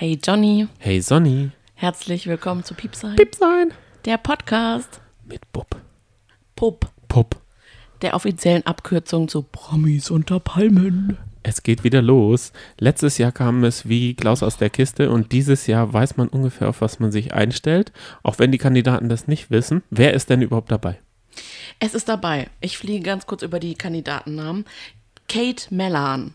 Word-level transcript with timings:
Hey 0.00 0.16
Johnny, 0.22 0.68
Hey 0.78 1.00
Sonny. 1.00 1.50
herzlich 1.74 2.26
willkommen 2.28 2.62
zu 2.62 2.74
Piepsein, 2.74 3.16
Pipsein. 3.16 3.72
der 4.04 4.16
Podcast 4.18 5.00
Mit 5.26 5.50
Bub. 5.52 5.66
Pup, 6.54 6.88
Pup. 7.08 7.36
der 8.02 8.14
offiziellen 8.14 8.64
Abkürzung 8.64 9.26
zu 9.28 9.42
Promis 9.42 10.10
unter 10.10 10.38
Palmen. 10.38 11.18
Es 11.42 11.62
geht 11.64 11.82
wieder 11.82 12.00
los. 12.02 12.52
Letztes 12.78 13.18
Jahr 13.18 13.32
kam 13.32 13.64
es 13.64 13.88
wie 13.88 14.14
Klaus 14.14 14.42
aus 14.44 14.56
der 14.56 14.70
Kiste 14.70 15.10
und 15.10 15.32
dieses 15.32 15.66
Jahr 15.66 15.92
weiß 15.92 16.16
man 16.16 16.28
ungefähr, 16.28 16.68
auf 16.68 16.80
was 16.80 17.00
man 17.00 17.10
sich 17.10 17.32
einstellt. 17.34 17.92
Auch 18.22 18.38
wenn 18.38 18.52
die 18.52 18.58
Kandidaten 18.58 19.08
das 19.08 19.26
nicht 19.28 19.50
wissen. 19.50 19.82
Wer 19.90 20.14
ist 20.14 20.30
denn 20.30 20.42
überhaupt 20.42 20.70
dabei? 20.70 20.98
Es 21.80 21.94
ist 21.94 22.08
dabei. 22.08 22.48
Ich 22.60 22.76
fliege 22.78 23.02
ganz 23.02 23.26
kurz 23.26 23.42
über 23.42 23.58
die 23.60 23.74
Kandidatennamen. 23.74 24.64
Kate 25.28 25.72
Mellan, 25.74 26.34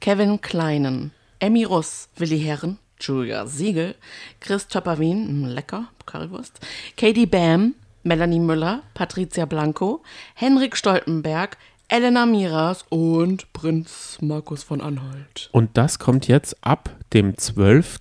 Kevin 0.00 0.40
Kleinen, 0.40 1.12
Emmy 1.40 1.64
Russ, 1.64 2.08
Willi 2.16 2.40
Herren, 2.40 2.78
Julia 3.02 3.46
Siegel, 3.46 3.94
Chris 4.40 4.68
Töpperwien, 4.68 5.42
mm, 5.42 5.44
lecker, 5.46 5.88
Currywurst, 6.06 6.60
Katie 6.96 7.26
Bam, 7.26 7.74
Melanie 8.02 8.40
Müller, 8.40 8.82
Patricia 8.94 9.44
Blanco, 9.44 10.02
Henrik 10.34 10.76
Stoltenberg, 10.76 11.56
Elena 11.88 12.24
Miras 12.24 12.84
und 12.88 13.52
Prinz 13.52 14.18
Markus 14.20 14.62
von 14.62 14.80
Anhalt. 14.80 15.50
Und 15.52 15.76
das 15.76 15.98
kommt 15.98 16.26
jetzt 16.26 16.56
ab 16.64 16.90
dem 17.12 17.36
12. 17.36 18.00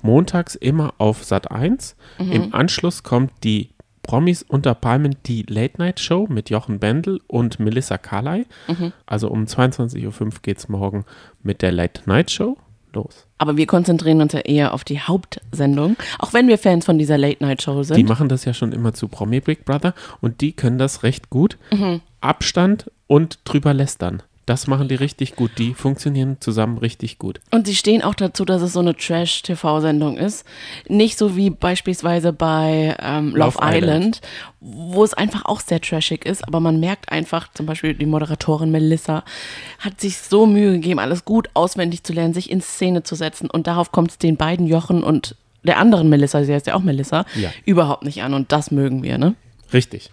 montags 0.00 0.54
immer 0.54 0.94
auf 0.96 1.22
Sat 1.22 1.50
1. 1.50 1.94
Im 2.18 2.54
Anschluss 2.54 3.02
kommt 3.02 3.32
die 3.44 3.68
Promis 4.02 4.42
unter 4.42 4.74
Palmen, 4.74 5.16
die 5.26 5.42
Late 5.42 5.78
Night 5.78 6.00
Show 6.00 6.26
mit 6.28 6.48
Jochen 6.50 6.78
Bendel 6.80 7.20
und 7.26 7.60
Melissa 7.60 7.98
Carley. 7.98 8.46
Also 9.04 9.28
um 9.28 9.44
22.05 9.44 10.20
Uhr 10.20 10.30
geht 10.40 10.58
es 10.58 10.68
morgen 10.68 11.04
mit 11.42 11.60
der 11.62 11.72
Late 11.72 12.02
Night 12.06 12.30
Show 12.30 12.56
los. 12.94 13.26
Aber 13.38 13.56
wir 13.56 13.66
konzentrieren 13.66 14.20
uns 14.20 14.32
ja 14.32 14.40
eher 14.40 14.74
auf 14.74 14.84
die 14.84 15.00
Hauptsendung, 15.00 15.96
auch 16.18 16.32
wenn 16.32 16.48
wir 16.48 16.58
Fans 16.58 16.84
von 16.84 16.98
dieser 16.98 17.18
Late-Night-Show 17.18 17.82
sind. 17.82 17.96
Die 17.96 18.04
machen 18.04 18.28
das 18.28 18.44
ja 18.44 18.54
schon 18.54 18.72
immer 18.72 18.92
zu 18.94 19.08
Promi 19.08 19.40
Big 19.40 19.64
Brother 19.64 19.94
und 20.20 20.40
die 20.40 20.52
können 20.52 20.78
das 20.78 21.02
recht 21.02 21.30
gut. 21.30 21.58
Abstand 22.20 22.90
und 23.06 23.40
drüber 23.44 23.74
lästern. 23.74 24.22
Das 24.44 24.66
machen 24.66 24.88
die 24.88 24.96
richtig 24.96 25.36
gut. 25.36 25.52
Die 25.58 25.72
funktionieren 25.72 26.36
zusammen 26.40 26.78
richtig 26.78 27.18
gut. 27.18 27.40
Und 27.52 27.66
sie 27.68 27.76
stehen 27.76 28.02
auch 28.02 28.14
dazu, 28.14 28.44
dass 28.44 28.60
es 28.60 28.72
so 28.72 28.80
eine 28.80 28.96
Trash-TV-Sendung 28.96 30.16
ist. 30.16 30.44
Nicht 30.88 31.16
so 31.16 31.36
wie 31.36 31.50
beispielsweise 31.50 32.32
bei 32.32 32.96
ähm, 33.00 33.28
Love, 33.36 33.56
Love 33.56 33.58
Island. 33.60 33.76
Island, 33.84 34.20
wo 34.60 35.04
es 35.04 35.14
einfach 35.14 35.44
auch 35.44 35.60
sehr 35.60 35.80
trashig 35.80 36.24
ist. 36.26 36.46
Aber 36.46 36.58
man 36.58 36.80
merkt 36.80 37.12
einfach, 37.12 37.52
zum 37.54 37.66
Beispiel 37.66 37.94
die 37.94 38.06
Moderatorin 38.06 38.72
Melissa 38.72 39.22
hat 39.78 40.00
sich 40.00 40.18
so 40.18 40.44
Mühe 40.46 40.72
gegeben, 40.72 40.98
alles 40.98 41.24
gut 41.24 41.48
auswendig 41.54 42.02
zu 42.02 42.12
lernen, 42.12 42.34
sich 42.34 42.50
in 42.50 42.60
Szene 42.60 43.04
zu 43.04 43.14
setzen. 43.14 43.48
Und 43.48 43.68
darauf 43.68 43.92
kommt 43.92 44.10
es 44.10 44.18
den 44.18 44.36
beiden 44.36 44.66
Jochen 44.66 45.04
und 45.04 45.36
der 45.62 45.78
anderen 45.78 46.08
Melissa, 46.08 46.42
sie 46.42 46.52
heißt 46.52 46.66
ja 46.66 46.74
auch 46.74 46.82
Melissa, 46.82 47.24
Ja. 47.36 47.50
überhaupt 47.64 48.02
nicht 48.04 48.24
an. 48.24 48.34
Und 48.34 48.50
das 48.50 48.72
mögen 48.72 49.04
wir, 49.04 49.18
ne? 49.18 49.36
Richtig. 49.72 50.10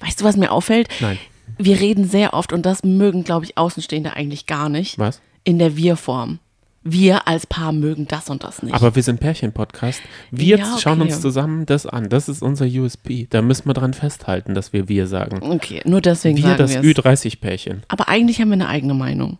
Weißt 0.00 0.20
du, 0.20 0.24
was 0.24 0.36
mir 0.36 0.52
auffällt? 0.52 0.88
Nein. 1.00 1.18
Wir 1.58 1.80
reden 1.80 2.08
sehr 2.08 2.34
oft, 2.34 2.52
und 2.52 2.66
das 2.66 2.82
mögen, 2.84 3.24
glaube 3.24 3.44
ich, 3.44 3.56
Außenstehende 3.56 4.14
eigentlich 4.14 4.46
gar 4.46 4.68
nicht, 4.68 4.98
Was? 4.98 5.20
in 5.44 5.58
der 5.58 5.76
Wir-Form. 5.76 6.38
Wir 6.86 7.26
als 7.26 7.46
Paar 7.46 7.72
mögen 7.72 8.06
das 8.08 8.28
und 8.28 8.44
das 8.44 8.62
nicht. 8.62 8.74
Aber 8.74 8.94
wir 8.94 9.02
sind 9.02 9.18
Pärchen-Podcast. 9.18 10.02
Wir 10.30 10.58
Ja, 10.58 10.72
okay. 10.72 10.80
schauen 10.82 11.00
uns 11.00 11.20
zusammen 11.22 11.64
das 11.64 11.86
an. 11.86 12.10
Das 12.10 12.28
ist 12.28 12.42
unser 12.42 12.66
USP. 12.66 13.26
Da 13.30 13.40
müssen 13.40 13.66
wir 13.66 13.72
dran 13.72 13.94
festhalten, 13.94 14.54
dass 14.54 14.74
wir 14.74 14.86
wir 14.86 15.06
sagen. 15.06 15.40
okay, 15.50 15.80
nur 15.86 16.02
deswegen 16.02 16.36
Wir, 16.36 16.42
sagen 16.42 16.58
das 16.58 16.74
wir 16.74 16.80
es. 16.82 16.98
Ü30-Pärchen. 16.98 17.84
Aber 17.88 18.08
eigentlich 18.10 18.38
haben 18.40 18.48
wir 18.48 18.54
eine 18.54 18.68
eigene 18.68 18.92
Meinung. 18.92 19.38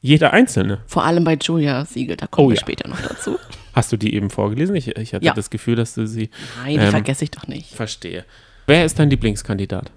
Jeder 0.00 0.32
Einzelne. 0.32 0.78
Vor 0.86 1.04
allem 1.04 1.24
bei 1.24 1.36
Julia 1.38 1.84
Siegel, 1.84 2.16
da 2.16 2.26
kommen 2.28 2.46
Oh 2.46 2.50
wir 2.50 2.56
ja. 2.56 2.60
später 2.62 2.88
noch 2.88 3.00
dazu. 3.02 3.36
Hast 3.74 3.92
du 3.92 3.98
die 3.98 4.14
eben 4.14 4.30
vorgelesen? 4.30 4.74
Ich, 4.74 4.88
ich 4.96 5.12
hatte 5.12 5.24
Ja. 5.26 5.34
das 5.34 5.50
Gefühl, 5.50 5.76
dass 5.76 5.94
du 5.94 6.06
sie 6.06 6.30
Nein, 6.62 6.78
die 6.78 6.84
Ähm, 6.84 6.90
vergesse 6.90 7.24
ich 7.24 7.30
doch 7.30 7.46
nicht. 7.46 7.74
verstehe. 7.74 8.24
Wer 8.66 8.86
ist 8.86 8.98
dein 8.98 9.10
Lieblingskandidat? 9.10 9.90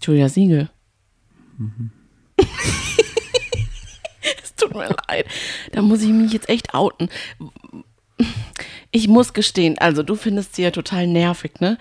Julia 0.00 0.30
Siegel. 0.30 0.70
Mhm. 1.58 1.90
es 4.42 4.54
tut 4.56 4.74
mir 4.74 4.88
leid. 5.08 5.26
Da 5.72 5.82
muss 5.82 6.02
ich 6.02 6.10
mich 6.10 6.32
jetzt 6.32 6.48
echt 6.48 6.74
outen. 6.74 7.08
Ich 8.90 9.08
muss 9.08 9.32
gestehen, 9.32 9.78
also 9.78 10.02
du 10.02 10.14
findest 10.14 10.54
sie 10.56 10.62
ja 10.62 10.70
total 10.70 11.06
nervig, 11.06 11.60
ne? 11.60 11.78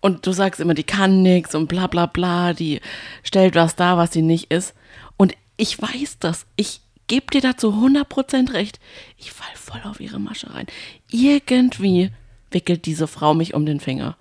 Und 0.00 0.26
du 0.26 0.32
sagst 0.32 0.60
immer, 0.60 0.74
die 0.74 0.84
kann 0.84 1.22
nix 1.22 1.54
und 1.54 1.68
bla 1.68 1.86
bla 1.86 2.06
bla, 2.06 2.52
die 2.52 2.80
stellt 3.22 3.54
was 3.54 3.76
dar, 3.76 3.96
was 3.96 4.12
sie 4.12 4.22
nicht 4.22 4.50
ist. 4.50 4.74
Und 5.16 5.34
ich 5.56 5.80
weiß 5.80 6.18
das. 6.20 6.46
Ich 6.56 6.80
gebe 7.06 7.26
dir 7.26 7.40
dazu 7.40 7.72
100% 7.72 8.52
recht. 8.52 8.80
Ich 9.18 9.32
fall 9.32 9.54
voll 9.54 9.82
auf 9.84 10.00
ihre 10.00 10.18
Masche 10.18 10.54
rein. 10.54 10.66
Irgendwie 11.10 12.10
wickelt 12.50 12.86
diese 12.86 13.06
Frau 13.06 13.34
mich 13.34 13.52
um 13.52 13.66
den 13.66 13.80
Finger. 13.80 14.16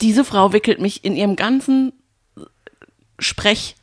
Diese 0.00 0.24
Frau 0.24 0.52
wickelt 0.52 0.80
mich 0.80 1.04
in 1.04 1.16
ihrem 1.16 1.36
ganzen 1.36 1.92
Sprech 3.18 3.76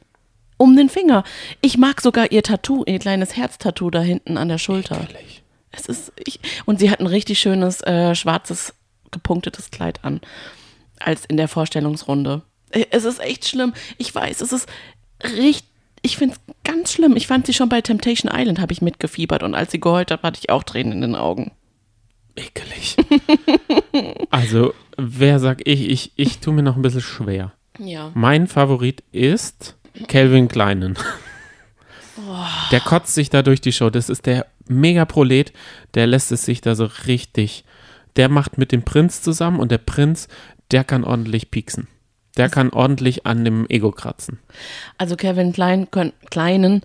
um 0.57 0.75
den 0.75 0.89
Finger. 0.89 1.23
Ich 1.61 1.77
mag 1.77 2.01
sogar 2.01 2.31
ihr 2.31 2.43
Tattoo, 2.43 2.83
ihr 2.85 2.99
kleines 2.99 3.35
Herztattoo 3.35 3.89
da 3.89 4.01
hinten 4.01 4.37
an 4.37 4.49
der 4.49 4.57
Schulter. 4.57 5.07
Ehrlich. 5.09 5.43
Es 5.71 5.87
ist 5.87 6.13
ich 6.23 6.39
und 6.65 6.79
sie 6.79 6.91
hat 6.91 6.99
ein 6.99 7.07
richtig 7.07 7.39
schönes 7.39 7.81
äh, 7.81 8.13
schwarzes 8.15 8.73
gepunktetes 9.11 9.71
Kleid 9.71 10.03
an 10.03 10.21
als 10.99 11.25
in 11.25 11.37
der 11.37 11.47
Vorstellungsrunde. 11.47 12.43
Äh, 12.69 12.85
Es 12.91 13.05
ist 13.05 13.19
echt 13.19 13.47
schlimm. 13.47 13.73
Ich 13.97 14.13
weiß, 14.13 14.41
es 14.41 14.53
ist 14.53 14.69
richtig 15.23 15.73
ich 16.05 16.17
finde 16.17 16.35
es 16.35 16.55
ganz 16.63 16.91
schlimm. 16.91 17.15
Ich 17.15 17.27
fand 17.27 17.45
sie 17.47 17.53
schon 17.53 17.69
bei 17.69 17.81
Temptation 17.81 18.31
Island, 18.31 18.59
habe 18.59 18.73
ich 18.73 18.81
mitgefiebert. 18.81 19.41
Und 19.41 19.55
als 19.55 19.71
sie 19.71 19.79
geheult 19.79 20.11
hat, 20.11 20.21
hatte 20.21 20.39
ich 20.41 20.49
auch 20.49 20.63
Tränen 20.63 20.91
in 20.91 21.01
den 21.01 21.15
Augen. 21.15 21.51
Ekelig. 22.35 22.97
also, 24.29 24.73
wer 24.97 25.39
sag 25.39 25.65
ich? 25.65 25.89
Ich, 25.89 26.11
ich 26.17 26.39
tue 26.39 26.53
mir 26.53 26.61
noch 26.61 26.75
ein 26.75 26.81
bisschen 26.81 27.01
schwer. 27.01 27.53
Ja. 27.79 28.11
Mein 28.13 28.47
Favorit 28.47 29.03
ist 29.11 29.75
Calvin 30.07 30.47
Kleinen. 30.47 30.97
Der 32.71 32.79
kotzt 32.79 33.15
sich 33.15 33.29
da 33.29 33.41
durch 33.41 33.61
die 33.61 33.71
Show. 33.71 33.89
Das 33.89 34.09
ist 34.09 34.25
der 34.25 34.45
Mega-Prolet. 34.67 35.51
Der 35.95 36.07
lässt 36.07 36.31
es 36.31 36.43
sich 36.43 36.61
da 36.61 36.75
so 36.75 36.89
richtig. 37.07 37.63
Der 38.15 38.29
macht 38.29 38.57
mit 38.57 38.71
dem 38.71 38.83
Prinz 38.83 39.21
zusammen 39.21 39.59
und 39.59 39.71
der 39.71 39.79
Prinz, 39.79 40.27
der 40.71 40.83
kann 40.83 41.03
ordentlich 41.03 41.49
pieksen. 41.51 41.87
Der 42.37 42.49
kann 42.49 42.69
ordentlich 42.69 43.25
an 43.25 43.43
dem 43.43 43.67
Ego 43.69 43.91
kratzen. 43.91 44.39
Also 44.97 45.15
Kevin 45.15 45.53
Klein, 45.53 45.87
Kleinen, 46.29 46.81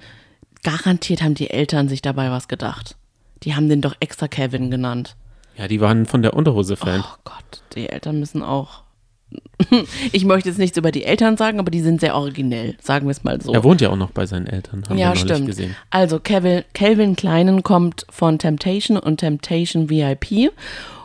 garantiert 0.62 1.22
haben 1.22 1.34
die 1.34 1.50
Eltern 1.50 1.88
sich 1.88 2.02
dabei 2.02 2.30
was 2.30 2.48
gedacht. 2.48 2.96
Die 3.42 3.54
haben 3.54 3.68
den 3.68 3.80
doch 3.80 3.94
extra 4.00 4.28
Kevin 4.28 4.70
genannt. 4.70 5.16
Ja, 5.56 5.68
die 5.68 5.80
waren 5.80 6.06
von 6.06 6.22
der 6.22 6.34
Unterhose-Fan. 6.34 7.02
Oh 7.04 7.16
Gott, 7.24 7.62
die 7.74 7.88
Eltern 7.88 8.20
müssen 8.20 8.42
auch. 8.42 8.82
Ich 10.12 10.24
möchte 10.24 10.48
jetzt 10.48 10.58
nichts 10.58 10.78
über 10.78 10.92
die 10.92 11.04
Eltern 11.04 11.36
sagen, 11.36 11.58
aber 11.58 11.70
die 11.70 11.80
sind 11.80 12.00
sehr 12.00 12.14
originell, 12.14 12.76
sagen 12.80 13.06
wir 13.06 13.10
es 13.10 13.24
mal 13.24 13.40
so. 13.40 13.52
Er 13.52 13.64
wohnt 13.64 13.80
ja 13.80 13.90
auch 13.90 13.96
noch 13.96 14.10
bei 14.10 14.24
seinen 14.24 14.46
Eltern, 14.46 14.84
haben 14.84 14.96
wir 14.96 15.02
ja, 15.02 15.08
neulich 15.08 15.22
stimmt. 15.22 15.46
gesehen. 15.46 15.76
Also 15.90 16.20
Kevin, 16.20 16.64
Calvin 16.74 17.16
Kleinen 17.16 17.62
kommt 17.62 18.06
von 18.08 18.38
Temptation 18.38 18.96
und 18.96 19.18
Temptation 19.18 19.90
VIP. 19.90 20.52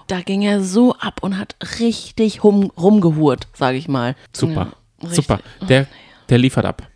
Da 0.07 0.21
ging 0.21 0.43
er 0.43 0.61
so 0.61 0.95
ab 0.95 1.21
und 1.21 1.37
hat 1.37 1.55
richtig 1.79 2.43
hum, 2.43 2.71
rumgehurt, 2.77 3.47
sage 3.53 3.77
ich 3.77 3.87
mal. 3.87 4.15
Super, 4.33 4.73
Ja, 5.01 5.09
super. 5.09 5.39
Der, 5.67 5.87
der 6.29 6.37
liefert 6.37 6.65
ab. 6.65 6.87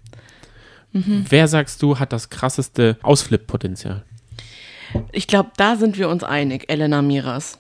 Wer 0.94 1.48
sagst 1.48 1.82
du 1.82 2.00
hat 2.00 2.12
das 2.12 2.30
krasseste 2.30 2.98
Ausflip-Potenzial? 3.04 4.04
Ich 5.12 5.28
glaube, 5.28 5.52
da 5.58 5.76
sind 5.76 5.98
wir 5.98 6.09
uns 6.09 6.24
einig, 6.24 6.66
Elena 6.70 7.02
Miras. 7.02 7.59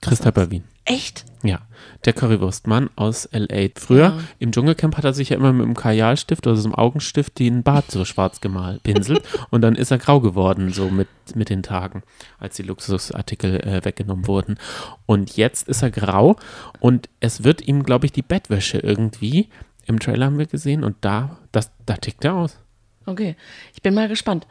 Christopher 0.00 0.50
Wien. 0.50 0.64
Echt? 0.88 1.24
Ja, 1.42 1.60
der 2.04 2.14
Currywurstmann 2.14 2.90
aus 2.96 3.26
L.A. 3.26 3.68
Früher 3.78 4.18
im 4.38 4.50
Dschungelcamp 4.50 4.96
hat 4.96 5.04
er 5.04 5.12
sich 5.12 5.28
ja 5.28 5.36
immer 5.36 5.52
mit 5.52 5.64
einem 5.66 5.74
Kajalstift 5.76 6.46
oder 6.46 6.56
so 6.56 6.64
einem 6.64 6.74
Augenstift 6.74 7.38
den 7.38 7.62
Bart 7.62 7.90
so 7.90 8.04
schwarz 8.04 8.40
gemalt, 8.40 8.82
pinselt 8.82 9.22
und 9.50 9.60
dann 9.60 9.76
ist 9.76 9.90
er 9.90 9.98
grau 9.98 10.20
geworden, 10.20 10.72
so 10.72 10.88
mit, 10.88 11.08
mit 11.34 11.50
den 11.50 11.62
Tagen, 11.62 12.02
als 12.38 12.56
die 12.56 12.62
Luxusartikel 12.62 13.60
äh, 13.60 13.84
weggenommen 13.84 14.26
wurden. 14.26 14.58
Und 15.06 15.36
jetzt 15.36 15.68
ist 15.68 15.82
er 15.82 15.90
grau 15.90 16.36
und 16.80 17.08
es 17.20 17.44
wird 17.44 17.60
ihm, 17.68 17.84
glaube 17.84 18.06
ich, 18.06 18.12
die 18.12 18.22
Bettwäsche 18.22 18.78
irgendwie, 18.78 19.48
im 19.86 20.00
Trailer 20.00 20.26
haben 20.26 20.38
wir 20.38 20.46
gesehen 20.46 20.82
und 20.82 20.96
da, 21.02 21.38
das, 21.52 21.70
da 21.86 21.96
tickt 21.96 22.24
er 22.24 22.34
aus. 22.34 22.58
Okay, 23.06 23.36
ich 23.74 23.82
bin 23.82 23.94
mal 23.94 24.08
gespannt. 24.08 24.46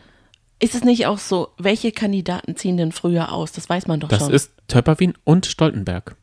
Ist 0.59 0.73
es 0.73 0.83
nicht 0.83 1.05
auch 1.05 1.19
so, 1.19 1.49
welche 1.59 1.91
Kandidaten 1.91 2.55
ziehen 2.55 2.77
denn 2.77 2.91
früher 2.91 3.31
aus? 3.31 3.51
Das 3.51 3.69
weiß 3.69 3.87
man 3.87 3.99
doch 3.99 4.07
Das 4.09 4.19
schon. 4.19 4.33
ist 4.33 4.51
Töpperwien 4.67 5.13
und 5.23 5.45
Stoltenberg. 5.45 6.15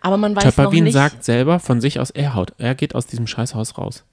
Aber 0.00 0.16
man 0.16 0.34
weiß 0.36 0.44
noch 0.44 0.54
Töpperwien 0.54 0.84
nicht. 0.84 0.94
sagt 0.94 1.24
selber 1.24 1.58
von 1.58 1.80
sich 1.80 2.00
aus, 2.00 2.10
er 2.10 2.34
haut, 2.34 2.52
er 2.58 2.74
geht 2.74 2.94
aus 2.94 3.06
diesem 3.06 3.26
Scheißhaus 3.26 3.78
raus. 3.78 4.04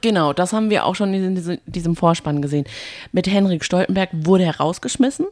Genau, 0.00 0.32
das 0.32 0.52
haben 0.52 0.70
wir 0.70 0.84
auch 0.84 0.94
schon 0.94 1.12
in 1.12 1.34
diesem, 1.34 1.58
diesem 1.66 1.96
Vorspann 1.96 2.40
gesehen. 2.40 2.64
Mit 3.12 3.26
Henrik 3.26 3.64
Stoltenberg 3.64 4.10
wurde 4.12 4.44
er 4.44 4.56
rausgeschmissen. 4.56 5.26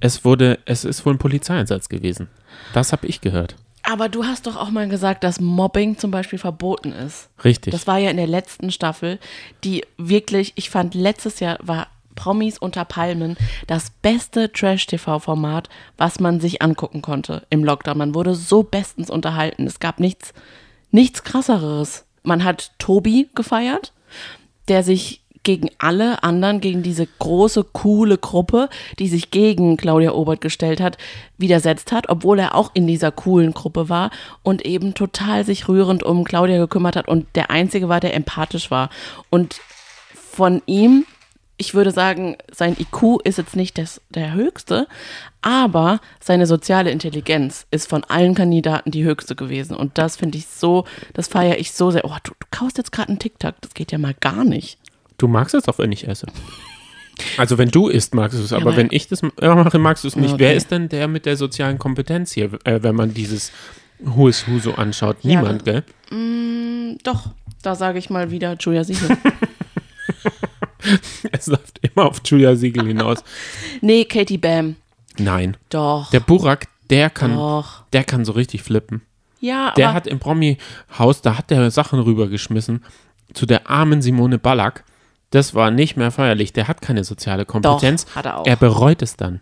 Es 0.00 0.24
wurde, 0.24 0.58
es 0.66 0.84
ist 0.84 1.06
wohl 1.06 1.14
ein 1.14 1.18
Polizeieinsatz 1.18 1.88
gewesen. 1.88 2.28
Das 2.74 2.92
habe 2.92 3.06
ich 3.06 3.22
gehört. 3.22 3.56
Aber 3.82 4.08
du 4.08 4.24
hast 4.24 4.46
doch 4.46 4.56
auch 4.56 4.70
mal 4.70 4.88
gesagt, 4.88 5.22
dass 5.22 5.40
Mobbing 5.40 5.96
zum 5.96 6.10
Beispiel 6.10 6.38
verboten 6.40 6.92
ist. 6.92 7.28
Richtig. 7.44 7.70
Das 7.70 7.86
war 7.86 7.98
ja 7.98 8.10
in 8.10 8.16
der 8.16 8.26
letzten 8.26 8.72
Staffel, 8.72 9.18
die 9.62 9.84
wirklich, 9.96 10.52
ich 10.56 10.70
fand, 10.70 10.94
letztes 10.94 11.38
Jahr 11.40 11.56
war 11.62 11.86
Promis 12.16 12.58
unter 12.58 12.84
Palmen 12.84 13.36
das 13.68 13.90
beste 14.02 14.50
Trash-TV-Format, 14.52 15.68
was 15.96 16.18
man 16.18 16.40
sich 16.40 16.60
angucken 16.62 17.02
konnte 17.02 17.46
im 17.50 17.62
Lockdown. 17.62 17.98
Man 17.98 18.14
wurde 18.16 18.34
so 18.34 18.64
bestens 18.64 19.08
unterhalten. 19.08 19.66
Es 19.68 19.78
gab 19.78 20.00
nichts, 20.00 20.34
nichts 20.90 21.22
krasseres. 21.22 22.04
Man 22.24 22.42
hat 22.42 22.72
Tobi 22.80 23.28
gefeiert, 23.36 23.92
der 24.66 24.82
sich 24.82 25.22
gegen 25.46 25.70
alle 25.78 26.24
anderen, 26.24 26.60
gegen 26.60 26.82
diese 26.82 27.06
große, 27.06 27.62
coole 27.72 28.18
Gruppe, 28.18 28.68
die 28.98 29.06
sich 29.06 29.30
gegen 29.30 29.76
Claudia 29.76 30.10
Obert 30.10 30.40
gestellt 30.40 30.80
hat, 30.80 30.98
widersetzt 31.38 31.92
hat, 31.92 32.08
obwohl 32.08 32.40
er 32.40 32.56
auch 32.56 32.72
in 32.74 32.88
dieser 32.88 33.12
coolen 33.12 33.54
Gruppe 33.54 33.88
war 33.88 34.10
und 34.42 34.66
eben 34.66 34.94
total 34.94 35.44
sich 35.44 35.68
rührend 35.68 36.02
um 36.02 36.24
Claudia 36.24 36.58
gekümmert 36.58 36.96
hat 36.96 37.06
und 37.06 37.28
der 37.36 37.52
Einzige 37.52 37.88
war, 37.88 38.00
der 38.00 38.14
empathisch 38.14 38.72
war. 38.72 38.90
Und 39.30 39.60
von 40.12 40.62
ihm, 40.66 41.06
ich 41.58 41.74
würde 41.74 41.90
sagen, 41.90 42.36
sein 42.52 42.76
IQ 42.78 43.20
ist 43.24 43.38
jetzt 43.38 43.56
nicht 43.56 43.78
des, 43.78 44.00
der 44.10 44.34
höchste, 44.34 44.86
aber 45.42 46.00
seine 46.20 46.46
soziale 46.46 46.90
Intelligenz 46.90 47.66
ist 47.70 47.88
von 47.88 48.04
allen 48.04 48.34
Kandidaten 48.34 48.90
die 48.90 49.04
höchste 49.04 49.34
gewesen. 49.34 49.74
Und 49.76 49.96
das 49.98 50.16
finde 50.16 50.36
ich 50.38 50.46
so, 50.46 50.84
das 51.14 51.28
feiere 51.28 51.58
ich 51.58 51.72
so 51.72 51.90
sehr. 51.90 52.04
Oh, 52.04 52.16
du, 52.22 52.32
du 52.38 52.46
kaust 52.50 52.76
jetzt 52.78 52.92
gerade 52.92 53.08
einen 53.08 53.18
TikTok, 53.18 53.54
das 53.60 53.72
geht 53.74 53.90
ja 53.92 53.98
mal 53.98 54.14
gar 54.20 54.44
nicht. 54.44 54.78
Du 55.18 55.28
magst 55.28 55.54
es 55.54 55.66
auch, 55.68 55.78
wenn 55.78 55.92
ich 55.92 56.06
esse. 56.06 56.26
Also 57.38 57.56
wenn 57.56 57.70
du 57.70 57.88
isst, 57.88 58.14
magst 58.14 58.38
du 58.38 58.42
es, 58.42 58.52
aber 58.52 58.66
aber- 58.70 58.76
wenn 58.76 58.88
ich 58.90 59.08
das 59.08 59.22
mache, 59.22 59.78
magst 59.78 60.04
du 60.04 60.08
es 60.08 60.16
nicht. 60.16 60.34
Okay. 60.34 60.40
Wer 60.44 60.54
ist 60.56 60.70
denn 60.70 60.90
der 60.90 61.08
mit 61.08 61.24
der 61.24 61.36
sozialen 61.38 61.78
Kompetenz 61.78 62.32
hier, 62.32 62.50
äh, 62.64 62.82
wenn 62.82 62.94
man 62.94 63.14
dieses 63.14 63.52
Who 64.00 64.28
is 64.28 64.46
Who 64.46 64.58
so 64.58 64.74
anschaut? 64.74 65.16
Ja, 65.22 65.40
Niemand, 65.40 65.64
gell? 65.64 65.82
Mm, 66.10 66.98
Doch, 67.02 67.30
da 67.62 67.74
sage 67.74 67.98
ich 67.98 68.10
mal 68.10 68.30
wieder 68.30 68.54
Julia 68.60 68.84
Siegel. 68.84 69.16
Es 71.32 71.46
läuft 71.46 71.78
immer 71.82 72.06
auf 72.06 72.20
Julia 72.24 72.54
Siegel 72.56 72.86
hinaus. 72.86 73.22
nee, 73.80 74.04
Katie 74.04 74.38
Bam. 74.38 74.76
Nein. 75.18 75.56
Doch. 75.70 76.10
Der 76.10 76.20
Burak, 76.20 76.66
der 76.90 77.10
kann, 77.10 77.34
doch. 77.36 77.82
der 77.92 78.04
kann 78.04 78.24
so 78.24 78.32
richtig 78.32 78.62
flippen. 78.62 79.02
Ja, 79.40 79.72
Der 79.76 79.88
aber 79.88 79.94
hat 79.96 80.06
im 80.06 80.18
Promi-Haus, 80.18 81.20
da 81.22 81.36
hat 81.38 81.50
der 81.50 81.70
Sachen 81.70 82.00
rübergeschmissen 82.00 82.82
zu 83.34 83.46
der 83.46 83.68
armen 83.68 84.02
Simone 84.02 84.38
Ballack. 84.38 84.84
Das 85.30 85.54
war 85.54 85.70
nicht 85.70 85.96
mehr 85.96 86.10
feierlich. 86.10 86.52
Der 86.52 86.68
hat 86.68 86.80
keine 86.80 87.04
soziale 87.04 87.44
Kompetenz. 87.44 88.06
hat 88.14 88.24
er 88.26 88.38
auch. 88.38 88.46
Er 88.46 88.56
bereut 88.56 89.02
es 89.02 89.16
dann. 89.16 89.40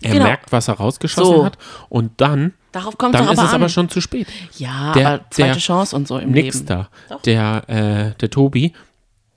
Er 0.00 0.12
Genau. 0.12 0.24
merkt, 0.26 0.52
was 0.52 0.68
er 0.68 0.74
rausgeschossen 0.74 1.36
So. 1.38 1.44
hat 1.44 1.58
und 1.88 2.12
dann, 2.18 2.54
darauf 2.70 2.96
kommt 2.96 3.14
dann 3.16 3.24
doch 3.26 3.32
ist 3.32 3.38
aber 3.38 3.48
es 3.48 3.54
an. 3.54 3.60
aber 3.62 3.68
schon 3.68 3.88
zu 3.88 4.00
spät. 4.00 4.28
ja, 4.56 4.92
Der- 4.92 5.08
aber 5.08 5.24
zweite 5.30 5.52
der- 5.54 5.58
Chance 5.60 5.96
und 5.96 6.06
so 6.06 6.18
im 6.18 6.30
Nix 6.30 6.56
Leben. 6.56 6.66
da. 6.66 6.88
Doch. 7.08 7.22
Der, 7.22 7.64
äh, 7.68 8.18
der 8.18 8.30
Tobi, 8.30 8.72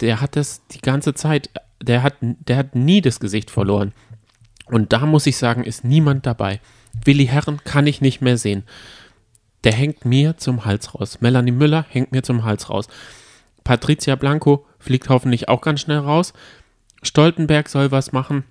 der 0.01 0.21
hat 0.21 0.36
das 0.36 0.65
die 0.68 0.81
ganze 0.81 1.13
Zeit, 1.13 1.50
der 1.81 2.03
hat, 2.03 2.15
der 2.21 2.57
hat 2.57 2.75
nie 2.75 3.01
das 3.01 3.19
Gesicht 3.19 3.51
verloren. 3.51 3.94
Und 4.65 4.94
da 4.94 5.06
muss 5.06 5.27
ich 5.27 5.38
sagen, 5.38 5.63
ist 5.63 5.83
niemand 5.83 6.25
dabei. 6.25 6.59
Willi 7.06 7.27
Herren 7.27 7.59
kann 7.63 7.88
ich 7.88 8.01
nicht 8.01 8.21
mehr 8.21 8.38
sehen. 8.38 8.63
Der 9.63 9.74
hängt 9.74 10.06
mir 10.06 10.38
zum 10.38 10.65
Hals 10.65 10.95
raus. 10.95 11.21
Melanie 11.21 11.51
Müller 11.51 11.86
hängt 11.89 12.12
mir 12.12 12.24
zum 12.24 12.44
Hals 12.44 12.69
raus. 12.69 12.88
Patricia 13.63 14.15
Blanco 14.15 14.65
fliegt 14.80 15.09
hoffentlich 15.09 15.50
auch 15.50 15.62
ganz 15.62 15.81
schnell 15.81 16.00
raus. 16.00 16.33
Stoltenberg 17.03 17.69
soll 17.69 17.92
was 17.92 18.12
machen. 18.12 18.44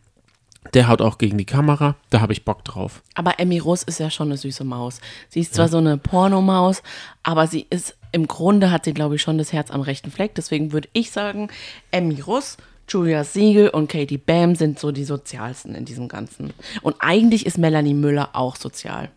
Der 0.74 0.88
haut 0.88 1.00
auch 1.00 1.18
gegen 1.18 1.38
die 1.38 1.46
Kamera. 1.46 1.96
Da 2.10 2.20
habe 2.20 2.32
ich 2.32 2.44
Bock 2.44 2.64
drauf. 2.64 3.02
Aber 3.14 3.40
Emmy 3.40 3.58
Russ 3.58 3.82
ist 3.82 3.98
ja 3.98 4.10
schon 4.10 4.28
eine 4.28 4.36
süße 4.36 4.62
Maus. 4.62 5.00
Sie 5.28 5.40
ist 5.40 5.54
zwar 5.54 5.68
so 5.68 5.78
eine 5.78 5.96
Pornomaus, 5.96 6.82
aber 7.22 7.46
sie 7.46 7.66
ist, 7.70 7.96
im 8.12 8.28
Grunde 8.28 8.70
hat 8.70 8.84
sie, 8.84 8.92
glaube 8.92 9.16
ich, 9.16 9.22
schon 9.22 9.38
das 9.38 9.52
Herz 9.52 9.70
am 9.70 9.80
rechten 9.80 10.10
Fleck. 10.10 10.34
Deswegen 10.34 10.72
würde 10.72 10.88
ich 10.92 11.10
sagen, 11.10 11.48
Emmy 11.90 12.20
Russ, 12.20 12.56
Julia 12.88 13.24
Siegel 13.24 13.68
und 13.68 13.88
Katie 13.88 14.18
Bam 14.18 14.54
sind 14.54 14.78
so 14.78 14.92
die 14.92 15.04
sozialsten 15.04 15.74
in 15.74 15.84
diesem 15.84 16.08
Ganzen. 16.08 16.52
Und 16.82 16.96
eigentlich 16.98 17.46
ist 17.46 17.56
Melanie 17.56 17.94
Müller 17.94 18.30
auch 18.34 18.56
sozial. 18.56 19.10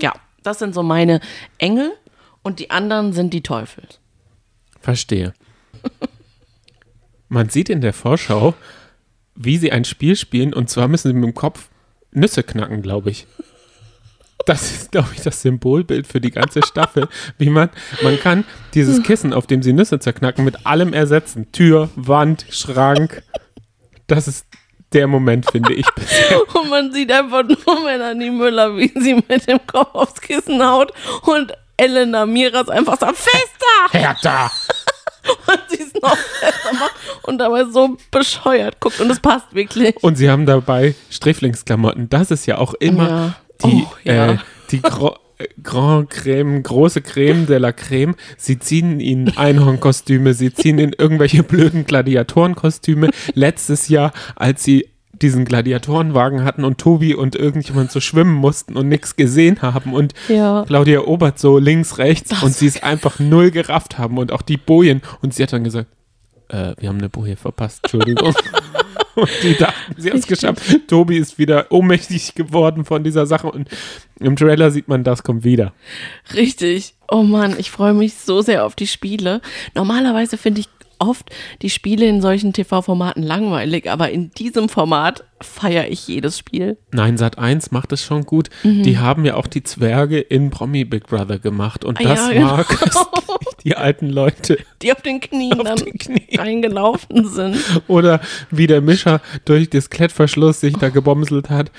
Ja, 0.00 0.12
das 0.42 0.58
sind 0.58 0.74
so 0.74 0.82
meine 0.82 1.20
Engel 1.58 1.92
und 2.42 2.58
die 2.58 2.70
anderen 2.70 3.12
sind 3.12 3.32
die 3.32 3.42
Teufel. 3.42 3.84
Verstehe. 4.80 5.34
Man 7.28 7.48
sieht 7.48 7.68
in 7.68 7.80
der 7.80 7.92
Vorschau, 7.92 8.54
wie 9.36 9.58
sie 9.58 9.72
ein 9.72 9.84
Spiel 9.84 10.16
spielen 10.16 10.52
und 10.52 10.68
zwar 10.70 10.88
müssen 10.88 11.08
sie 11.08 11.14
mit 11.14 11.24
dem 11.24 11.34
Kopf 11.34 11.68
Nüsse 12.12 12.42
knacken, 12.42 12.82
glaube 12.82 13.10
ich. 13.10 13.26
Das 14.46 14.70
ist, 14.70 14.92
glaube 14.92 15.08
ich, 15.14 15.22
das 15.22 15.42
Symbolbild 15.42 16.06
für 16.06 16.20
die 16.20 16.30
ganze 16.30 16.62
Staffel. 16.64 17.08
Wie 17.38 17.50
man, 17.50 17.68
man 18.02 18.18
kann 18.18 18.44
dieses 18.74 19.02
Kissen, 19.02 19.32
auf 19.32 19.46
dem 19.46 19.62
sie 19.62 19.72
Nüsse 19.72 19.98
zerknacken, 19.98 20.44
mit 20.44 20.66
allem 20.66 20.92
ersetzen. 20.92 21.50
Tür, 21.52 21.90
Wand, 21.96 22.46
Schrank. 22.50 23.22
Das 24.06 24.28
ist 24.28 24.46
der 24.92 25.08
Moment, 25.08 25.50
finde 25.50 25.74
ich. 25.74 25.86
bisher. 25.94 26.40
Und 26.54 26.70
man 26.70 26.92
sieht 26.92 27.10
einfach 27.10 27.42
nur 27.42 27.84
Melanie 27.84 28.30
Müller, 28.30 28.76
wie 28.76 28.92
sie 28.98 29.14
mit 29.28 29.48
dem 29.48 29.66
Kopf 29.66 29.94
aufs 29.94 30.20
Kissen 30.20 30.64
haut 30.64 30.92
und 31.22 31.52
Elena 31.76 32.24
Miras 32.24 32.68
einfach 32.68 32.98
sagt, 32.98 33.16
fester! 33.16 33.90
Hertha! 33.90 34.50
Und 35.46 35.60
sie 35.68 35.82
es 35.82 35.94
noch 36.02 36.16
fester 36.16 36.72
macht 36.74 36.94
und 37.22 37.38
dabei 37.38 37.64
so 37.64 37.96
bescheuert 38.10 38.80
guckt. 38.80 39.00
Und 39.00 39.10
es 39.10 39.20
passt 39.20 39.54
wirklich. 39.54 39.96
Und 40.02 40.16
sie 40.16 40.30
haben 40.30 40.46
dabei 40.46 40.94
Sträflingsklamotten. 41.10 42.08
Das 42.08 42.30
ist 42.30 42.46
ja 42.46 42.58
auch 42.58 42.74
immer 42.74 43.08
Ja. 43.08 43.34
die, 43.64 43.84
Oh, 43.86 43.94
ja. 44.04 44.32
äh, 44.32 44.38
die 44.70 44.82
Gro 44.82 45.16
äh, 45.38 45.46
Grand 45.62 46.10
Creme, 46.10 46.62
große 46.62 47.02
Creme 47.02 47.46
de 47.46 47.58
la 47.58 47.72
Creme. 47.72 48.14
Sie 48.36 48.58
ziehen 48.58 49.00
in 49.00 49.36
Einhornkostüme, 49.36 50.34
sie 50.34 50.52
ziehen 50.52 50.78
in 50.78 50.92
irgendwelche 50.92 51.42
blöden 51.42 51.84
Gladiatorenkostüme. 51.86 53.10
Letztes 53.34 53.88
Jahr, 53.88 54.12
als 54.34 54.62
sie 54.64 54.88
diesen 55.22 55.44
Gladiatorenwagen 55.44 56.44
hatten 56.44 56.64
und 56.64 56.78
Tobi 56.78 57.14
und 57.14 57.34
irgendjemand 57.34 57.90
so 57.90 58.00
schwimmen 58.00 58.34
mussten 58.34 58.76
und 58.76 58.88
nichts 58.88 59.16
gesehen 59.16 59.62
haben 59.62 59.92
und 59.94 60.14
Ja. 60.28 60.64
Claudia 60.66 61.00
Obert 61.00 61.38
so 61.38 61.58
links, 61.58 61.98
rechts 61.98 62.30
Das 62.30 62.42
und 62.42 62.54
sie 62.54 62.66
es 62.66 62.82
einfach 62.82 63.18
null 63.18 63.50
gerafft 63.50 63.98
haben 63.98 64.18
und 64.18 64.32
auch 64.32 64.42
die 64.42 64.56
Bojen 64.56 65.02
und 65.22 65.34
sie 65.34 65.42
hat 65.42 65.52
dann 65.52 65.64
gesagt, 65.64 65.88
äh, 66.48 66.74
wir 66.78 66.88
haben 66.88 66.98
eine 66.98 67.08
Boje 67.08 67.36
verpasst, 67.36 67.80
Entschuldigung. 67.84 68.34
und 69.14 69.30
die 69.42 69.54
dachten, 69.54 69.94
sie 69.96 70.10
hat 70.10 70.18
es 70.18 70.26
geschafft. 70.26 70.62
Tobi 70.88 71.16
ist 71.16 71.38
wieder 71.38 71.66
ohnmächtig 71.70 72.34
geworden 72.34 72.84
von 72.84 73.02
dieser 73.02 73.26
Sache 73.26 73.50
und 73.50 73.68
im 74.20 74.36
Trailer 74.36 74.70
sieht 74.70 74.88
man, 74.88 75.04
das 75.04 75.22
kommt 75.22 75.44
wieder. 75.44 75.72
Richtig. 76.34 76.94
Oh 77.10 77.22
Mann, 77.22 77.54
ich 77.58 77.70
freue 77.70 77.94
mich 77.94 78.14
so 78.14 78.42
sehr 78.42 78.64
auf 78.64 78.74
die 78.74 78.86
Spiele. 78.86 79.40
Normalerweise 79.74 80.36
finde 80.36 80.60
ich 80.60 80.68
oft 80.98 81.30
die 81.62 81.70
Spiele 81.70 82.06
in 82.06 82.20
solchen 82.20 82.52
TV-Formaten 82.52 83.22
langweilig, 83.22 83.90
aber 83.90 84.10
in 84.10 84.30
diesem 84.32 84.68
Format 84.68 85.24
feiere 85.40 85.88
ich 85.88 86.08
jedes 86.08 86.38
Spiel. 86.38 86.78
Nein, 86.92 87.16
Sat 87.18 87.38
1 87.38 87.70
macht 87.70 87.92
es 87.92 88.02
schon 88.02 88.24
gut. 88.24 88.48
Die 88.62 88.98
haben 88.98 89.24
ja 89.24 89.34
auch 89.34 89.46
die 89.46 89.62
Zwerge 89.62 90.18
in 90.18 90.50
Promi 90.50 90.84
Big 90.84 91.06
Brother 91.06 91.38
gemacht 91.38 91.84
und 91.84 92.00
Mhm. 92.00 92.06
Ah, 92.06 92.08
das 92.14 92.32
ja, 92.32 92.42
war 92.42 92.64
genau. 92.64 92.78
köstlich. 92.78 93.54
Die 93.64 93.76
alten 93.76 94.08
Leute 94.08 94.58
Die 94.82 94.92
auf 94.92 95.02
den 95.02 95.20
Knien 95.20 95.58
dann 95.62 95.76
den 95.76 95.98
Knien. 95.98 96.38
reingelaufen 96.38 97.26
sind. 97.28 97.56
oder 97.88 98.20
wie 98.50 98.66
der 98.66 98.80
Mischer 98.80 99.20
durch 99.44 99.68
das 99.70 99.90
Klettverschluss 99.90 100.60
sich 100.60 100.76
da 100.76 100.88
gebomselt 100.88 101.50
hat. 101.50 101.70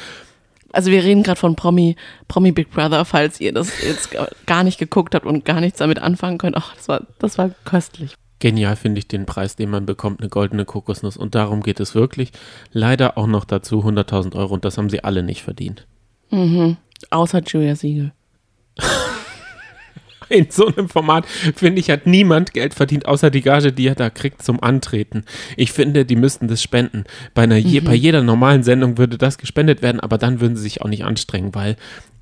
Also 0.74 0.92
wir 0.92 1.02
reden 1.04 1.24
gerade 1.24 1.40
von 1.40 1.56
Promi, 1.56 1.96
Promi 2.28 2.52
Big 2.52 2.70
Brother, 2.70 3.06
falls 3.06 3.40
ihr 3.40 3.54
das 3.54 3.72
jetzt 3.82 4.10
gar 4.46 4.64
nicht 4.64 4.78
geguckt 4.78 5.16
habt 5.16 5.26
und 5.26 5.46
gar 5.46 5.62
nichts 5.62 5.80
damit 5.80 5.98
anfangen 6.00 6.38
könnt. 6.38 6.58
Ach, 6.58 6.76
das 6.76 6.88
war, 6.90 7.02
das 7.20 7.38
war 7.38 7.52
köstlich. 7.64 8.16
Genial 8.40 8.76
finde 8.76 9.00
ich 9.00 9.08
den 9.08 9.26
Preis, 9.26 9.56
den 9.56 9.70
man 9.70 9.86
bekommt, 9.86 10.22
eine 10.22 10.30
goldene 10.30 10.66
Kokosnuss. 10.66 11.18
Und 11.18 11.36
darum 11.36 11.64
geht 11.64 11.80
es 11.80 11.96
wirklich. 11.96 12.32
Leider 12.72 13.18
auch 13.18 13.28
noch 13.28 13.46
dazu 13.46 13.84
100.000 13.84 14.36
Euro 14.36 14.54
und 14.54 14.66
das 14.66 14.78
haben 14.78 14.90
sie 14.90 15.04
alle 15.04 15.24
nicht 15.24 15.42
verdient. 15.42 15.88
Außer 17.10 17.42
Julia 17.42 17.76
Siegel. 17.76 18.12
In 20.30 20.48
so 20.50 20.68
einem 20.68 20.90
Format, 20.90 21.26
finde 21.26 21.80
ich, 21.80 21.90
hat 21.90 22.06
niemand 22.06 22.54
Geld 22.54 22.74
verdient, 22.74 23.06
außer 23.06 23.30
die 23.32 23.42
Gage, 23.42 23.72
die 23.72 23.88
er 23.88 23.96
da 23.96 24.10
kriegt 24.10 24.44
zum 24.44 24.62
Antreten. 24.62 25.24
Ich 25.56 25.72
finde, 25.72 26.04
die 26.04 26.18
müssten 26.18 26.50
das 26.50 26.62
spenden. 26.62 27.06
Bei, 27.34 27.44
einer 27.44 27.56
je, 27.56 27.80
bei 27.80 27.94
jeder 27.94 28.22
normalen 28.22 28.64
Sendung 28.64 28.98
würde 28.98 29.18
das 29.18 29.38
gespendet 29.38 29.82
werden, 29.82 30.02
aber 30.02 30.18
dann 30.18 30.42
würden 30.42 30.58
sie 30.58 30.64
sich 30.64 30.82
auch 30.82 30.90
nicht 30.90 31.06
anstrengen, 31.06 31.56
weil 31.56 31.78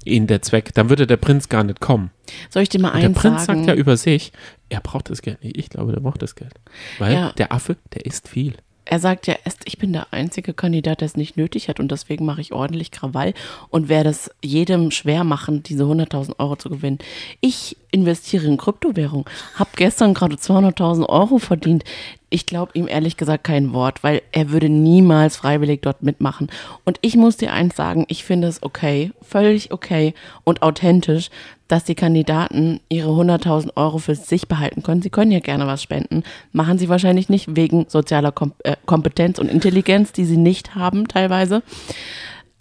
ihnen 0.06 0.28
der 0.28 0.42
Zweck, 0.42 0.74
dann 0.74 0.90
würde 0.90 1.08
der 1.08 1.18
Prinz 1.18 1.50
gar 1.50 1.64
nicht 1.64 1.80
kommen. 1.82 2.12
Soll 2.50 2.64
ich 2.64 2.70
dir 2.70 2.80
mal 2.80 2.90
Und 2.94 3.02
der 3.02 3.10
eins 3.10 3.18
Prinz 3.20 3.46
sagen? 3.46 3.60
sagt 3.66 3.68
ja 3.68 3.76
über 3.76 3.98
sich, 3.98 4.32
er 4.70 4.80
braucht 4.82 5.10
das 5.10 5.22
Geld 5.22 5.44
nicht. 5.44 5.58
Ich 5.58 5.70
glaube, 5.70 5.92
der 5.92 6.00
braucht 6.00 6.22
das 6.22 6.36
Geld. 6.36 6.54
Weil 7.00 7.14
Ja. 7.14 7.32
der 7.34 7.52
Affe, 7.52 7.76
der 7.94 8.06
isst 8.06 8.28
viel. 8.28 8.54
er 8.88 9.00
sagt 9.00 9.26
ja 9.26 9.34
erst, 9.44 9.62
ich 9.66 9.80
bin 9.80 9.94
der 9.94 10.14
einzige 10.14 10.54
Kandidat, 10.54 11.02
der 11.02 11.08
es 11.08 11.18
nicht 11.18 11.38
nötig 11.38 11.70
hat 11.70 11.80
und 11.80 11.90
deswegen 11.92 12.24
mache 12.24 12.42
ich 12.42 12.54
ordentlich 12.54 12.92
Krawall 12.92 13.34
und 13.70 13.90
werde 13.90 14.10
es 14.12 14.30
jedem 14.44 14.92
schwer 14.92 15.24
machen, 15.24 15.64
diese 15.64 15.86
100.000 15.86 16.38
Euro 16.38 16.56
zu 16.56 16.70
gewinnen. 16.70 17.00
Ich 17.42 17.78
investiere 17.96 18.46
in 18.46 18.58
Kryptowährung. 18.58 19.26
Hab 19.58 19.76
gestern 19.78 20.14
gerade 20.14 20.36
200.000 20.36 21.08
Euro 21.08 21.40
verdient. 21.40 21.84
Ich 22.30 22.46
glaube 22.46 22.72
ihm 22.74 22.88
ehrlich 22.88 23.16
gesagt 23.16 23.46
kein 23.46 23.72
Wort, 23.74 24.04
weil 24.04 24.22
er 24.34 24.52
würde 24.52 24.68
niemals 24.68 25.38
freiwillig 25.38 25.82
dort 25.82 26.04
mitmachen. 26.04 26.50
Und 26.84 27.00
ich 27.02 27.16
muss 27.16 27.38
dir 27.38 27.54
eins 27.54 27.76
sagen, 27.76 28.06
ich 28.10 28.26
finde 28.26 28.50
es 28.50 28.62
okay, 28.62 29.12
völlig 29.22 29.72
okay 29.72 30.14
und 30.44 30.62
authentisch, 30.62 31.30
dass 31.70 31.86
die 31.86 31.96
Kandidaten 31.96 32.82
ihre 32.90 33.10
100.000 33.10 33.72
Euro 33.76 33.98
für 33.98 34.16
sich 34.16 34.48
behalten 34.48 34.84
können. 34.84 35.02
Sie 35.02 35.10
können 35.10 35.32
ja 35.32 35.40
gerne 35.40 35.66
was 35.66 35.82
spenden. 35.82 36.24
Machen 36.52 36.78
sie 36.78 36.90
wahrscheinlich 36.90 37.30
nicht 37.30 37.56
wegen 37.56 37.86
sozialer 37.88 38.32
Kom 38.32 38.54
äh, 38.64 38.76
Kompetenz 38.86 39.40
und 39.40 39.50
Intelligenz, 39.50 40.12
die 40.12 40.26
sie 40.26 40.38
nicht 40.38 40.76
haben 40.76 41.08
teilweise. 41.08 41.64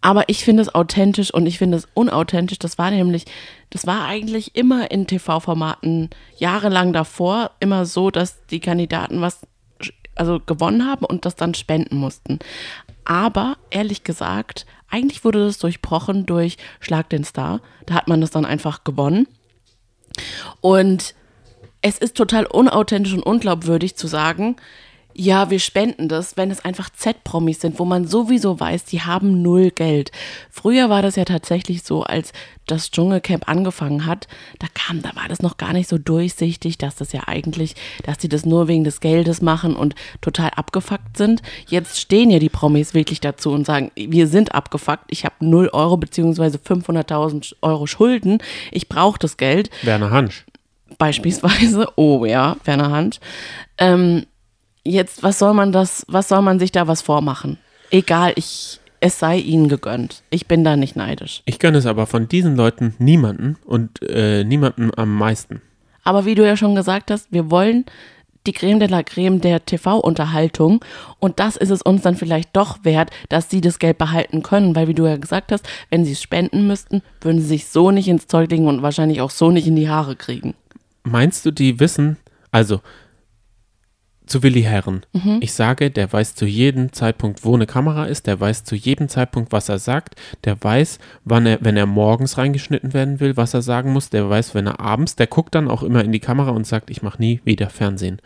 Aber 0.04 0.28
ich 0.28 0.44
finde 0.44 0.60
es 0.60 0.74
authentisch 0.74 1.32
und 1.32 1.46
ich 1.46 1.56
finde 1.56 1.78
es 1.78 1.88
unauthentisch. 1.94 2.58
Das 2.58 2.76
war 2.76 2.90
nämlich, 2.90 3.24
das 3.70 3.86
war 3.86 4.04
eigentlich 4.04 4.54
immer 4.54 4.90
in 4.90 5.06
TV-Formaten 5.06 6.10
jahrelang 6.36 6.92
davor 6.92 7.52
immer 7.58 7.86
so, 7.86 8.10
dass 8.10 8.44
die 8.48 8.60
Kandidaten 8.60 9.22
was 9.22 9.46
also 10.14 10.40
gewonnen 10.40 10.86
haben 10.86 11.06
und 11.06 11.24
das 11.24 11.36
dann 11.36 11.54
spenden 11.54 11.96
mussten. 11.96 12.38
Aber 13.06 13.56
ehrlich 13.70 14.04
gesagt, 14.04 14.66
eigentlich 14.90 15.24
wurde 15.24 15.46
das 15.46 15.56
durchbrochen 15.56 16.26
durch 16.26 16.58
Schlag 16.80 17.08
den 17.08 17.24
Star. 17.24 17.62
Da 17.86 17.94
hat 17.94 18.06
man 18.06 18.20
das 18.20 18.30
dann 18.30 18.44
einfach 18.44 18.84
gewonnen. 18.84 19.26
Und 20.60 21.14
es 21.80 21.96
ist 21.96 22.14
total 22.14 22.44
unauthentisch 22.44 23.14
und 23.14 23.22
unglaubwürdig 23.22 23.96
zu 23.96 24.06
sagen, 24.06 24.56
ja, 25.14 25.50
wir 25.50 25.60
spenden 25.60 26.08
das, 26.08 26.36
wenn 26.36 26.50
es 26.50 26.64
einfach 26.64 26.90
Z-Promis 26.90 27.60
sind, 27.60 27.78
wo 27.78 27.84
man 27.84 28.06
sowieso 28.06 28.58
weiß, 28.58 28.84
die 28.84 29.02
haben 29.02 29.42
null 29.42 29.70
Geld. 29.70 30.10
Früher 30.50 30.90
war 30.90 31.02
das 31.02 31.16
ja 31.16 31.24
tatsächlich 31.24 31.84
so, 31.84 32.02
als 32.02 32.32
das 32.66 32.90
Dschungelcamp 32.90 33.48
angefangen 33.48 34.06
hat, 34.06 34.26
da 34.58 34.66
kam, 34.74 35.02
da 35.02 35.14
war 35.14 35.28
das 35.28 35.42
noch 35.42 35.56
gar 35.56 35.72
nicht 35.72 35.88
so 35.88 35.98
durchsichtig, 35.98 36.78
dass 36.78 36.96
das 36.96 37.12
ja 37.12 37.22
eigentlich, 37.26 37.74
dass 38.04 38.18
die 38.18 38.28
das 38.28 38.44
nur 38.44 38.68
wegen 38.68 38.84
des 38.84 39.00
Geldes 39.00 39.42
machen 39.42 39.76
und 39.76 39.94
total 40.20 40.50
abgefuckt 40.50 41.16
sind. 41.16 41.42
Jetzt 41.68 42.00
stehen 42.00 42.30
ja 42.30 42.38
die 42.38 42.48
Promis 42.48 42.94
wirklich 42.94 43.20
dazu 43.20 43.52
und 43.52 43.66
sagen, 43.66 43.92
wir 43.94 44.26
sind 44.26 44.54
abgefuckt, 44.54 45.04
ich 45.08 45.24
habe 45.24 45.34
null 45.40 45.68
Euro 45.72 45.96
beziehungsweise 45.96 46.58
500.000 46.58 47.54
Euro 47.62 47.86
Schulden, 47.86 48.38
ich 48.72 48.88
brauche 48.88 49.18
das 49.18 49.36
Geld. 49.36 49.70
Werner 49.82 50.10
Hansch. 50.10 50.44
Beispielsweise, 50.98 51.88
oh 51.96 52.24
ja, 52.24 52.56
Werner 52.64 52.90
Hansch. 52.90 53.20
Ähm, 53.78 54.24
jetzt, 54.84 55.22
was 55.22 55.38
soll 55.38 55.54
man 55.54 55.72
das, 55.72 56.04
was 56.08 56.28
soll 56.28 56.42
man 56.42 56.58
sich 56.58 56.72
da 56.72 56.86
was 56.86 57.02
vormachen? 57.02 57.58
Egal, 57.90 58.32
ich, 58.36 58.80
es 59.00 59.18
sei 59.18 59.38
ihnen 59.38 59.68
gegönnt. 59.68 60.22
Ich 60.30 60.46
bin 60.46 60.64
da 60.64 60.76
nicht 60.76 60.96
neidisch. 60.96 61.42
Ich 61.44 61.58
gönne 61.58 61.78
es 61.78 61.86
aber 61.86 62.06
von 62.06 62.28
diesen 62.28 62.56
Leuten 62.56 62.94
niemanden 62.98 63.56
und 63.64 64.02
äh, 64.02 64.44
niemanden 64.44 64.90
am 64.96 65.14
meisten. 65.14 65.60
Aber 66.02 66.24
wie 66.26 66.34
du 66.34 66.46
ja 66.46 66.56
schon 66.56 66.74
gesagt 66.74 67.10
hast, 67.10 67.32
wir 67.32 67.50
wollen 67.50 67.86
die 68.46 68.52
Creme 68.52 68.78
de 68.78 68.88
la 68.88 69.02
Creme 69.02 69.40
der 69.40 69.64
TV-Unterhaltung. 69.64 70.84
Und 71.18 71.40
das 71.40 71.56
ist 71.56 71.70
es 71.70 71.82
uns 71.82 72.02
dann 72.02 72.16
vielleicht 72.16 72.54
doch 72.54 72.84
wert, 72.84 73.10
dass 73.28 73.50
sie 73.50 73.60
das 73.60 73.78
Geld 73.78 73.98
behalten 73.98 74.42
können, 74.42 74.76
weil 74.76 74.88
wie 74.88 74.94
du 74.94 75.06
ja 75.06 75.16
gesagt 75.16 75.50
hast, 75.50 75.66
wenn 75.90 76.04
sie 76.04 76.12
es 76.12 76.22
spenden 76.22 76.66
müssten, 76.66 77.02
würden 77.20 77.40
sie 77.40 77.46
sich 77.46 77.68
so 77.68 77.90
nicht 77.90 78.08
ins 78.08 78.26
Zeug 78.26 78.50
legen 78.50 78.68
und 78.68 78.82
wahrscheinlich 78.82 79.20
auch 79.20 79.30
so 79.30 79.50
nicht 79.50 79.66
in 79.66 79.76
die 79.76 79.88
Haare 79.88 80.16
kriegen. 80.16 80.54
Meinst 81.04 81.44
du, 81.46 81.50
die 81.50 81.80
wissen, 81.80 82.18
also 82.50 82.80
zu 84.26 84.42
Willi 84.42 84.62
Herren. 84.62 85.04
Mhm. 85.12 85.38
Ich 85.40 85.52
sage, 85.52 85.90
der 85.90 86.12
weiß 86.12 86.34
zu 86.34 86.46
jedem 86.46 86.92
Zeitpunkt, 86.92 87.44
wo 87.44 87.54
eine 87.54 87.66
Kamera 87.66 88.06
ist, 88.06 88.26
der 88.26 88.40
weiß 88.40 88.64
zu 88.64 88.74
jedem 88.74 89.08
Zeitpunkt, 89.08 89.52
was 89.52 89.68
er 89.68 89.78
sagt, 89.78 90.16
der 90.44 90.62
weiß, 90.62 90.98
wann 91.24 91.46
er, 91.46 91.58
wenn 91.60 91.76
er 91.76 91.86
morgens 91.86 92.38
reingeschnitten 92.38 92.94
werden 92.94 93.20
will, 93.20 93.36
was 93.36 93.54
er 93.54 93.62
sagen 93.62 93.92
muss, 93.92 94.10
der 94.10 94.28
weiß, 94.28 94.54
wenn 94.54 94.66
er 94.66 94.80
abends, 94.80 95.16
der 95.16 95.26
guckt 95.26 95.54
dann 95.54 95.68
auch 95.68 95.82
immer 95.82 96.04
in 96.04 96.12
die 96.12 96.20
Kamera 96.20 96.50
und 96.50 96.66
sagt, 96.66 96.90
ich 96.90 97.02
mache 97.02 97.20
nie 97.20 97.40
wieder 97.44 97.68
Fernsehen. 97.68 98.20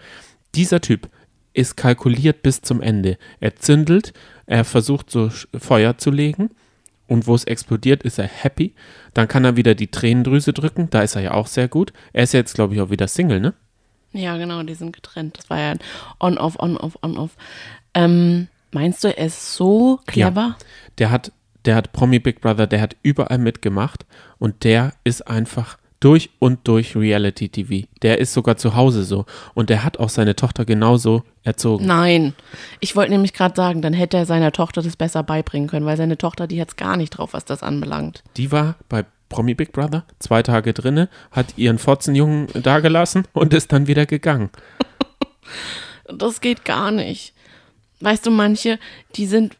Dieser 0.54 0.80
Typ 0.80 1.08
ist 1.52 1.76
kalkuliert 1.76 2.42
bis 2.42 2.62
zum 2.62 2.80
Ende. 2.80 3.18
Er 3.40 3.56
zündelt, 3.56 4.12
er 4.46 4.64
versucht 4.64 5.10
so 5.10 5.30
Feuer 5.58 5.98
zu 5.98 6.10
legen 6.10 6.50
und 7.08 7.26
wo 7.26 7.34
es 7.34 7.44
explodiert, 7.44 8.04
ist 8.04 8.18
er 8.18 8.28
happy. 8.28 8.74
Dann 9.14 9.26
kann 9.26 9.44
er 9.44 9.56
wieder 9.56 9.74
die 9.74 9.90
Tränendrüse 9.90 10.52
drücken, 10.52 10.88
da 10.90 11.02
ist 11.02 11.16
er 11.16 11.22
ja 11.22 11.30
auch 11.32 11.48
sehr 11.48 11.66
gut. 11.66 11.92
Er 12.12 12.22
ist 12.22 12.34
jetzt, 12.34 12.54
glaube 12.54 12.74
ich, 12.74 12.80
auch 12.80 12.90
wieder 12.90 13.08
Single, 13.08 13.40
ne? 13.40 13.54
Ja, 14.12 14.36
genau, 14.36 14.62
die 14.62 14.74
sind 14.74 14.92
getrennt. 14.92 15.38
Das 15.38 15.50
war 15.50 15.58
ja 15.58 15.70
ein 15.70 15.80
On-Off, 16.20 16.58
On-Off, 16.58 16.98
On-Off. 17.02 17.36
Ähm, 17.94 18.48
meinst 18.72 19.04
du, 19.04 19.16
er 19.16 19.26
ist 19.26 19.54
so 19.54 20.00
clever? 20.06 20.56
Ja, 20.58 20.66
der 20.98 21.10
hat, 21.10 21.32
der 21.64 21.74
hat 21.74 21.92
Promi 21.92 22.18
Big 22.18 22.40
Brother, 22.40 22.66
der 22.66 22.80
hat 22.80 22.96
überall 23.02 23.38
mitgemacht 23.38 24.06
und 24.38 24.64
der 24.64 24.94
ist 25.04 25.26
einfach 25.28 25.78
durch 26.00 26.30
und 26.38 26.66
durch 26.68 26.96
Reality 26.96 27.48
TV. 27.48 27.86
Der 28.02 28.18
ist 28.18 28.32
sogar 28.32 28.56
zu 28.56 28.76
Hause 28.76 29.02
so. 29.02 29.26
Und 29.54 29.70
der 29.70 29.84
hat 29.84 29.98
auch 29.98 30.08
seine 30.08 30.36
Tochter 30.36 30.64
genauso 30.64 31.24
erzogen. 31.42 31.86
Nein. 31.86 32.34
Ich 32.80 32.94
wollte 32.94 33.10
nämlich 33.10 33.32
gerade 33.32 33.56
sagen, 33.56 33.82
dann 33.82 33.92
hätte 33.92 34.16
er 34.16 34.26
seiner 34.26 34.52
Tochter 34.52 34.82
das 34.82 34.96
besser 34.96 35.22
beibringen 35.22 35.68
können, 35.68 35.86
weil 35.86 35.96
seine 35.96 36.16
Tochter, 36.16 36.46
die 36.46 36.60
hat 36.60 36.68
es 36.68 36.76
gar 36.76 36.96
nicht 36.96 37.10
drauf, 37.10 37.32
was 37.32 37.44
das 37.44 37.62
anbelangt. 37.62 38.22
Die 38.36 38.52
war 38.52 38.76
bei 38.88 39.04
Promi 39.28 39.54
Big 39.54 39.72
Brother, 39.72 40.04
zwei 40.18 40.42
Tage 40.42 40.72
drinne, 40.72 41.08
hat 41.30 41.56
ihren 41.56 41.78
Fotzenjungen 41.78 42.48
dagelassen 42.54 43.26
und 43.32 43.54
ist 43.54 43.72
dann 43.72 43.86
wieder 43.86 44.06
gegangen. 44.06 44.50
das 46.04 46.40
geht 46.40 46.64
gar 46.64 46.90
nicht. 46.90 47.34
Weißt 48.00 48.24
du, 48.26 48.30
manche, 48.30 48.78
die 49.16 49.26
sind, 49.26 49.56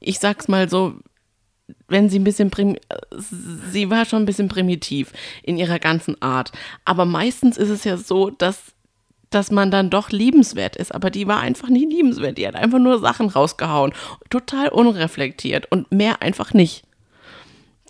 ich 0.00 0.18
sag's 0.18 0.48
mal 0.48 0.68
so, 0.68 0.94
wenn 1.88 2.08
sie 2.08 2.18
ein 2.18 2.24
bisschen 2.24 2.50
prim 2.50 2.76
sie 3.70 3.88
war 3.88 4.04
schon 4.04 4.22
ein 4.22 4.26
bisschen 4.26 4.48
primitiv 4.48 5.12
in 5.42 5.56
ihrer 5.56 5.78
ganzen 5.78 6.20
Art. 6.20 6.52
Aber 6.84 7.04
meistens 7.04 7.56
ist 7.56 7.70
es 7.70 7.84
ja 7.84 7.96
so, 7.96 8.30
dass 8.30 8.74
dass 9.30 9.50
man 9.50 9.70
dann 9.70 9.90
doch 9.90 10.10
liebenswert 10.10 10.76
ist. 10.76 10.94
Aber 10.94 11.10
die 11.10 11.26
war 11.26 11.40
einfach 11.40 11.68
nicht 11.68 11.90
liebenswert. 11.90 12.38
Die 12.38 12.46
hat 12.46 12.54
einfach 12.54 12.78
nur 12.78 13.00
Sachen 13.00 13.28
rausgehauen. 13.28 13.92
Total 14.30 14.68
unreflektiert 14.68 15.66
und 15.70 15.90
mehr 15.90 16.22
einfach 16.22 16.54
nicht. 16.54 16.84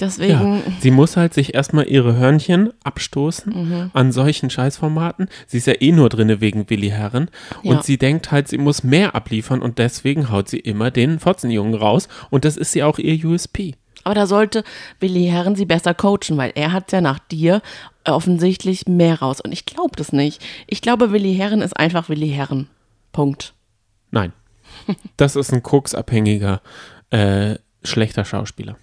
Deswegen. 0.00 0.54
Ja, 0.54 0.62
sie 0.80 0.90
muss 0.90 1.16
halt 1.16 1.34
sich 1.34 1.54
erstmal 1.54 1.86
ihre 1.86 2.16
Hörnchen 2.16 2.72
abstoßen 2.82 3.52
mhm. 3.52 3.90
an 3.92 4.10
solchen 4.10 4.50
Scheißformaten. 4.50 5.28
Sie 5.46 5.58
ist 5.58 5.68
ja 5.68 5.74
eh 5.80 5.92
nur 5.92 6.08
drinne 6.08 6.40
wegen 6.40 6.68
Willi 6.68 6.88
Herren. 6.88 7.30
Ja. 7.62 7.72
Und 7.72 7.84
sie 7.84 7.96
denkt 7.96 8.32
halt, 8.32 8.48
sie 8.48 8.58
muss 8.58 8.82
mehr 8.82 9.14
abliefern 9.14 9.62
und 9.62 9.78
deswegen 9.78 10.30
haut 10.30 10.48
sie 10.48 10.58
immer 10.58 10.90
den 10.90 11.20
Fotzenjungen 11.20 11.74
raus. 11.74 12.08
Und 12.30 12.44
das 12.44 12.56
ist 12.56 12.72
sie 12.72 12.82
auch 12.82 12.98
ihr 12.98 13.24
USP. 13.24 13.76
Aber 14.02 14.14
da 14.14 14.26
sollte 14.26 14.64
Willi 14.98 15.26
Herren 15.26 15.54
sie 15.54 15.64
besser 15.64 15.94
coachen, 15.94 16.36
weil 16.36 16.52
er 16.56 16.72
hat 16.72 16.90
ja 16.90 17.00
nach 17.00 17.20
dir 17.20 17.62
offensichtlich 18.04 18.86
mehr 18.86 19.20
raus. 19.20 19.40
Und 19.40 19.52
ich 19.52 19.64
glaube 19.64 19.96
das 19.96 20.12
nicht. 20.12 20.44
Ich 20.66 20.82
glaube, 20.82 21.12
Willi 21.12 21.34
Herren 21.36 21.62
ist 21.62 21.76
einfach 21.76 22.08
Willi 22.08 22.30
Herren. 22.30 22.68
Punkt. 23.12 23.54
Nein. 24.10 24.32
Das 25.16 25.36
ist 25.36 25.52
ein 25.52 25.62
koksabhängiger, 25.62 26.60
äh, 27.10 27.56
schlechter 27.84 28.24
Schauspieler. 28.24 28.76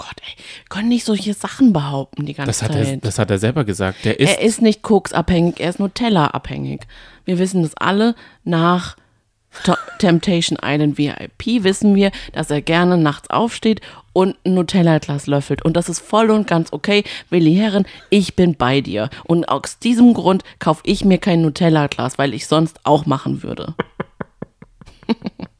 Gott, 0.00 0.16
ey, 0.22 0.42
können 0.70 0.88
nicht 0.88 1.04
solche 1.04 1.34
Sachen 1.34 1.74
behaupten 1.74 2.24
die 2.24 2.32
ganze 2.32 2.48
das 2.48 2.62
hat 2.62 2.72
Zeit. 2.72 2.86
Er, 2.86 2.96
das 2.96 3.18
hat 3.18 3.30
er 3.30 3.38
selber 3.38 3.64
gesagt. 3.64 4.02
Der 4.06 4.18
ist 4.18 4.30
er 4.30 4.40
ist 4.40 4.62
nicht 4.62 4.80
koksabhängig, 4.80 5.60
er 5.60 5.68
ist 5.68 5.78
Nutella-abhängig. 5.78 6.86
Wir 7.26 7.38
wissen 7.38 7.62
das 7.62 7.76
alle. 7.76 8.14
Nach 8.42 8.96
Temptation 9.98 10.58
Island 10.64 10.96
VIP 10.96 11.64
wissen 11.64 11.94
wir, 11.94 12.12
dass 12.32 12.50
er 12.50 12.62
gerne 12.62 12.96
nachts 12.96 13.28
aufsteht 13.28 13.82
und 14.14 14.38
ein 14.46 14.54
Nutella-Glas 14.54 15.26
löffelt. 15.26 15.62
Und 15.66 15.76
das 15.76 15.90
ist 15.90 16.00
voll 16.00 16.30
und 16.30 16.46
ganz 16.46 16.72
okay. 16.72 17.04
Willi 17.28 17.54
Herren, 17.54 17.84
ich 18.08 18.36
bin 18.36 18.54
bei 18.54 18.80
dir. 18.80 19.10
Und 19.24 19.50
aus 19.50 19.80
diesem 19.80 20.14
Grund 20.14 20.44
kaufe 20.60 20.80
ich 20.84 21.04
mir 21.04 21.18
kein 21.18 21.42
Nutella-Glas, 21.42 22.16
weil 22.16 22.32
ich 22.32 22.46
sonst 22.46 22.80
auch 22.86 23.04
machen 23.04 23.42
würde. 23.42 23.74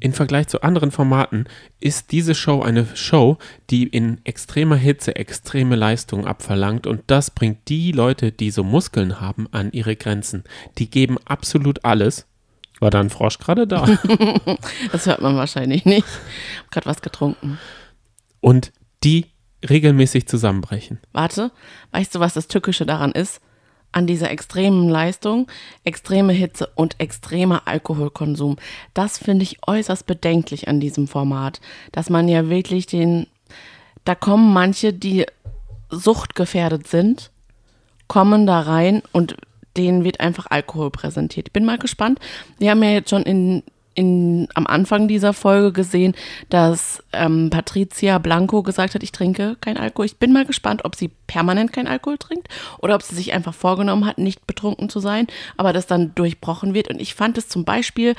Im 0.00 0.12
Vergleich 0.12 0.46
zu 0.46 0.62
anderen 0.62 0.90
Formaten 0.92 1.46
ist 1.80 2.12
diese 2.12 2.34
Show 2.34 2.62
eine 2.62 2.86
Show, 2.94 3.38
die 3.70 3.84
in 3.84 4.20
extremer 4.24 4.76
Hitze 4.76 5.16
extreme 5.16 5.74
Leistungen 5.74 6.24
abverlangt 6.24 6.86
und 6.86 7.02
das 7.08 7.30
bringt 7.30 7.68
die 7.68 7.90
Leute, 7.92 8.30
die 8.30 8.50
so 8.50 8.62
Muskeln 8.62 9.20
haben, 9.20 9.48
an 9.50 9.72
ihre 9.72 9.96
Grenzen. 9.96 10.44
Die 10.78 10.88
geben 10.88 11.18
absolut 11.24 11.84
alles. 11.84 12.26
War 12.80 12.90
da 12.90 13.00
ein 13.00 13.10
Frosch 13.10 13.38
gerade 13.38 13.66
da? 13.66 13.86
das 14.92 15.06
hört 15.06 15.20
man 15.20 15.36
wahrscheinlich 15.36 15.84
nicht. 15.84 16.06
Ich 16.06 16.58
habe 16.58 16.68
gerade 16.70 16.86
was 16.86 17.02
getrunken. 17.02 17.58
Und 18.40 18.72
die 19.02 19.26
regelmäßig 19.68 20.28
zusammenbrechen. 20.28 21.00
Warte, 21.12 21.50
weißt 21.90 22.14
du, 22.14 22.20
was 22.20 22.34
das 22.34 22.46
Tückische 22.46 22.86
daran 22.86 23.10
ist? 23.10 23.40
An 23.92 24.06
dieser 24.06 24.30
extremen 24.30 24.88
Leistung, 24.88 25.46
extreme 25.84 26.32
Hitze 26.32 26.68
und 26.74 27.00
extremer 27.00 27.62
Alkoholkonsum. 27.66 28.56
Das 28.94 29.18
finde 29.18 29.44
ich 29.44 29.58
äußerst 29.66 30.06
bedenklich 30.06 30.68
an 30.68 30.80
diesem 30.80 31.08
Format, 31.08 31.60
dass 31.92 32.10
man 32.10 32.28
ja 32.28 32.48
wirklich 32.48 32.86
den, 32.86 33.26
da 34.04 34.14
kommen 34.14 34.52
manche, 34.52 34.92
die 34.92 35.26
suchtgefährdet 35.90 36.86
sind, 36.86 37.30
kommen 38.08 38.46
da 38.46 38.60
rein 38.60 39.02
und 39.12 39.36
denen 39.76 40.04
wird 40.04 40.20
einfach 40.20 40.46
Alkohol 40.50 40.90
präsentiert. 40.90 41.48
Ich 41.48 41.52
bin 41.52 41.64
mal 41.64 41.78
gespannt. 41.78 42.18
Wir 42.58 42.70
haben 42.70 42.82
ja 42.82 42.90
jetzt 42.90 43.10
schon 43.10 43.22
in 43.22 43.62
in, 43.98 44.46
am 44.54 44.68
Anfang 44.68 45.08
dieser 45.08 45.32
Folge 45.32 45.72
gesehen, 45.72 46.14
dass 46.50 47.02
ähm, 47.12 47.50
Patricia 47.50 48.18
Blanco 48.18 48.62
gesagt 48.62 48.94
hat, 48.94 49.02
ich 49.02 49.10
trinke 49.10 49.56
kein 49.60 49.76
Alkohol. 49.76 50.06
Ich 50.06 50.18
bin 50.18 50.32
mal 50.32 50.46
gespannt, 50.46 50.84
ob 50.84 50.94
sie 50.94 51.10
permanent 51.26 51.72
kein 51.72 51.88
Alkohol 51.88 52.16
trinkt 52.16 52.46
oder 52.78 52.94
ob 52.94 53.02
sie 53.02 53.16
sich 53.16 53.32
einfach 53.32 53.54
vorgenommen 53.54 54.06
hat, 54.06 54.18
nicht 54.18 54.46
betrunken 54.46 54.88
zu 54.88 55.00
sein, 55.00 55.26
aber 55.56 55.72
das 55.72 55.88
dann 55.88 56.14
durchbrochen 56.14 56.74
wird. 56.74 56.86
Und 56.86 57.00
ich 57.00 57.16
fand 57.16 57.38
es 57.38 57.48
zum 57.48 57.64
Beispiel 57.64 58.14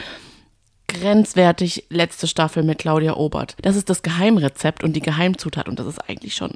grenzwertig 0.90 1.86
letzte 1.90 2.28
Staffel 2.28 2.64
mit 2.64 2.80
Claudia 2.80 3.16
Obert. 3.16 3.56
Das 3.62 3.78
ist 3.78 3.90
das 3.90 4.04
Geheimrezept 4.04 4.84
und 4.84 4.98
die 4.98 5.02
Geheimzutat 5.02 5.70
und 5.70 5.80
das 5.80 5.88
ist 5.88 6.10
eigentlich 6.10 6.36
schon, 6.36 6.56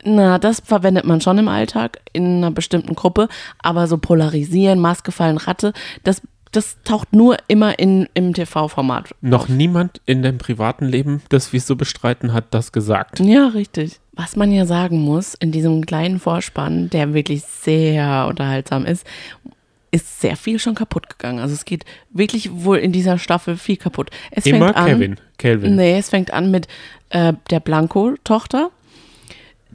na, 0.05 0.39
das 0.39 0.61
verwendet 0.61 1.05
man 1.05 1.21
schon 1.21 1.39
im 1.39 1.49
Alltag 1.49 2.01
in 2.13 2.39
einer 2.39 2.51
bestimmten 2.51 2.95
Gruppe, 2.95 3.29
aber 3.59 3.87
so 3.87 3.99
polarisieren, 3.99 4.81
Maske 4.81 5.13
fallen, 5.13 5.37
Ratte, 5.37 5.73
das, 6.03 6.23
das 6.57 6.79
taucht 6.85 7.13
nur 7.13 7.37
immer 7.49 7.79
in, 7.79 8.09
im 8.15 8.33
TV-Format. 8.33 9.15
Noch 9.21 9.49
niemand 9.49 10.01
in 10.07 10.23
dem 10.23 10.39
privaten 10.39 10.87
Leben, 10.87 11.23
das 11.29 11.53
wir 11.53 11.61
so 11.61 11.77
bestreiten, 11.77 12.33
hat 12.33 12.47
das 12.53 12.73
gesagt. 12.73 13.21
Ja, 13.21 13.49
richtig. 13.49 14.01
Was 14.13 14.37
man 14.37 14.51
ja 14.51 14.65
sagen 14.65 15.01
muss, 15.01 15.35
in 15.35 15.53
diesem 15.53 15.85
kleinen 15.85 16.19
Vorspann, 16.19 16.89
der 16.89 17.13
wirklich 17.13 17.43
sehr 17.43 18.27
unterhaltsam 18.29 18.87
ist, 18.87 19.07
ist 19.91 20.21
sehr 20.21 20.37
viel 20.37 20.59
schon 20.59 20.75
kaputt 20.75 21.11
gegangen. 21.11 21.41
Also 21.41 21.55
es 21.55 21.67
geht 21.67 21.85
wirklich 22.11 22.51
wohl 22.53 22.79
in 22.79 22.93
dieser 22.93 23.19
Staffel 23.19 23.57
viel 23.57 23.77
kaputt. 23.77 24.11
Es 24.31 24.47
Immer 24.47 24.67
fängt 24.67 24.77
an, 24.77 24.87
Kevin. 24.87 25.17
Kelvin. 25.37 25.77
Nee, 25.77 25.99
es 25.99 26.09
fängt 26.09 26.33
an 26.33 26.51
mit 26.51 26.69
äh, 27.11 27.35
der 27.51 27.61
Blanco-Tochter, 27.61 28.71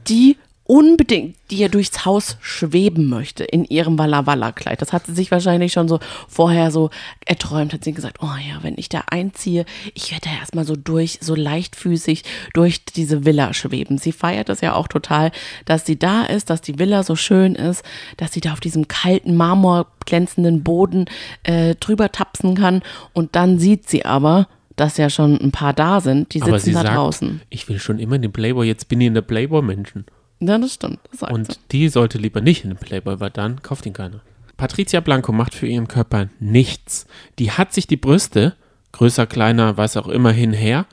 die 0.08 0.36
unbedingt, 0.64 1.36
die 1.50 1.58
ja 1.58 1.68
durchs 1.68 2.04
Haus 2.04 2.36
schweben 2.40 3.08
möchte 3.08 3.44
in 3.44 3.64
ihrem 3.64 3.98
Walla 3.98 4.26
Walla 4.26 4.52
Kleid. 4.52 4.80
Das 4.80 4.92
hat 4.92 5.06
sie 5.06 5.14
sich 5.14 5.30
wahrscheinlich 5.30 5.72
schon 5.72 5.88
so 5.88 5.98
vorher 6.28 6.70
so 6.70 6.90
erträumt, 7.26 7.72
hat 7.72 7.84
sie 7.84 7.92
gesagt, 7.92 8.18
oh 8.22 8.34
ja, 8.48 8.62
wenn 8.62 8.78
ich 8.78 8.88
da 8.88 9.02
einziehe, 9.10 9.64
ich 9.94 10.12
werde 10.12 10.28
da 10.28 10.36
erstmal 10.36 10.64
so 10.64 10.76
durch, 10.76 11.18
so 11.20 11.34
leichtfüßig 11.34 12.22
durch 12.54 12.84
diese 12.84 13.24
Villa 13.24 13.52
schweben. 13.54 13.98
Sie 13.98 14.12
feiert 14.12 14.48
es 14.48 14.60
ja 14.60 14.74
auch 14.74 14.88
total, 14.88 15.32
dass 15.64 15.84
sie 15.84 15.98
da 15.98 16.24
ist, 16.24 16.48
dass 16.48 16.60
die 16.60 16.78
Villa 16.78 17.02
so 17.02 17.16
schön 17.16 17.54
ist, 17.54 17.84
dass 18.16 18.32
sie 18.32 18.40
da 18.40 18.52
auf 18.52 18.60
diesem 18.60 18.88
kalten 18.88 19.36
Marmor 19.36 19.88
glänzenden 20.06 20.62
Boden 20.62 21.06
äh, 21.42 21.74
drüber 21.76 22.12
tapsen 22.12 22.54
kann 22.54 22.82
und 23.12 23.34
dann 23.34 23.58
sieht 23.58 23.88
sie 23.88 24.04
aber, 24.04 24.48
dass 24.76 24.96
ja 24.96 25.10
schon 25.10 25.38
ein 25.40 25.52
paar 25.52 25.72
da 25.72 26.00
sind, 26.00 26.34
die 26.34 26.40
sitzen 26.40 26.72
da 26.72 26.82
sagt, 26.82 26.96
draußen. 26.96 27.42
ich 27.50 27.68
will 27.68 27.78
schon 27.78 27.98
immer 27.98 28.16
in 28.16 28.22
den 28.22 28.32
Playboy, 28.32 28.66
jetzt 28.66 28.88
bin 28.88 29.00
ich 29.00 29.08
in 29.08 29.14
der 29.14 29.22
Playboy-Menschen. 29.22 30.06
Ja, 30.44 30.58
das 30.58 30.74
stimmt. 30.74 30.98
Das. 31.10 31.30
Und 31.30 31.60
die 31.70 31.88
sollte 31.88 32.18
lieber 32.18 32.40
nicht 32.40 32.64
in 32.64 32.70
den 32.70 32.78
Playboy, 32.78 33.20
weil 33.20 33.30
dann 33.30 33.62
kauft 33.62 33.86
ihn 33.86 33.92
keiner. 33.92 34.20
Patricia 34.56 35.00
Blanco 35.00 35.32
macht 35.32 35.54
für 35.54 35.66
ihren 35.66 35.88
Körper 35.88 36.28
nichts. 36.40 37.06
Die 37.38 37.52
hat 37.52 37.72
sich 37.72 37.86
die 37.86 37.96
Brüste, 37.96 38.56
größer, 38.90 39.26
kleiner, 39.26 39.76
was 39.76 39.96
auch 39.96 40.08
immer, 40.08 40.32
hinher 40.32 40.86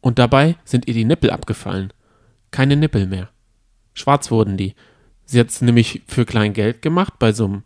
und 0.00 0.18
dabei 0.18 0.56
sind 0.64 0.88
ihr 0.88 0.94
die 0.94 1.04
Nippel 1.04 1.30
abgefallen. 1.30 1.92
Keine 2.50 2.76
Nippel 2.76 3.06
mehr. 3.06 3.28
Schwarz 3.94 4.30
wurden 4.30 4.56
die. 4.56 4.74
Sie 5.24 5.38
hat 5.38 5.48
es 5.48 5.60
nämlich 5.60 6.02
für 6.06 6.24
klein 6.24 6.54
Geld 6.54 6.80
gemacht 6.80 7.14
bei 7.18 7.32
so 7.32 7.44
einem 7.44 7.62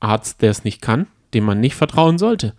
Arzt, 0.00 0.40
der 0.40 0.50
es 0.50 0.64
nicht 0.64 0.80
kann, 0.80 1.06
dem 1.34 1.44
man 1.44 1.60
nicht 1.60 1.74
vertrauen 1.74 2.16
sollte. 2.18 2.54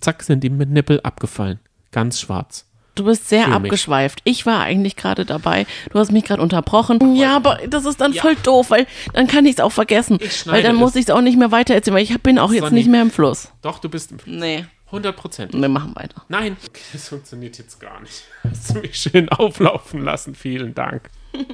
Zack, 0.00 0.22
sind 0.22 0.44
die 0.44 0.50
mit 0.50 0.70
Nippel 0.70 1.00
abgefallen. 1.00 1.58
Ganz 1.90 2.20
schwarz. 2.20 2.68
Du 2.96 3.04
bist 3.04 3.28
sehr 3.28 3.48
abgeschweift. 3.52 4.20
Ich 4.24 4.46
war 4.46 4.62
eigentlich 4.62 4.96
gerade 4.96 5.24
dabei. 5.24 5.66
Du 5.90 5.98
hast 5.98 6.10
mich 6.10 6.24
gerade 6.24 6.42
unterbrochen. 6.42 7.14
Ja, 7.14 7.36
aber 7.36 7.60
das 7.68 7.84
ist 7.84 8.00
dann 8.00 8.12
voll 8.14 8.34
doof, 8.36 8.70
weil 8.70 8.86
dann 9.12 9.26
kann 9.28 9.44
ich 9.46 9.52
es 9.52 9.60
auch 9.60 9.70
vergessen. 9.70 10.18
Weil 10.46 10.62
dann 10.62 10.74
muss 10.76 10.96
ich 10.96 11.02
es 11.04 11.10
auch 11.10 11.20
nicht 11.20 11.38
mehr 11.38 11.52
weitererzählen, 11.52 11.94
weil 11.94 12.02
ich 12.02 12.20
bin 12.22 12.38
auch 12.38 12.50
jetzt 12.52 12.64
Sonny. 12.64 12.74
nicht 12.74 12.88
mehr 12.88 13.02
im 13.02 13.10
Fluss. 13.10 13.48
Doch, 13.62 13.78
du 13.78 13.88
bist 13.88 14.12
Nee, 14.26 14.64
100 14.86 15.14
Prozent. 15.16 15.52
wir 15.52 15.68
machen 15.68 15.94
weiter. 15.94 16.24
Nein, 16.28 16.56
das 16.92 17.08
funktioniert 17.08 17.58
jetzt 17.58 17.78
gar 17.80 18.00
nicht. 18.00 18.24
Hast 18.48 18.70
du 18.74 18.80
mich 18.80 18.96
schön 18.96 19.28
auflaufen 19.28 20.02
lassen. 20.02 20.34
Vielen 20.34 20.74
Dank. 20.74 21.10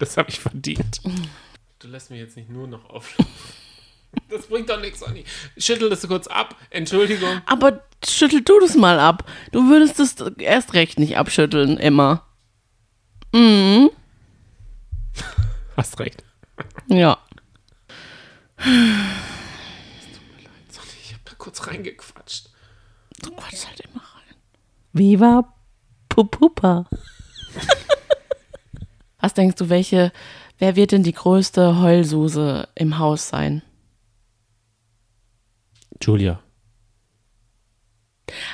Das 0.00 0.16
habe 0.16 0.28
ich 0.28 0.40
verdient. 0.40 1.00
Du 1.78 1.86
lässt 1.86 2.10
mich 2.10 2.18
jetzt 2.18 2.36
nicht 2.36 2.50
nur 2.50 2.66
noch 2.66 2.90
auflaufen. 2.90 3.32
Das 4.28 4.46
bringt 4.46 4.68
doch 4.68 4.80
nichts, 4.80 5.02
Anni. 5.02 5.24
Schüttel 5.56 5.90
das 5.90 6.06
kurz 6.06 6.26
ab. 6.26 6.56
Entschuldigung. 6.70 7.40
Aber 7.46 7.82
schüttel 8.06 8.42
du 8.42 8.58
das 8.60 8.74
mal 8.74 8.98
ab. 8.98 9.28
Du 9.52 9.68
würdest 9.68 10.00
es 10.00 10.16
erst 10.38 10.74
recht 10.74 10.98
nicht 10.98 11.16
abschütteln, 11.16 11.76
immer. 11.78 12.24
Hast 15.76 15.98
recht. 16.00 16.24
Ja. 16.88 17.18
Sonny, 18.58 18.80
ich 21.02 21.12
habe 21.12 21.22
da 21.24 21.32
kurz 21.36 21.66
reingequatscht. 21.66 22.50
Du 23.22 23.30
quatschst 23.30 23.68
halt 23.68 23.80
immer 23.80 24.00
rein. 24.00 24.36
Viva 24.92 25.54
Pupupa. 26.08 26.88
Was 29.20 29.34
denkst 29.34 29.56
du, 29.56 29.68
welche, 29.68 30.12
wer 30.58 30.76
wird 30.76 30.92
denn 30.92 31.02
die 31.02 31.12
größte 31.12 31.80
Heulsuse 31.80 32.68
im 32.74 32.98
Haus 32.98 33.28
sein? 33.28 33.62
Julia. 36.02 36.40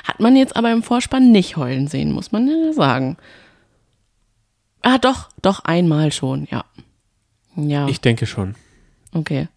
Hat 0.03 0.19
man 0.19 0.35
jetzt 0.35 0.55
aber 0.55 0.71
im 0.71 0.83
Vorspann 0.83 1.31
nicht 1.31 1.57
heulen 1.57 1.87
sehen, 1.87 2.11
muss 2.11 2.31
man 2.31 2.47
ja 2.47 2.73
sagen. 2.73 3.17
Ah, 4.81 4.97
doch, 4.97 5.29
doch, 5.41 5.61
einmal 5.65 6.11
schon, 6.11 6.47
ja. 6.51 6.63
Ja, 7.55 7.87
Ich 7.87 8.01
denke 8.01 8.25
schon. 8.25 8.55
okay. 9.13 9.47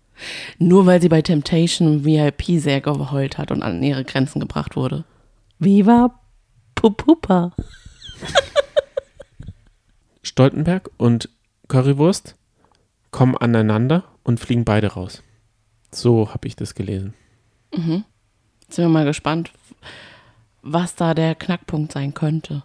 Nur 0.58 0.86
weil 0.86 1.00
sie 1.00 1.08
bei 1.08 1.22
Temptation 1.22 2.04
VIP 2.04 2.58
sehr 2.60 2.80
geheult 2.80 3.38
hat 3.38 3.52
und 3.52 3.62
an 3.62 3.80
ihre 3.84 4.04
Grenzen 4.04 4.40
gebracht 4.40 4.74
wurde. 4.74 5.04
Viva 5.60 6.18
Pupupa. 6.74 7.52
Stoltenberg 10.22 10.90
und 10.96 11.28
Currywurst 11.68 12.34
kommen 13.12 13.36
aneinander 13.36 14.04
und 14.24 14.40
fliegen 14.40 14.64
beide 14.64 14.88
raus. 14.88 15.22
So 15.92 16.34
habe 16.34 16.48
ich 16.48 16.56
das 16.56 16.74
gelesen. 16.74 17.14
Sind 18.68 18.84
wir 18.84 18.88
mal 18.88 19.04
gespannt, 19.04 19.52
was 20.62 20.94
da 20.94 21.14
der 21.14 21.34
Knackpunkt 21.34 21.92
sein 21.92 22.14
könnte. 22.14 22.62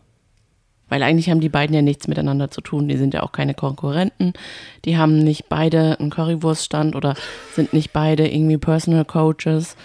Weil 0.90 1.02
eigentlich 1.02 1.30
haben 1.30 1.40
die 1.40 1.50
beiden 1.50 1.76
ja 1.76 1.82
nichts 1.82 2.08
miteinander 2.08 2.52
zu 2.52 2.62
tun. 2.62 2.88
Die 2.88 2.98
sind 2.98 3.14
ja 3.14 3.24
auch 3.24 3.32
keine 3.32 3.54
Konkurrenten. 3.54 4.34
Die 4.86 4.98
haben 4.98 5.18
nicht 5.18 5.50
beide 5.50 6.00
einen 6.00 6.10
Currywurststand 6.10 6.96
oder 6.96 7.16
sind 7.54 7.74
nicht 7.74 7.94
beide 7.94 8.28
irgendwie 8.28 8.58
Personal 8.58 9.06
Coaches. 9.06 9.76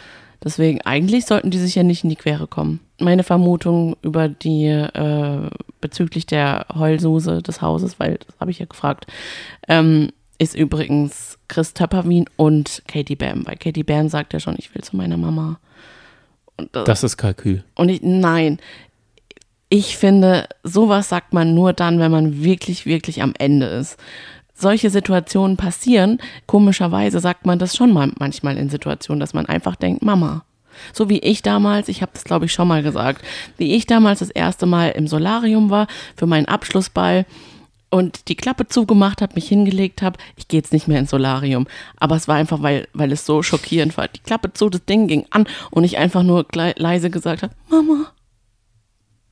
Deswegen, 0.42 0.82
eigentlich 0.82 1.26
sollten 1.26 1.50
die 1.50 1.58
sich 1.58 1.74
ja 1.74 1.82
nicht 1.82 2.04
in 2.04 2.10
die 2.10 2.16
Quere 2.16 2.46
kommen. 2.46 2.80
Meine 3.00 3.22
Vermutung 3.22 3.96
über 4.02 4.28
die, 4.28 4.66
äh, 4.66 5.50
bezüglich 5.80 6.26
der 6.26 6.66
Heulsuse 6.74 7.42
des 7.42 7.62
Hauses, 7.62 7.98
weil 7.98 8.18
das 8.18 8.38
habe 8.38 8.50
ich 8.50 8.58
ja 8.58 8.66
gefragt, 8.66 9.06
ähm, 9.68 10.10
ist 10.38 10.54
übrigens 10.54 11.38
Chris 11.48 11.74
Töpperwien 11.74 12.26
und 12.36 12.82
Katie 12.86 13.16
Bam. 13.16 13.46
Weil 13.46 13.56
Katie 13.56 13.82
Bam 13.82 14.08
sagt 14.08 14.32
ja 14.32 14.40
schon, 14.40 14.54
ich 14.58 14.74
will 14.74 14.82
zu 14.82 14.96
meiner 14.96 15.16
Mama. 15.16 15.58
Und, 16.56 16.74
äh, 16.76 16.84
das 16.84 17.02
ist 17.02 17.16
Kalkül. 17.16 17.64
Und 17.74 17.88
ich, 17.88 18.00
nein, 18.02 18.58
ich 19.68 19.96
finde, 19.96 20.48
sowas 20.62 21.08
sagt 21.08 21.32
man 21.32 21.54
nur 21.54 21.72
dann, 21.72 21.98
wenn 21.98 22.10
man 22.10 22.42
wirklich, 22.42 22.86
wirklich 22.86 23.22
am 23.22 23.34
Ende 23.38 23.66
ist. 23.66 23.98
Solche 24.54 24.90
Situationen 24.90 25.56
passieren. 25.56 26.18
Komischerweise 26.46 27.20
sagt 27.20 27.46
man 27.46 27.58
das 27.58 27.76
schon 27.76 27.92
mal 27.92 28.10
manchmal 28.18 28.56
in 28.56 28.70
Situationen, 28.70 29.20
dass 29.20 29.34
man 29.34 29.46
einfach 29.46 29.76
denkt, 29.76 30.02
Mama. 30.02 30.44
So 30.92 31.08
wie 31.08 31.18
ich 31.18 31.42
damals, 31.42 31.88
ich 31.88 32.02
habe 32.02 32.12
das 32.14 32.24
glaube 32.24 32.46
ich 32.46 32.52
schon 32.52 32.68
mal 32.68 32.82
gesagt, 32.82 33.24
wie 33.56 33.74
ich 33.74 33.86
damals 33.86 34.20
das 34.20 34.30
erste 34.30 34.64
Mal 34.64 34.90
im 34.90 35.08
Solarium 35.08 35.70
war 35.70 35.88
für 36.16 36.26
meinen 36.26 36.46
Abschlussball 36.46 37.26
und 37.90 38.28
die 38.28 38.36
Klappe 38.36 38.66
zugemacht 38.66 39.22
habe, 39.22 39.34
mich 39.34 39.48
hingelegt 39.48 40.02
habe, 40.02 40.18
ich 40.36 40.48
gehe 40.48 40.60
jetzt 40.60 40.72
nicht 40.72 40.88
mehr 40.88 40.98
ins 40.98 41.10
Solarium. 41.10 41.66
Aber 41.96 42.16
es 42.16 42.28
war 42.28 42.36
einfach, 42.36 42.62
weil, 42.62 42.88
weil 42.92 43.12
es 43.12 43.24
so 43.24 43.42
schockierend 43.42 43.96
war. 43.96 44.08
Die 44.08 44.20
Klappe 44.20 44.52
zu, 44.52 44.68
das 44.68 44.84
Ding 44.84 45.08
ging 45.08 45.26
an 45.30 45.46
und 45.70 45.84
ich 45.84 45.98
einfach 45.98 46.22
nur 46.22 46.46
leise 46.76 47.10
gesagt 47.10 47.42
habe, 47.42 47.54
Mama 47.70 48.12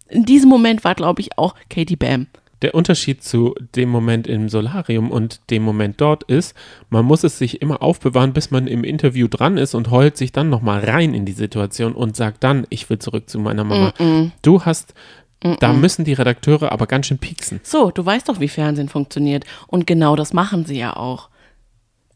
in 0.09 0.25
diesem 0.25 0.49
Moment 0.49 0.85
war, 0.85 0.95
glaube 0.95 1.21
ich, 1.21 1.39
auch 1.39 1.55
Katie 1.69 1.97
Bam. 1.97 2.27
Der 2.63 2.75
Unterschied 2.75 3.23
zu 3.23 3.55
dem 3.75 3.91
Moment 3.91 4.27
im 4.27 4.49
Solarium 4.49 5.11
und 5.11 5.41
dem 5.51 5.63
Moment 5.63 6.01
dort 6.01 6.23
ist, 6.25 6.55
man 6.89 7.05
muss 7.05 7.23
es 7.23 7.39
sich 7.39 7.61
immer 7.61 7.83
aufbewahren, 7.83 8.33
bis 8.33 8.51
man 8.51 8.67
im 8.67 8.83
Interview 8.83 9.29
dran 9.29 9.59
ist 9.59 9.75
und 9.75 9.91
heult 9.91 10.17
sich 10.17 10.33
dann 10.33 10.49
nochmal 10.49 10.83
rein 10.83 11.13
in 11.13 11.27
die 11.27 11.33
Situation 11.33 11.93
und 11.93 12.17
sagt 12.17 12.43
dann, 12.45 12.67
ich 12.71 12.89
will 12.89 12.99
zurück 12.99 13.29
zu 13.29 13.39
meiner 13.39 13.65
Mama. 13.65 13.93
Mm 13.99 14.03
-mm. 14.03 14.31
Du 14.41 14.65
hast 14.65 14.95
da 15.61 15.73
müssen 15.73 16.05
die 16.05 16.13
Redakteure 16.13 16.73
aber 16.73 16.87
ganz 16.87 17.07
schön 17.07 17.19
pieksen. 17.19 17.61
So, 17.63 17.91
du 17.91 18.05
weißt 18.05 18.29
doch, 18.29 18.41
wie 18.41 18.49
Fernsehen 18.49 18.89
funktioniert. 18.89 19.45
Und 19.67 19.87
genau 19.87 20.17
das 20.17 20.33
machen 20.33 20.65
sie 20.65 20.79
ja 20.79 20.97
auch. 20.97 21.29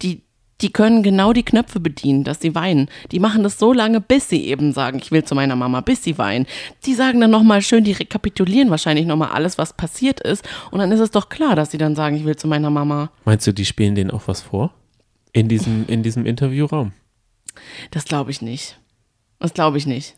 Die, 0.03 0.23
die 0.61 0.73
können 0.73 1.03
genau 1.03 1.33
die 1.33 1.43
Knöpfe 1.43 1.81
bedienen, 1.81 2.25
dass 2.25 2.40
sie 2.40 2.55
weinen. 2.55 2.88
Die 3.12 3.21
machen 3.21 3.43
das 3.43 3.59
so 3.59 3.73
lange, 3.73 4.01
bis 4.01 4.29
sie 4.29 4.47
eben 4.47 4.73
sagen, 4.73 4.99
ich 4.99 5.11
will 5.11 5.25
zu 5.25 5.35
meiner 5.35 5.57
Mama, 5.57 5.81
bis 5.81 6.03
sie 6.05 6.19
weinen. 6.19 6.47
Die 6.87 6.95
sagen 6.95 7.21
dann 7.21 7.31
nochmal 7.31 7.62
schön, 7.62 7.85
die 7.85 7.93
rekapitulieren 7.93 8.71
wahrscheinlich 8.71 9.07
nochmal 9.07 9.31
alles, 9.31 9.59
was 9.59 9.73
passiert 9.73 10.21
ist. 10.21 10.47
Und 10.71 10.81
dann 10.81 10.93
ist 10.93 11.01
es 11.01 11.11
doch 11.11 11.29
klar, 11.29 11.57
dass 11.57 11.71
sie 11.71 11.79
dann 11.79 11.95
sagen, 11.95 12.16
ich 12.16 12.25
will 12.25 12.37
zu 12.37 12.49
meiner 12.49 12.71
Mama. 12.71 13.11
Meinst 13.25 13.47
du, 13.47 13.53
die 13.53 13.64
spielen 13.64 13.95
denen 13.95 14.11
auch 14.11 14.27
was 14.27 14.43
vor? 14.43 14.75
In 15.33 15.49
diesem, 15.49 15.87
in 15.87 16.03
diesem 16.03 16.27
Interviewraum? 16.27 16.93
Das 17.90 18.05
glaube 18.05 18.31
ich 18.31 18.43
nicht. 18.43 18.79
Das 19.38 19.55
glaube 19.55 19.79
ich 19.79 19.87
nicht. 19.87 20.16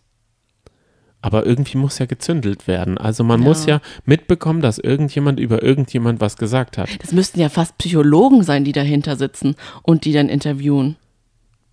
Aber 1.22 1.46
irgendwie 1.46 1.78
muss 1.78 1.98
ja 1.98 2.06
gezündelt 2.06 2.66
werden. 2.66 2.98
Also 2.98 3.22
man 3.24 3.40
ja. 3.40 3.48
muss 3.48 3.66
ja 3.66 3.80
mitbekommen, 4.04 4.60
dass 4.60 4.78
irgendjemand 4.78 5.38
über 5.38 5.62
irgendjemand 5.62 6.20
was 6.20 6.36
gesagt 6.36 6.76
hat. 6.76 6.88
Das 7.00 7.12
müssten 7.12 7.40
ja 7.40 7.48
fast 7.48 7.78
Psychologen 7.78 8.42
sein, 8.42 8.64
die 8.64 8.72
dahinter 8.72 9.16
sitzen 9.16 9.54
und 9.82 10.04
die 10.04 10.12
dann 10.12 10.28
interviewen. 10.28 10.96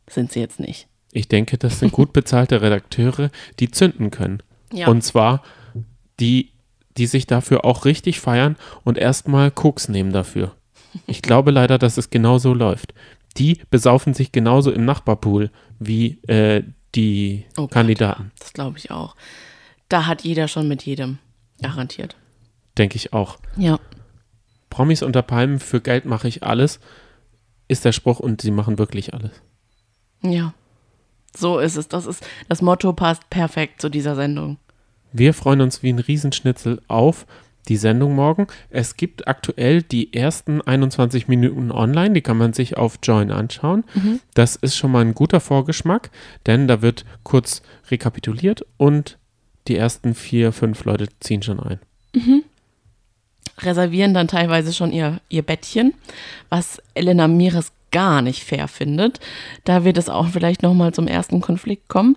Sind 0.07 0.31
sie 0.31 0.39
jetzt 0.39 0.59
nicht. 0.59 0.87
Ich 1.11 1.27
denke, 1.27 1.57
das 1.57 1.79
sind 1.79 1.91
gut 1.91 2.13
bezahlte 2.13 2.61
Redakteure, 2.61 3.31
die 3.59 3.71
zünden 3.71 4.11
können. 4.11 4.43
Ja. 4.71 4.87
Und 4.87 5.03
zwar 5.03 5.41
die, 6.19 6.51
die 6.97 7.07
sich 7.07 7.25
dafür 7.25 7.65
auch 7.65 7.85
richtig 7.85 8.19
feiern 8.19 8.55
und 8.83 8.97
erstmal 8.97 9.51
Koks 9.51 9.89
nehmen 9.89 10.13
dafür. 10.13 10.55
Ich 11.07 11.21
glaube 11.21 11.51
leider, 11.51 11.77
dass 11.77 11.97
es 11.97 12.09
genau 12.09 12.37
so 12.37 12.53
läuft. 12.53 12.93
Die 13.37 13.59
besaufen 13.69 14.13
sich 14.13 14.31
genauso 14.31 14.71
im 14.71 14.85
Nachbarpool 14.85 15.51
wie 15.79 16.19
äh, 16.27 16.63
die 16.95 17.45
oh 17.57 17.67
Kandidaten. 17.67 18.31
Gott, 18.31 18.41
das 18.41 18.53
glaube 18.53 18.77
ich 18.77 18.91
auch. 18.91 19.15
Da 19.87 20.05
hat 20.05 20.23
jeder 20.23 20.47
schon 20.47 20.67
mit 20.67 20.83
jedem 20.83 21.19
garantiert. 21.61 22.15
Denke 22.77 22.95
ich 22.95 23.13
auch. 23.13 23.37
Ja. 23.57 23.79
Promis 24.69 25.01
unter 25.01 25.21
Palmen, 25.21 25.59
für 25.59 25.81
Geld 25.81 26.05
mache 26.05 26.27
ich 26.27 26.43
alles, 26.43 26.79
ist 27.67 27.85
der 27.85 27.91
Spruch 27.91 28.19
und 28.19 28.41
sie 28.41 28.51
machen 28.51 28.77
wirklich 28.77 29.13
alles. 29.13 29.31
Ja. 30.21 30.53
So 31.35 31.59
ist 31.59 31.75
es. 31.75 31.87
Das 31.87 32.05
ist 32.05 32.25
das 32.47 32.61
Motto 32.61 32.93
passt 32.93 33.29
perfekt 33.29 33.81
zu 33.81 33.89
dieser 33.89 34.15
Sendung. 34.15 34.57
Wir 35.11 35.33
freuen 35.33 35.61
uns 35.61 35.81
wie 35.81 35.91
ein 35.91 35.99
Riesenschnitzel 35.99 36.81
auf 36.87 37.25
die 37.67 37.77
Sendung 37.77 38.15
morgen. 38.15 38.47
Es 38.69 38.95
gibt 38.97 39.27
aktuell 39.27 39.81
die 39.83 40.13
ersten 40.13 40.61
21 40.61 41.27
Minuten 41.27 41.71
online, 41.71 42.13
die 42.13 42.21
kann 42.21 42.37
man 42.37 42.53
sich 42.53 42.77
auf 42.77 42.99
Join 43.03 43.31
anschauen. 43.31 43.83
Mhm. 43.93 44.19
Das 44.33 44.55
ist 44.55 44.75
schon 44.75 44.91
mal 44.91 45.01
ein 45.01 45.13
guter 45.13 45.39
Vorgeschmack, 45.39 46.09
denn 46.45 46.67
da 46.67 46.81
wird 46.81 47.05
kurz 47.23 47.61
rekapituliert 47.91 48.65
und 48.77 49.17
die 49.67 49.77
ersten 49.77 50.15
vier, 50.15 50.51
fünf 50.51 50.85
Leute 50.85 51.07
ziehen 51.19 51.43
schon 51.43 51.59
ein. 51.59 51.79
Mhm. 52.15 52.43
Reservieren 53.59 54.13
dann 54.13 54.27
teilweise 54.27 54.73
schon 54.73 54.91
ihr, 54.91 55.19
ihr 55.29 55.43
Bettchen, 55.43 55.93
was 56.49 56.81
Elena 56.95 57.27
Mires 57.27 57.71
gar 57.91 58.21
nicht 58.21 58.43
fair 58.43 58.67
findet. 58.67 59.19
Da 59.63 59.83
wird 59.83 59.97
es 59.97 60.09
auch 60.09 60.27
vielleicht 60.27 60.63
nochmal 60.63 60.93
zum 60.93 61.07
ersten 61.07 61.41
Konflikt 61.41 61.87
kommen. 61.87 62.15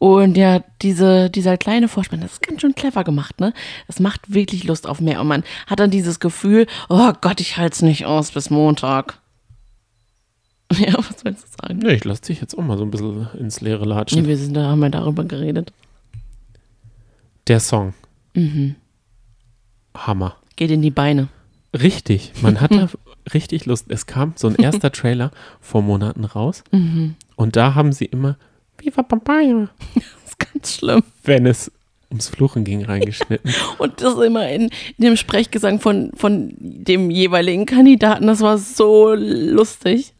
Und 0.00 0.38
ja, 0.38 0.64
diese, 0.80 1.28
dieser 1.28 1.58
kleine 1.58 1.86
Vorspann, 1.86 2.22
das 2.22 2.32
ist 2.32 2.42
ganz 2.42 2.62
schön 2.62 2.74
clever 2.74 3.04
gemacht, 3.04 3.38
ne? 3.38 3.52
Das 3.86 4.00
macht 4.00 4.32
wirklich 4.32 4.64
Lust 4.64 4.86
auf 4.86 5.02
mehr. 5.02 5.20
Und 5.20 5.28
man 5.28 5.44
hat 5.66 5.78
dann 5.78 5.90
dieses 5.90 6.20
Gefühl, 6.20 6.66
oh 6.88 7.12
Gott, 7.20 7.38
ich 7.38 7.58
halte 7.58 7.74
es 7.74 7.82
nicht 7.82 8.06
aus 8.06 8.32
bis 8.32 8.48
Montag. 8.50 9.18
Ja, 10.78 10.94
was 10.96 11.24
willst 11.24 11.44
du 11.44 11.66
sagen? 11.66 11.80
Nee, 11.80 11.94
ich 11.94 12.04
lasse 12.04 12.22
dich 12.22 12.40
jetzt 12.40 12.56
auch 12.56 12.62
mal 12.62 12.78
so 12.78 12.84
ein 12.84 12.92
bisschen 12.92 13.28
ins 13.36 13.60
Leere 13.60 13.84
latschen. 13.84 14.26
Wir 14.26 14.36
sind 14.38 14.54
da, 14.54 14.68
haben 14.68 14.78
wir 14.78 14.88
darüber 14.88 15.24
geredet. 15.24 15.72
Der 17.48 17.58
Song. 17.58 17.92
Mhm. 18.34 18.76
Hammer. 19.96 20.36
Geht 20.54 20.70
in 20.70 20.80
die 20.80 20.92
Beine. 20.92 21.26
Richtig, 21.74 22.32
man 22.40 22.60
hat 22.60 22.70
da 22.74 22.88
richtig 23.34 23.66
Lust. 23.66 23.86
Es 23.88 24.06
kam 24.06 24.34
so 24.36 24.46
ein 24.46 24.54
erster 24.54 24.92
Trailer 24.92 25.32
vor 25.60 25.82
Monaten 25.82 26.24
raus 26.24 26.62
mhm. 26.70 27.16
und 27.34 27.56
da 27.56 27.74
haben 27.74 27.92
sie 27.92 28.06
immer 28.06 28.36
Viva 28.80 29.02
Papaya. 29.02 29.68
Das 29.94 30.04
ist 30.24 30.52
ganz 30.52 30.74
schlimm. 30.76 31.02
Wenn 31.24 31.46
es 31.46 31.72
ums 32.10 32.28
Fluchen 32.28 32.64
ging, 32.64 32.84
reingeschnitten. 32.84 33.52
Und 33.78 34.00
das 34.00 34.18
immer 34.18 34.48
in, 34.48 34.70
in, 34.96 35.04
dem 35.04 35.16
Sprechgesang 35.16 35.80
von, 35.80 36.12
von 36.14 36.52
dem 36.58 37.10
jeweiligen 37.10 37.66
Kandidaten. 37.66 38.26
Das 38.26 38.40
war 38.40 38.58
so 38.58 39.14
lustig. 39.14 40.14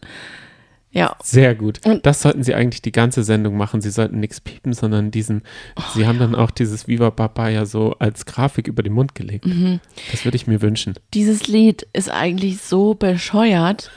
Ja. 0.93 1.17
Sehr 1.23 1.55
gut. 1.55 1.85
Und 1.87 2.05
das 2.05 2.23
sollten 2.23 2.43
sie 2.43 2.55
eigentlich 2.55 2.83
die 2.83 2.93
ganze 2.93 3.23
Sendung 3.23 3.57
machen. 3.57 3.81
Sie 3.81 3.91
sollten 3.91 4.19
nichts 4.19 4.41
piepen, 4.41 4.73
sondern 4.73 5.11
diesen, 5.13 5.43
oh, 5.77 5.83
sie 5.95 6.07
haben 6.07 6.19
ja. 6.19 6.27
dann 6.27 6.35
auch 6.35 6.51
dieses 6.51 6.89
Viva 6.89 7.11
Papaya 7.11 7.65
so 7.65 7.95
als 7.99 8.27
Grafik 8.27 8.67
über 8.67 8.83
den 8.83 8.93
Mund 8.93 9.15
gelegt. 9.15 9.47
Mhm. 9.47 9.79
Das 10.11 10.25
würde 10.25 10.37
ich 10.37 10.49
mir 10.49 10.63
wünschen. 10.63 10.95
Dieses 11.15 11.47
Lied 11.47 11.87
ist 11.93 12.11
eigentlich 12.11 12.61
so 12.61 12.95
bescheuert, 12.95 13.91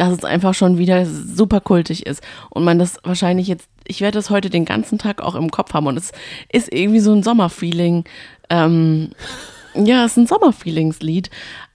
dass 0.00 0.16
es 0.16 0.24
einfach 0.24 0.54
schon 0.54 0.78
wieder 0.78 1.04
super 1.04 1.60
kultig 1.60 2.06
ist. 2.06 2.22
Und 2.48 2.64
man 2.64 2.78
das 2.78 2.96
wahrscheinlich 3.04 3.48
jetzt 3.48 3.68
ich 3.86 4.00
werde 4.00 4.18
das 4.18 4.30
heute 4.30 4.50
den 4.50 4.64
ganzen 4.64 4.98
Tag 4.98 5.20
auch 5.20 5.34
im 5.34 5.50
Kopf 5.50 5.74
haben 5.74 5.88
und 5.88 5.96
es 5.96 6.12
ist 6.52 6.72
irgendwie 6.72 7.00
so 7.00 7.12
ein 7.12 7.24
Sommerfeeling. 7.24 8.04
Ähm, 8.48 9.10
ja, 9.74 10.04
es 10.04 10.12
ist 10.12 10.16
ein 10.18 10.26
Sommerfeelingslied. 10.28 11.28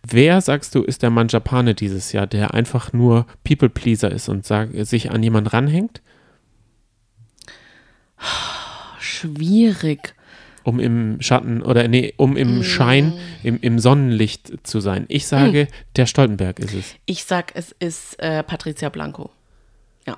Wer, 0.07 0.39
sagst 0.39 0.75
du, 0.75 0.83
ist 0.83 1.03
der 1.03 1.09
Manjapane 1.09 1.75
dieses 1.75 2.13
Jahr, 2.13 2.25
der 2.25 2.53
einfach 2.53 2.93
nur 2.93 3.25
People-Pleaser 3.43 4.11
ist 4.11 4.29
und 4.29 4.45
sag, 4.45 4.69
sich 4.85 5.11
an 5.11 5.23
jemanden 5.23 5.49
ranhängt? 5.49 6.01
Schwierig. 8.97 10.15
Um 10.65 10.80
im 10.80 11.21
Schatten 11.21 11.62
oder 11.62 11.88
nee, 11.88 12.15
um 12.17 12.36
im 12.36 12.60
mm. 12.60 12.63
Schein, 12.63 13.13
im, 13.43 13.60
im 13.62 13.78
Sonnenlicht 13.78 14.67
zu 14.67 14.80
sein. 14.80 15.06
Ich 15.10 15.28
sage, 15.28 15.65
mm. 15.65 15.95
der 15.95 16.06
Stoltenberg 16.08 16.58
ist 16.58 16.73
es. 16.73 16.95
Ich 17.06 17.23
sag, 17.25 17.51
es 17.54 17.71
ist 17.78 18.19
äh, 18.19 18.41
Patricia 18.41 18.89
Blanco. 18.89 19.30
Ja, 20.08 20.17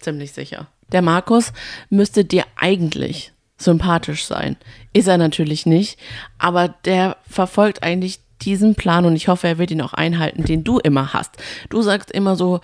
ziemlich 0.00 0.32
sicher. 0.32 0.66
Der 0.90 1.00
Markus 1.00 1.52
müsste 1.90 2.24
dir 2.24 2.44
eigentlich 2.56 3.32
sympathisch 3.56 4.24
sein. 4.24 4.56
Ist 4.92 5.06
er 5.06 5.16
natürlich 5.16 5.64
nicht, 5.64 5.96
aber 6.38 6.74
der 6.84 7.16
verfolgt 7.28 7.84
eigentlich 7.84 8.18
diesen 8.42 8.74
Plan 8.74 9.04
und 9.04 9.16
ich 9.16 9.28
hoffe, 9.28 9.48
er 9.48 9.58
wird 9.58 9.70
ihn 9.70 9.80
auch 9.80 9.92
einhalten, 9.92 10.44
den 10.44 10.64
du 10.64 10.78
immer 10.78 11.12
hast. 11.12 11.36
Du 11.70 11.82
sagst 11.82 12.10
immer 12.10 12.36
so, 12.36 12.60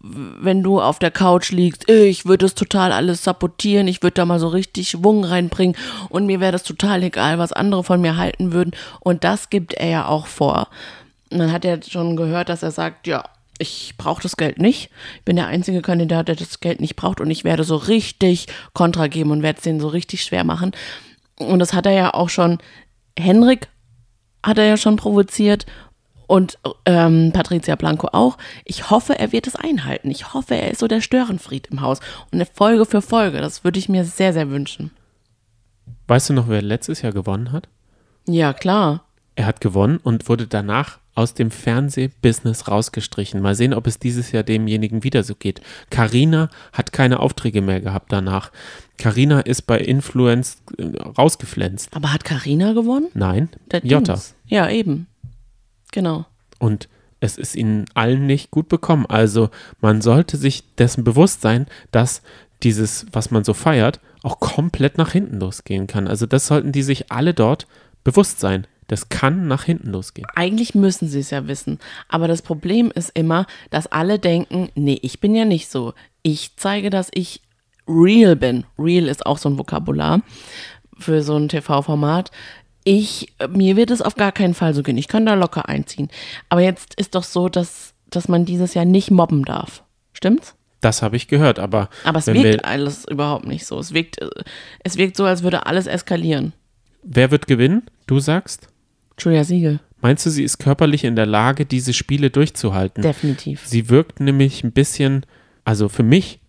wenn 0.00 0.62
du 0.62 0.80
auf 0.80 0.98
der 0.98 1.10
Couch 1.10 1.50
liegst, 1.50 1.88
ich 1.88 2.26
würde 2.26 2.46
es 2.46 2.54
total 2.54 2.92
alles 2.92 3.24
sabotieren, 3.24 3.88
ich 3.88 4.02
würde 4.02 4.14
da 4.14 4.24
mal 4.24 4.38
so 4.38 4.48
richtig 4.48 4.90
Schwung 4.90 5.24
reinbringen 5.24 5.76
und 6.08 6.26
mir 6.26 6.40
wäre 6.40 6.52
das 6.52 6.62
total 6.62 7.02
egal, 7.02 7.38
was 7.38 7.52
andere 7.52 7.84
von 7.84 8.00
mir 8.00 8.16
halten 8.16 8.52
würden 8.52 8.72
und 9.00 9.24
das 9.24 9.50
gibt 9.50 9.74
er 9.74 9.88
ja 9.88 10.06
auch 10.06 10.26
vor. 10.26 10.68
Und 11.30 11.38
dann 11.38 11.52
hat 11.52 11.64
er 11.64 11.82
schon 11.82 12.16
gehört, 12.16 12.48
dass 12.48 12.62
er 12.62 12.70
sagt, 12.70 13.06
ja, 13.06 13.24
ich 13.58 13.94
brauche 13.96 14.22
das 14.22 14.36
Geld 14.36 14.58
nicht. 14.58 14.90
Ich 15.16 15.24
bin 15.24 15.36
der 15.36 15.46
einzige 15.46 15.80
Kandidat, 15.80 16.28
der 16.28 16.36
das 16.36 16.60
Geld 16.60 16.80
nicht 16.80 16.96
braucht 16.96 17.20
und 17.20 17.30
ich 17.30 17.44
werde 17.44 17.64
so 17.64 17.76
richtig 17.76 18.46
Kontra 18.72 19.06
geben 19.06 19.30
und 19.30 19.42
werde 19.42 19.58
es 19.58 19.64
denen 19.64 19.80
so 19.80 19.88
richtig 19.88 20.22
schwer 20.22 20.44
machen. 20.44 20.72
Und 21.36 21.58
das 21.58 21.72
hat 21.72 21.86
er 21.86 21.92
ja 21.92 22.14
auch 22.14 22.28
schon, 22.28 22.58
Henrik 23.18 23.68
hat 24.44 24.58
er 24.58 24.64
ja 24.64 24.76
schon 24.76 24.96
provoziert 24.96 25.66
und 26.26 26.58
ähm, 26.86 27.30
Patricia 27.32 27.76
Blanco 27.76 28.08
auch. 28.12 28.38
Ich 28.64 28.90
hoffe, 28.90 29.18
er 29.18 29.32
wird 29.32 29.46
es 29.46 29.56
einhalten. 29.56 30.10
Ich 30.10 30.32
hoffe, 30.32 30.54
er 30.54 30.70
ist 30.70 30.80
so 30.80 30.88
der 30.88 31.00
Störenfried 31.00 31.68
im 31.68 31.80
Haus. 31.80 32.00
Und 32.30 32.34
eine 32.34 32.46
Folge 32.46 32.86
für 32.86 33.02
Folge, 33.02 33.40
das 33.40 33.64
würde 33.64 33.78
ich 33.78 33.88
mir 33.88 34.04
sehr, 34.04 34.32
sehr 34.32 34.50
wünschen. 34.50 34.90
Weißt 36.06 36.30
du 36.30 36.34
noch, 36.34 36.48
wer 36.48 36.62
letztes 36.62 37.02
Jahr 37.02 37.12
gewonnen 37.12 37.52
hat? 37.52 37.68
Ja, 38.26 38.52
klar. 38.52 39.04
Er 39.36 39.46
hat 39.46 39.60
gewonnen 39.60 39.98
und 40.02 40.28
wurde 40.28 40.46
danach 40.46 40.98
aus 41.14 41.34
dem 41.34 41.50
Fernsehbusiness 41.50 42.68
rausgestrichen. 42.68 43.40
Mal 43.40 43.54
sehen, 43.54 43.74
ob 43.74 43.86
es 43.86 43.98
dieses 43.98 44.32
Jahr 44.32 44.42
demjenigen 44.42 45.04
wieder 45.04 45.22
so 45.22 45.34
geht. 45.34 45.60
Carina 45.90 46.50
hat 46.72 46.92
keine 46.92 47.20
Aufträge 47.20 47.62
mehr 47.62 47.80
gehabt 47.80 48.12
danach. 48.12 48.50
Carina 48.98 49.40
ist 49.40 49.62
bei 49.62 49.78
Influence 49.78 50.58
äh, 50.78 50.96
rausgeflänzt. 51.18 51.94
Aber 51.94 52.12
hat 52.12 52.24
Carina 52.24 52.72
gewonnen? 52.72 53.08
Nein, 53.14 53.48
Der 53.70 53.84
Jota. 53.84 54.14
Dings. 54.14 54.34
Ja, 54.46 54.68
eben. 54.68 55.06
Genau. 55.92 56.26
Und 56.58 56.88
es 57.20 57.38
ist 57.38 57.56
ihnen 57.56 57.86
allen 57.94 58.26
nicht 58.26 58.50
gut 58.50 58.68
bekommen. 58.68 59.06
Also 59.06 59.50
man 59.80 60.02
sollte 60.02 60.36
sich 60.36 60.74
dessen 60.76 61.04
bewusst 61.04 61.40
sein, 61.40 61.66
dass 61.90 62.22
dieses, 62.62 63.06
was 63.12 63.30
man 63.30 63.44
so 63.44 63.54
feiert, 63.54 64.00
auch 64.22 64.40
komplett 64.40 64.98
nach 64.98 65.12
hinten 65.12 65.38
losgehen 65.38 65.86
kann. 65.86 66.08
Also 66.08 66.26
das 66.26 66.46
sollten 66.46 66.72
die 66.72 66.82
sich 66.82 67.12
alle 67.12 67.34
dort 67.34 67.66
bewusst 68.04 68.40
sein. 68.40 68.66
Das 68.88 69.08
kann 69.08 69.48
nach 69.48 69.64
hinten 69.64 69.90
losgehen. 69.90 70.26
Eigentlich 70.34 70.74
müssen 70.74 71.08
sie 71.08 71.20
es 71.20 71.30
ja 71.30 71.48
wissen. 71.48 71.78
Aber 72.08 72.28
das 72.28 72.42
Problem 72.42 72.90
ist 72.94 73.10
immer, 73.14 73.46
dass 73.70 73.86
alle 73.86 74.18
denken, 74.18 74.68
nee, 74.74 74.98
ich 75.02 75.20
bin 75.20 75.34
ja 75.34 75.44
nicht 75.44 75.70
so. 75.70 75.94
Ich 76.22 76.56
zeige, 76.56 76.90
dass 76.90 77.08
ich 77.12 77.40
real 77.88 78.36
bin. 78.36 78.64
Real 78.78 79.08
ist 79.08 79.26
auch 79.26 79.38
so 79.38 79.48
ein 79.48 79.58
Vokabular 79.58 80.20
für 80.98 81.22
so 81.22 81.36
ein 81.36 81.48
TV-Format. 81.48 82.30
Ich, 82.84 83.32
mir 83.48 83.76
wird 83.76 83.90
es 83.90 84.02
auf 84.02 84.14
gar 84.14 84.32
keinen 84.32 84.54
Fall 84.54 84.74
so 84.74 84.82
gehen. 84.82 84.98
Ich 84.98 85.08
kann 85.08 85.24
da 85.26 85.34
locker 85.34 85.68
einziehen. 85.68 86.10
Aber 86.50 86.60
jetzt 86.60 86.94
ist 86.94 87.14
doch 87.14 87.24
so, 87.24 87.48
dass, 87.48 87.94
dass 88.10 88.28
man 88.28 88.44
dieses 88.44 88.74
Jahr 88.74 88.84
nicht 88.84 89.10
mobben 89.10 89.44
darf. 89.44 89.82
Stimmt's? 90.12 90.54
Das 90.82 91.00
habe 91.00 91.16
ich 91.16 91.28
gehört, 91.28 91.58
aber, 91.58 91.88
Aber 92.04 92.18
es 92.18 92.26
wirkt 92.26 92.42
wir, 92.42 92.64
alles 92.66 93.06
überhaupt 93.08 93.46
nicht 93.46 93.64
so. 93.64 93.78
Es 93.78 93.94
wirkt, 93.94 94.20
äh, 94.20 94.28
es 94.82 94.98
wirkt 94.98 95.16
so, 95.16 95.24
als 95.24 95.42
würde 95.42 95.64
alles 95.64 95.86
eskalieren. 95.86 96.52
wer 97.02 97.30
wird 97.30 97.46
gewinnen? 97.46 97.84
Du 98.06 98.20
sagst? 98.20 98.68
Julia 99.18 99.44
Siegel, 99.44 99.80
Meinst 100.00 100.26
du, 100.26 100.30
sie 100.30 100.42
ist 100.44 100.58
körperlich 100.58 101.02
in 101.04 101.16
der 101.16 101.24
Lage, 101.24 101.64
diese 101.64 101.94
Spiele 101.94 102.28
durchzuhalten? 102.30 103.02
definitiv. 103.02 103.62
Sie 103.66 103.88
wirkt 103.88 104.20
nämlich 104.20 104.62
ein 104.62 104.72
bisschen, 104.72 105.24
also 105.64 105.88
für 105.88 106.02
mich 106.02 106.40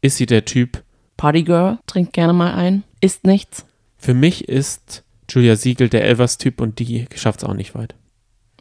ist 0.00 0.16
sie 0.16 0.24
der 0.26 0.44
Typ, 0.46 0.82
Partygirl, 1.18 1.78
trinkt 1.86 2.12
gerne 2.14 2.32
mal 2.32 2.54
ein, 2.54 2.82
isst 3.00 3.24
nichts. 3.24 3.66
für 3.98 4.14
mich 4.14 4.48
ist 4.48 5.04
Julia 5.30 5.56
Siegel 5.56 5.88
der 5.90 6.04
Elvers-Typ 6.04 6.60
und 6.60 6.78
die 6.78 7.06
schafft 7.14 7.40
es 7.42 7.44
auch 7.48 7.54
nicht 7.54 7.74
weit. 7.74 7.94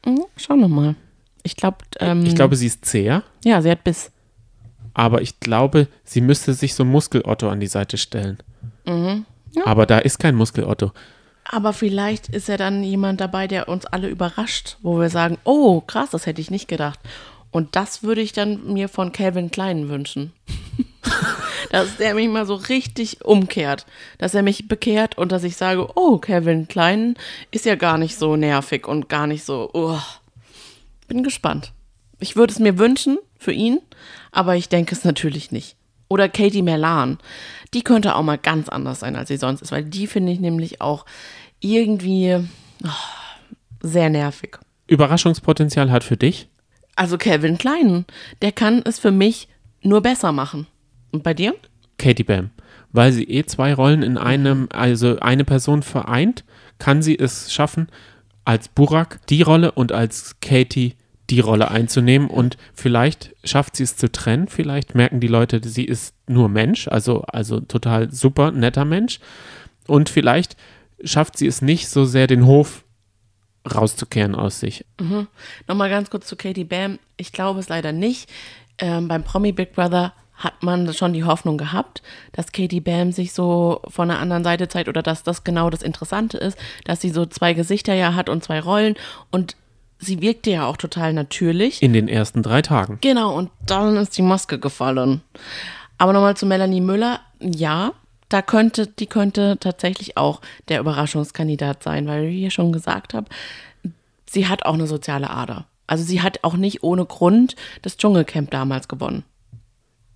Mhm, 0.06 0.24
schauen 0.38 0.60
wir 0.60 0.68
mal. 0.68 0.96
Ich 1.44 1.56
glaube, 1.56 1.78
ähm, 2.00 2.26
Ich 2.26 2.36
glaube, 2.36 2.56
sie 2.58 2.68
ist 2.68 2.84
zäher, 2.86 3.24
ja, 3.46 3.62
sie 3.62 3.70
hat 3.72 3.84
Biss. 3.86 4.12
aber 4.94 5.22
ich 5.22 5.40
glaube, 5.40 5.88
sie 6.04 6.22
müsste 6.22 6.54
sich 6.54 6.74
so 6.74 6.84
ein 6.84 6.90
Muskelotto 6.90 7.50
an 7.50 7.60
die 7.62 7.68
Seite 7.68 7.98
stellen. 7.98 8.38
Mhm. 8.86 9.26
Aber 9.66 9.86
da 9.86 10.00
ist 10.00 10.20
kein 10.20 10.36
Muskelotto. 10.36 10.92
Aber 11.46 11.74
vielleicht 11.74 12.30
ist 12.30 12.48
ja 12.48 12.58
dann 12.58 12.84
jemand 12.84 13.22
dabei, 13.22 13.48
der 13.48 13.68
uns 13.68 13.86
alle 13.86 14.08
überrascht, 14.08 14.78
wo 14.82 15.00
wir 15.00 15.10
sagen, 15.10 15.38
oh, 15.44 15.82
krass, 15.82 16.12
das 16.12 16.26
hätte 16.26 16.42
ich 16.42 16.52
nicht 16.52 16.68
gedacht. 16.68 17.00
Und 17.52 17.76
das 17.76 18.02
würde 18.02 18.22
ich 18.22 18.34
dann 18.34 18.74
mir 18.74 18.90
von 18.90 19.12
Calvin 19.12 19.52
Klein 19.52 19.90
wünschen. 19.90 20.34
dass 21.72 21.98
der 21.98 22.16
mich 22.16 22.28
mal 22.28 22.46
so 22.46 22.56
richtig 22.56 23.24
umkehrt. 23.24 23.86
Dass 24.18 24.34
er 24.34 24.42
mich 24.42 24.68
bekehrt 24.68 25.18
und 25.18 25.32
dass 25.32 25.44
ich 25.44 25.56
sage, 25.56 25.88
oh, 25.96 26.18
Calvin 26.18 26.68
Klein 26.68 27.16
ist 27.52 27.66
ja 27.66 27.76
gar 27.76 27.98
nicht 27.98 28.18
so 28.18 28.36
nervig 28.36 28.88
und 28.88 29.10
gar 29.10 29.28
nicht 29.28 29.44
so, 29.44 29.70
oh. 29.74 30.00
Bin 31.08 31.24
gespannt. 31.24 31.74
Ich 32.20 32.36
würde 32.36 32.54
es 32.54 32.60
mir 32.60 32.78
wünschen 32.78 33.18
für 33.38 33.52
ihn, 33.52 33.80
aber 34.32 34.56
ich 34.56 34.70
denke 34.70 34.96
es 34.96 35.04
natürlich 35.04 35.52
nicht. 35.52 35.76
Oder 36.14 36.30
Katie 36.30 36.62
Merlan. 36.62 37.18
Die 37.74 37.82
könnte 37.82 38.14
auch 38.14 38.22
mal 38.22 38.38
ganz 38.38 38.70
anders 38.70 39.00
sein, 39.00 39.16
als 39.16 39.30
sie 39.30 39.38
sonst 39.38 39.64
ist, 39.64 39.72
weil 39.72 39.84
die 39.84 40.06
finde 40.06 40.32
ich 40.32 40.40
nämlich 40.40 40.80
auch 40.80 41.08
irgendwie 41.60 42.38
oh, 42.84 42.88
sehr 43.82 44.12
nervig. 44.12 44.60
Überraschungspotenzial 44.86 45.90
hat 45.90 46.04
für 46.04 46.16
dich? 46.16 46.50
Also 46.96 47.18
Kevin 47.18 47.58
Klein, 47.58 48.06
der 48.44 48.52
kann 48.52 48.84
es 48.86 49.00
für 49.00 49.10
mich 49.10 49.48
nur 49.82 50.02
besser 50.02 50.32
machen. 50.32 50.68
Und 51.12 51.24
bei 51.24 51.34
dir? 51.34 51.56
Katie 51.98 52.24
Bam. 52.24 52.52
Weil 52.92 53.12
sie 53.12 53.24
eh 53.24 53.44
zwei 53.46 53.74
Rollen 53.74 54.04
in 54.04 54.20
einem, 54.20 54.70
also 54.72 55.18
eine 55.18 55.46
Person 55.46 55.82
vereint, 55.82 56.44
kann 56.78 57.02
sie 57.02 57.18
es 57.18 57.52
schaffen, 57.52 57.88
als 58.46 58.68
Burak 58.68 59.26
die 59.30 59.42
Rolle 59.42 59.72
und 59.72 59.92
als 59.92 60.36
Katie 60.42 60.94
die 61.30 61.40
Rolle 61.40 61.72
einzunehmen 61.72 62.30
und 62.30 62.58
vielleicht 62.74 63.36
schafft 63.44 63.78
sie 63.78 63.84
es 63.84 63.96
zu 63.96 64.12
trennen, 64.12 64.48
vielleicht 64.48 64.96
merken 64.96 65.20
die 65.20 65.28
Leute, 65.28 65.62
sie 65.64 65.86
ist 65.86 66.14
nur 66.28 66.50
Mensch, 66.50 66.88
also, 66.88 67.22
also 67.22 67.60
total 67.60 68.12
super 68.12 68.52
netter 68.52 68.86
Mensch 68.86 69.20
und 69.88 70.10
vielleicht 70.10 70.58
schafft 71.04 71.38
sie 71.38 71.48
es 71.48 71.62
nicht 71.62 71.90
so 71.90 72.06
sehr 72.06 72.28
den 72.28 72.46
Hof 72.46 72.84
rauszukehren 73.74 74.36
aus 74.36 74.60
sich. 74.60 74.86
Nochmal 75.68 75.90
ganz 75.90 76.10
kurz 76.10 76.28
zu 76.28 76.36
Katie 76.36 76.66
Bam. 76.66 77.00
Ich 77.16 77.32
glaube 77.32 77.60
es 77.60 77.70
leider 77.70 77.94
nicht. 77.94 78.30
Ähm, 78.78 79.08
beim 79.08 79.24
Promi 79.24 79.52
Big 79.54 79.74
Brother 79.74 80.14
hat 80.36 80.64
man 80.64 80.92
schon 80.94 81.14
die 81.14 81.24
Hoffnung 81.24 81.58
gehabt, 81.58 82.02
dass 82.32 82.52
Katie 82.52 82.82
Bam 82.82 83.12
sich 83.12 83.34
so 83.34 83.82
von 83.88 84.10
einer 84.10 84.20
anderen 84.20 84.44
Seite 84.44 84.68
zeigt 84.68 84.90
oder 84.90 85.02
dass 85.02 85.24
das 85.24 85.44
genau 85.44 85.70
das 85.70 85.84
Interessante 85.84 86.38
ist, 86.38 86.58
dass 86.84 87.02
sie 87.02 87.12
so 87.12 87.26
zwei 87.26 87.54
Gesichter 87.54 87.94
ja 87.94 88.16
hat 88.16 88.30
und 88.30 88.44
zwei 88.44 88.60
Rollen 88.60 88.96
und 89.32 89.56
sie 90.06 90.22
wirkte 90.22 90.52
ja 90.52 90.66
auch 90.66 90.78
total 90.78 91.14
natürlich. 91.14 91.82
In 91.82 91.94
den 91.94 92.08
ersten 92.08 92.44
drei 92.44 92.62
Tagen. 92.62 92.98
Genau, 93.02 93.36
und 93.36 93.50
dann 93.66 93.96
ist 93.98 94.18
die 94.18 94.22
Maske 94.22 94.60
gefallen. 94.60 95.22
Aber 95.98 96.14
nochmal 96.14 96.38
zu 96.38 96.46
Melanie 96.46 96.82
Müller. 96.82 97.22
Ja, 97.40 97.94
da 98.30 98.42
könnte, 98.42 98.88
die 98.88 99.08
könnte 99.08 99.58
tatsächlich 99.60 100.18
auch 100.18 100.42
der 100.68 100.80
Überraschungskandidat 100.80 101.84
sein, 101.84 102.08
weil, 102.08 102.28
wie 102.30 102.48
ich 102.48 102.54
schon 102.54 102.72
gesagt 102.72 103.14
habe, 103.14 103.28
sie 104.26 104.48
hat 104.48 104.66
auch 104.66 104.74
eine 104.74 104.88
soziale 104.88 105.30
Ader. 105.30 105.66
Also 105.88 106.04
sie 106.04 106.22
hat 106.22 106.44
auch 106.44 106.56
nicht 106.56 106.84
ohne 106.84 107.06
Grund 107.06 107.56
das 107.82 107.98
Dschungelcamp 107.98 108.50
damals 108.50 108.88
gewonnen. 108.88 109.24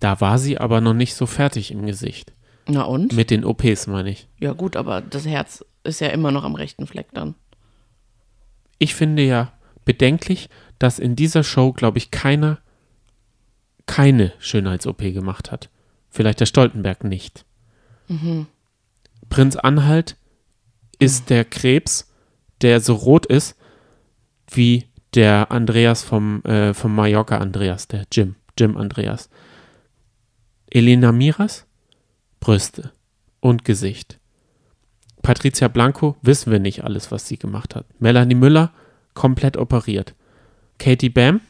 Da 0.00 0.20
war 0.20 0.38
sie 0.38 0.58
aber 0.58 0.80
noch 0.80 0.94
nicht 0.94 1.14
so 1.14 1.26
fertig 1.26 1.70
im 1.70 1.86
Gesicht. 1.86 2.32
Na 2.66 2.82
und? 2.82 3.12
Mit 3.12 3.30
den 3.30 3.44
OPs, 3.44 3.86
meine 3.86 4.10
ich. 4.10 4.28
Ja 4.38 4.52
gut, 4.52 4.76
aber 4.76 5.00
das 5.00 5.26
Herz 5.26 5.64
ist 5.84 6.00
ja 6.00 6.08
immer 6.08 6.30
noch 6.30 6.44
am 6.44 6.54
rechten 6.54 6.86
Fleck 6.86 7.08
dann. 7.12 7.34
Ich 8.78 8.94
finde 8.94 9.22
ja 9.22 9.52
bedenklich, 9.88 10.50
dass 10.78 10.98
in 10.98 11.16
dieser 11.16 11.42
Show, 11.42 11.72
glaube 11.72 11.96
ich, 11.96 12.10
keiner 12.10 12.58
keine 13.86 14.34
Schönheits-OP 14.38 14.98
gemacht 14.98 15.50
hat. 15.50 15.70
Vielleicht 16.10 16.40
der 16.40 16.46
Stoltenberg 16.46 17.04
nicht. 17.04 17.46
Prinz 19.30 19.56
Anhalt 19.56 20.16
ist 20.98 21.30
der 21.30 21.46
Krebs, 21.46 22.12
der 22.60 22.82
so 22.82 22.92
rot 22.92 23.24
ist 23.24 23.56
wie 24.50 24.84
der 25.14 25.50
Andreas 25.50 26.02
vom, 26.02 26.42
äh, 26.44 26.74
vom 26.74 26.94
Mallorca 26.94 27.38
Andreas, 27.38 27.88
der 27.88 28.04
Jim, 28.12 28.34
Jim 28.58 28.76
Andreas. 28.76 29.30
Elena 30.68 31.12
Miras, 31.12 31.64
Brüste 32.40 32.92
und 33.40 33.64
Gesicht. 33.64 34.18
Patricia 35.22 35.68
Blanco 35.68 36.16
wissen 36.20 36.52
wir 36.52 36.58
nicht 36.58 36.84
alles, 36.84 37.10
was 37.10 37.26
sie 37.26 37.38
gemacht 37.38 37.74
hat. 37.74 37.86
Melanie 37.98 38.34
Müller 38.34 38.74
komplett 39.18 39.56
operiert. 39.56 40.14
Katie 40.78 41.08
Bam, 41.10 41.40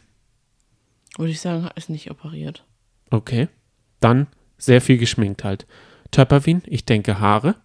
Würde 1.18 1.32
ich 1.32 1.40
sagen, 1.40 1.68
ist 1.76 1.90
nicht 1.90 2.10
operiert. 2.10 2.64
okay. 3.10 3.48
Dann 4.00 4.26
sehr 4.58 4.80
viel 4.80 4.96
geschminkt 4.96 5.42
halt. 5.44 5.66
Töpperwien, 6.12 6.62
ich 6.66 6.84
denke 6.84 7.18
Haare. 7.20 7.56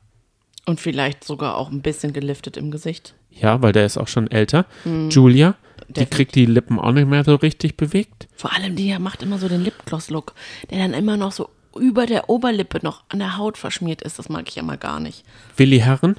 Und 0.66 0.82
vielleicht 0.82 1.24
sogar 1.24 1.56
auch 1.58 1.70
ein 1.72 1.82
bisschen 1.84 2.12
geliftet 2.12 2.58
im 2.58 2.72
Gesicht. 2.72 3.14
Ja, 3.30 3.62
weil 3.62 3.72
der 3.72 3.86
ist 3.86 3.98
auch 3.98 4.08
schon 4.08 4.30
älter. 4.32 4.66
Julia, 5.10 5.56
die 5.88 5.94
Definitiv. 5.94 6.10
kriegt 6.10 6.36
die 6.36 6.46
Lippen 6.48 6.80
auch 6.80 6.92
nicht 6.92 7.08
mehr 7.08 7.24
so 7.24 7.36
richtig 7.36 7.78
bewegt. 7.78 8.28
Vor 8.36 8.52
allem 8.54 8.76
die 8.76 8.98
macht 9.00 9.22
immer 9.22 9.38
so 9.38 9.48
den 9.48 9.64
Lipgloss-Look, 9.64 10.34
der 10.72 10.80
dann 10.80 10.94
immer 10.94 11.18
noch 11.18 11.32
so 11.32 11.50
über 11.78 12.06
der 12.08 12.30
Oberlippe 12.30 12.80
noch 12.82 13.04
an 13.10 13.20
der 13.20 13.38
Haut 13.38 13.58
verschmiert 13.60 14.02
ist. 14.02 14.18
Das 14.20 14.28
mag 14.30 14.48
ich 14.50 14.56
ja 14.56 14.64
mal 14.64 14.78
gar 14.78 15.00
nicht. 15.00 15.24
Willi 15.56 15.80
Herren, 15.80 16.16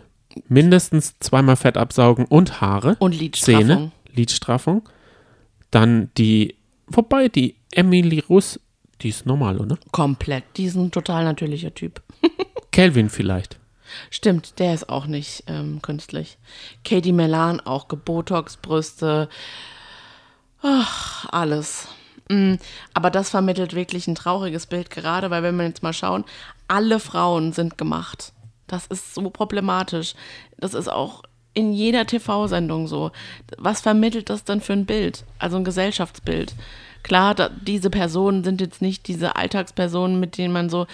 mindestens 0.48 1.18
zweimal 1.20 1.56
Fett 1.56 1.76
absaugen 1.76 2.24
und 2.26 2.60
Haare. 2.60 2.96
Und 2.98 3.12
Lidstraffung. 3.18 3.66
Zähne, 3.66 3.92
Lidstraffung. 4.12 4.88
Dann 5.70 6.10
die, 6.16 6.56
wobei 6.86 7.28
die 7.28 7.56
Emily 7.72 8.20
Russ, 8.20 8.60
die 9.00 9.08
ist 9.08 9.26
normal, 9.26 9.58
oder? 9.58 9.78
Komplett. 9.90 10.44
Die 10.56 10.64
ist 10.64 10.76
ein 10.76 10.90
total 10.90 11.24
natürlicher 11.24 11.74
Typ. 11.74 12.02
Calvin 12.72 13.10
vielleicht. 13.10 13.58
Stimmt, 14.10 14.58
der 14.58 14.74
ist 14.74 14.88
auch 14.88 15.06
nicht 15.06 15.44
ähm, 15.46 15.80
künstlich. 15.82 16.38
Katie 16.84 17.12
Melan 17.12 17.60
auch 17.60 17.88
Gebotox, 17.88 18.56
Brüste. 18.56 19.28
Ach, 20.62 21.26
alles. 21.30 21.88
Mm, 22.28 22.54
Aber 22.94 23.10
das 23.10 23.30
vermittelt 23.30 23.74
wirklich 23.74 24.06
ein 24.08 24.14
trauriges 24.14 24.66
Bild 24.66 24.90
gerade, 24.90 25.30
weil 25.30 25.42
wenn 25.42 25.56
wir 25.56 25.66
jetzt 25.66 25.82
mal 25.82 25.92
schauen, 25.92 26.24
alle 26.68 27.00
Frauen 27.00 27.52
sind 27.52 27.76
gemacht. 27.76 28.32
Das 28.66 28.86
ist 28.86 29.14
so 29.14 29.28
problematisch. 29.30 30.14
Das 30.58 30.74
ist 30.74 30.88
auch 30.88 31.22
in 31.52 31.72
jeder 31.72 32.06
TV-Sendung 32.06 32.86
so. 32.88 33.12
Was 33.58 33.80
vermittelt 33.80 34.28
das 34.30 34.44
denn 34.44 34.60
für 34.60 34.72
ein 34.72 34.86
Bild? 34.86 35.24
Also 35.38 35.56
ein 35.56 35.64
Gesellschaftsbild. 35.64 36.54
Klar, 37.02 37.34
da, 37.34 37.48
diese 37.48 37.90
Personen 37.90 38.42
sind 38.44 38.60
jetzt 38.60 38.82
nicht 38.82 39.06
diese 39.08 39.36
Alltagspersonen, 39.36 40.18
mit 40.18 40.38
denen 40.38 40.52
man 40.52 40.68
so 40.70 40.84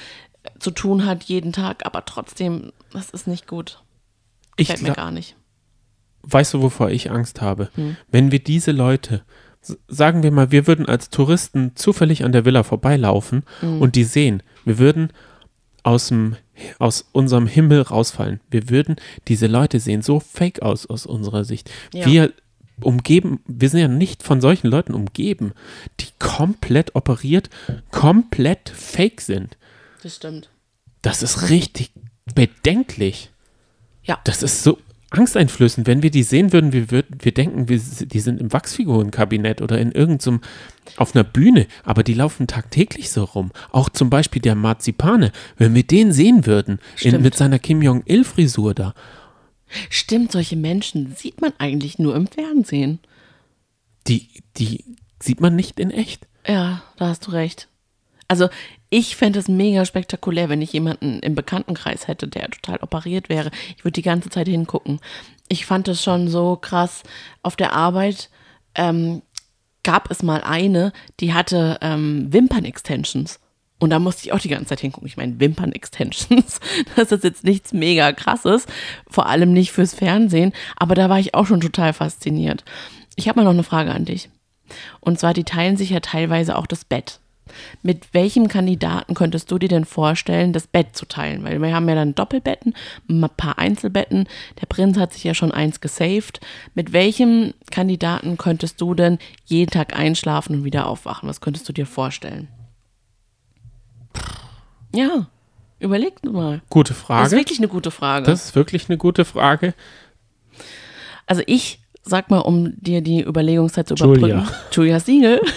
äh, 0.42 0.50
zu 0.59 0.70
tun 0.72 1.06
hat 1.06 1.22
jeden 1.24 1.52
Tag, 1.52 1.87
aber 1.87 2.04
trotzdem, 2.04 2.72
das 2.92 3.11
ist 3.11 3.26
nicht 3.26 3.46
gut. 3.46 3.83
Ich 4.56 4.66
Fällt 4.66 4.83
mir 4.83 4.92
gar 4.92 5.12
nicht. 5.12 5.37
weißt 6.22 6.52
du, 6.54 6.62
wovor 6.62 6.90
ich 6.90 7.11
Angst 7.11 7.40
habe? 7.40 7.70
Hm. 7.76 7.96
Wenn 8.11 8.30
wir 8.33 8.40
diese 8.40 8.72
Leute, 8.72 9.22
sagen 9.88 10.22
wir 10.22 10.33
mal, 10.33 10.50
wir 10.50 10.66
würden 10.66 10.87
als 10.87 11.09
Touristen 11.09 11.76
zufällig 11.76 12.24
an 12.24 12.33
der 12.33 12.44
Villa 12.44 12.64
vorbeilaufen 12.64 13.44
Hm. 13.61 13.80
und 13.80 13.94
die 13.96 14.04
sehen, 14.04 14.42
wir 14.66 14.78
würden 14.78 15.12
aus, 15.83 16.09
dem, 16.09 16.37
aus 16.79 17.09
unserem 17.12 17.47
Himmel 17.47 17.83
rausfallen. 17.83 18.40
Wir 18.51 18.71
würden 18.71 18.97
diese 19.29 19.47
Leute 19.47 19.81
sehen 19.81 20.03
so 20.03 20.21
fake 20.21 20.62
aus 20.62 20.87
aus 20.87 21.07
unserer 21.07 21.45
Sicht. 21.45 21.71
Ja. 21.93 22.07
Wir 22.07 22.33
umgeben, 22.83 23.40
wir 23.47 23.69
sind 23.69 23.81
ja 23.81 23.88
nicht 23.88 24.23
von 24.23 24.40
solchen 24.40 24.69
Leuten 24.69 24.95
umgeben, 24.95 25.53
die 26.01 26.07
komplett 26.19 26.95
operiert, 26.95 27.51
komplett 27.90 28.71
fake 28.71 29.21
sind. 29.21 29.57
Das 30.03 30.16
stimmt. 30.16 30.51
Das 31.03 31.23
ist 31.23 31.51
richtig 31.51 31.93
bedenklich. 32.35 33.31
Ja. 34.03 34.19
Das 34.25 34.43
ist 34.43 34.62
so 34.62 34.79
angsteinflößend. 35.11 35.87
Wenn 35.87 36.03
wir 36.03 36.11
die 36.11 36.23
sehen 36.23 36.53
würden, 36.53 36.73
wir, 36.73 36.90
würden, 36.90 37.18
wir 37.20 37.33
denken, 37.33 37.68
wir, 37.68 37.79
die 37.79 38.20
sind 38.20 38.40
im 38.40 38.53
Wachsfigurenkabinett 38.53 39.61
oder 39.61 39.79
in 39.79 39.92
irgendeinem, 39.92 40.40
auf 40.96 41.14
einer 41.14 41.25
Bühne, 41.25 41.66
aber 41.85 42.03
die 42.03 42.14
laufen 42.14 42.46
tagtäglich 42.46 43.11
so 43.11 43.25
rum. 43.25 43.51
Auch 43.70 43.88
zum 43.88 44.11
Beispiel 44.11 44.42
der 44.42 44.55
Marzipane, 44.55 45.33
wenn 45.57 45.75
wir 45.75 45.83
den 45.83 46.12
sehen 46.12 46.46
würden, 46.46 46.79
in, 47.01 47.20
mit 47.23 47.35
seiner 47.37 47.59
Kim 47.59 47.83
Jong-il-Frisur 47.83 48.75
da, 48.75 48.94
Stimmt, 49.88 50.33
solche 50.33 50.57
Menschen 50.57 51.14
sieht 51.14 51.40
man 51.40 51.53
eigentlich 51.59 51.99
nur 51.99 52.16
im 52.16 52.27
Fernsehen. 52.27 52.99
die, 54.09 54.29
die 54.57 54.85
sieht 55.23 55.40
man 55.40 55.55
nicht 55.55 55.79
in 55.79 55.90
echt. 55.90 56.27
Ja, 56.46 56.83
da 56.96 57.09
hast 57.09 57.27
du 57.27 57.31
recht. 57.31 57.68
Also 58.31 58.49
ich 58.90 59.16
fände 59.16 59.40
es 59.40 59.49
mega 59.49 59.85
spektakulär, 59.85 60.49
wenn 60.49 60.62
ich 60.62 60.73
jemanden 60.73 61.19
im 61.19 61.35
Bekanntenkreis 61.35 62.07
hätte, 62.07 62.29
der 62.29 62.49
total 62.49 62.79
operiert 62.81 63.29
wäre. 63.29 63.51
Ich 63.77 63.85
würde 63.85 63.95
die 63.95 64.03
ganze 64.03 64.31
Zeit 64.31 64.47
hingucken. 64.47 65.01
Ich 65.49 65.66
fand 65.66 65.88
es 65.88 66.01
schon 66.01 66.29
so 66.29 66.55
krass. 66.55 67.03
Auf 67.43 67.57
der 67.57 67.73
Arbeit 67.73 68.31
ähm, 68.77 69.23
gab 69.83 70.12
es 70.12 70.23
mal 70.23 70.43
eine, 70.43 70.93
die 71.19 71.35
hatte 71.35 71.79
ähm, 71.81 72.33
Wimpern-Extensions. 72.33 73.40
Und 73.81 73.90
da 73.90 73.99
musste 73.99 74.23
ich 74.27 74.33
auch 74.33 74.38
die 74.38 74.49
ganze 74.49 74.66
Zeit 74.66 74.81
hingucken. 74.81 75.09
Ich 75.09 75.16
meine, 75.16 75.40
Wimpern-Extensions, 75.40 76.61
das 76.95 77.11
ist 77.11 77.25
jetzt 77.25 77.43
nichts 77.43 77.73
mega 77.73 78.12
krasses, 78.12 78.66
vor 79.09 79.27
allem 79.27 79.53
nicht 79.53 79.73
fürs 79.73 79.93
Fernsehen, 79.93 80.53
aber 80.77 80.95
da 80.95 81.09
war 81.09 81.19
ich 81.19 81.35
auch 81.35 81.47
schon 81.47 81.61
total 81.61 81.93
fasziniert. 81.93 82.64
Ich 83.16 83.29
habe 83.29 83.40
mal 83.40 83.45
noch 83.45 83.51
eine 83.51 83.64
Frage 83.64 83.90
an 83.90 84.05
dich. 84.05 84.31
Und 85.01 85.19
zwar, 85.19 85.35
die 85.35 85.43
teilen 85.43 85.77
sich 85.77 85.90
ja 85.90 85.99
teilweise 85.99 86.57
auch 86.57 86.69
das 86.69 86.85
Bett. 86.85 87.19
Mit 87.82 88.12
welchem 88.14 88.48
Kandidaten 88.48 89.14
könntest 89.14 89.50
du 89.50 89.58
dir 89.58 89.68
denn 89.68 89.84
vorstellen, 89.84 90.52
das 90.52 90.66
Bett 90.66 90.96
zu 90.96 91.06
teilen? 91.06 91.44
Weil 91.44 91.60
wir 91.60 91.74
haben 91.74 91.88
ja 91.88 91.94
dann 91.94 92.14
Doppelbetten, 92.14 92.74
ein 93.08 93.26
paar 93.36 93.58
Einzelbetten. 93.58 94.28
Der 94.60 94.66
Prinz 94.66 94.98
hat 94.98 95.12
sich 95.12 95.24
ja 95.24 95.34
schon 95.34 95.52
eins 95.52 95.80
gesaved. 95.80 96.40
Mit 96.74 96.92
welchem 96.92 97.54
Kandidaten 97.70 98.36
könntest 98.38 98.80
du 98.80 98.94
denn 98.94 99.18
jeden 99.44 99.70
Tag 99.70 99.96
einschlafen 99.96 100.56
und 100.56 100.64
wieder 100.64 100.86
aufwachen? 100.86 101.28
Was 101.28 101.40
könntest 101.40 101.68
du 101.68 101.72
dir 101.72 101.86
vorstellen? 101.86 102.48
Ja, 104.94 105.26
überleg 105.78 106.24
mal. 106.24 106.62
Gute 106.70 106.92
Das 106.92 106.98
ist 106.98 107.04
Frage. 107.06 107.30
wirklich 107.32 107.58
eine 107.58 107.68
gute 107.68 107.90
Frage. 107.90 108.26
Das 108.26 108.44
ist 108.46 108.54
wirklich 108.56 108.88
eine 108.88 108.98
gute 108.98 109.24
Frage. 109.24 109.74
Also 111.26 111.42
ich 111.46 111.78
sag 112.02 112.30
mal, 112.30 112.38
um 112.40 112.72
dir 112.80 113.02
die 113.02 113.20
Überlegungszeit 113.22 113.86
zu 113.86 113.94
Julia. 113.94 114.16
überbrücken. 114.38 114.48
Julia 114.72 114.98
Siegel. 115.00 115.40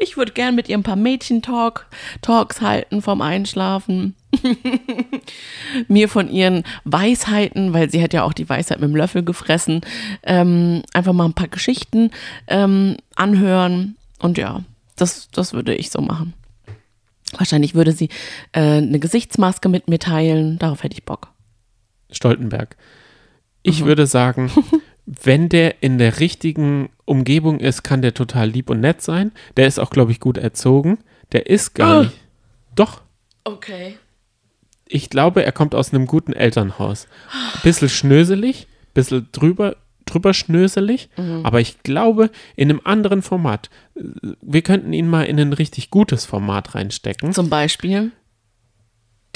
ich 0.00 0.16
würde 0.16 0.32
gern 0.32 0.54
mit 0.54 0.68
ihr 0.68 0.76
ein 0.76 0.82
paar 0.82 0.96
Mädchen-Talk, 0.96 1.86
Talks 2.22 2.60
halten 2.60 3.02
vom 3.02 3.20
Einschlafen. 3.20 4.14
Mir 5.88 6.08
von 6.08 6.30
ihren 6.30 6.64
Weisheiten, 6.84 7.72
weil 7.72 7.90
sie 7.90 8.02
hat 8.02 8.12
ja 8.12 8.22
auch 8.24 8.32
die 8.32 8.48
Weisheit 8.48 8.80
mit 8.80 8.88
dem 8.88 8.96
Löffel 8.96 9.24
gefressen, 9.24 9.80
ähm, 10.22 10.82
einfach 10.92 11.12
mal 11.12 11.24
ein 11.24 11.34
paar 11.34 11.48
Geschichten 11.48 12.10
ähm, 12.46 12.96
anhören. 13.16 13.96
Und 14.18 14.38
ja, 14.38 14.62
das, 14.96 15.30
das 15.30 15.52
würde 15.52 15.74
ich 15.74 15.90
so 15.90 16.00
machen. 16.00 16.34
Wahrscheinlich 17.36 17.74
würde 17.74 17.92
sie 17.92 18.08
äh, 18.52 18.78
eine 18.78 18.98
Gesichtsmaske 18.98 19.68
mit 19.68 19.88
mir 19.88 19.98
teilen. 19.98 20.58
Darauf 20.58 20.82
hätte 20.82 20.94
ich 20.94 21.04
Bock. 21.04 21.28
Stoltenberg. 22.10 22.76
Mhm. 22.76 22.84
Ich 23.62 23.84
würde 23.84 24.06
sagen, 24.06 24.50
wenn 25.06 25.48
der 25.48 25.82
in 25.82 25.98
der 25.98 26.20
richtigen 26.20 26.90
Umgebung 27.10 27.58
ist, 27.60 27.82
kann 27.82 28.02
der 28.02 28.14
total 28.14 28.48
lieb 28.48 28.70
und 28.70 28.80
nett 28.80 29.02
sein. 29.02 29.32
Der 29.56 29.66
ist 29.66 29.78
auch, 29.80 29.90
glaube 29.90 30.12
ich, 30.12 30.20
gut 30.20 30.38
erzogen. 30.38 30.98
Der 31.32 31.46
ist 31.48 31.74
gar 31.74 31.98
Ah. 31.98 32.02
nicht. 32.04 32.16
Doch, 32.76 33.02
Okay. 33.44 33.96
ich 34.86 35.10
glaube, 35.10 35.44
er 35.44 35.52
kommt 35.52 35.74
aus 35.74 35.92
einem 35.92 36.06
guten 36.06 36.32
Elternhaus. 36.32 37.08
Bisschen 37.62 37.88
schnöselig, 37.88 38.66
bisschen 38.94 39.28
drüber, 39.32 39.76
drüber 40.06 40.34
schnöselig, 40.34 41.08
Mhm. 41.16 41.44
aber 41.44 41.60
ich 41.60 41.82
glaube, 41.82 42.30
in 42.56 42.70
einem 42.70 42.80
anderen 42.84 43.22
Format. 43.22 43.70
Wir 43.94 44.62
könnten 44.62 44.92
ihn 44.92 45.08
mal 45.08 45.24
in 45.24 45.38
ein 45.38 45.52
richtig 45.52 45.90
gutes 45.90 46.24
Format 46.24 46.74
reinstecken. 46.74 47.32
Zum 47.32 47.50
Beispiel. 47.50 48.12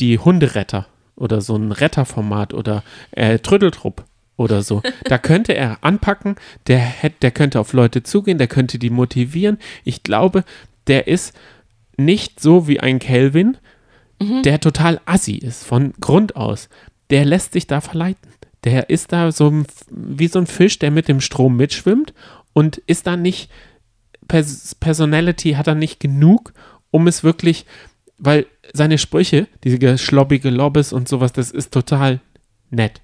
die 0.01 0.19
Hunderetter 0.19 0.87
oder 1.15 1.41
so 1.41 1.55
ein 1.55 1.71
Retterformat 1.71 2.53
oder 2.53 2.83
äh, 3.13 3.39
Trödeltrupp 3.39 4.05
oder 4.37 4.63
so. 4.63 4.83
Da 5.05 5.19
könnte 5.19 5.55
er 5.55 5.79
anpacken, 5.83 6.37
der, 6.67 6.79
hätt, 6.79 7.23
der 7.23 7.31
könnte 7.31 7.61
auf 7.61 7.73
Leute 7.73 8.03
zugehen, 8.03 8.39
der 8.39 8.49
könnte 8.49 8.79
die 8.79 8.91
motivieren. 8.91 9.59
Ich 9.85 10.03
glaube, 10.03 10.45
der 10.87 11.07
ist 11.07 11.35
nicht 11.97 12.41
so 12.41 12.67
wie 12.67 12.81
ein 12.81 12.99
Kelvin, 12.99 13.57
der 14.45 14.61
total 14.61 15.01
assi 15.07 15.35
ist 15.37 15.65
von 15.65 15.93
Grund 16.01 16.37
aus. 16.37 16.69
Der 17.11 17.25
lässt 17.25 17.53
sich 17.53 17.67
da 17.67 17.81
verleiten. 17.81 18.31
Der 18.65 18.89
ist 18.91 19.13
da 19.13 19.31
so 19.33 19.51
ein- 19.51 19.67
wie 19.91 20.29
so 20.29 20.39
ein 20.39 20.47
Fisch, 20.47 20.79
der 20.79 20.91
mit 20.91 21.09
dem 21.09 21.21
Strom 21.21 21.57
mitschwimmt 21.57 22.15
und 22.55 22.79
ist 22.87 23.07
da 23.07 23.17
nicht, 23.17 23.51
Pers 24.27 24.75
Personality 24.77 25.53
hat 25.53 25.67
er 25.67 25.75
nicht 25.75 26.01
genug, 26.01 26.55
um 26.91 27.07
es 27.07 27.23
wirklich, 27.25 27.67
weil 28.17 28.47
seine 28.73 28.97
Sprüche, 28.99 29.47
diese 29.65 29.99
schlobbige 29.99 30.49
Lobbes 30.51 30.93
und 30.93 31.09
sowas, 31.09 31.33
das 31.33 31.51
ist 31.51 31.73
total 31.73 32.21
nett. 32.71 33.03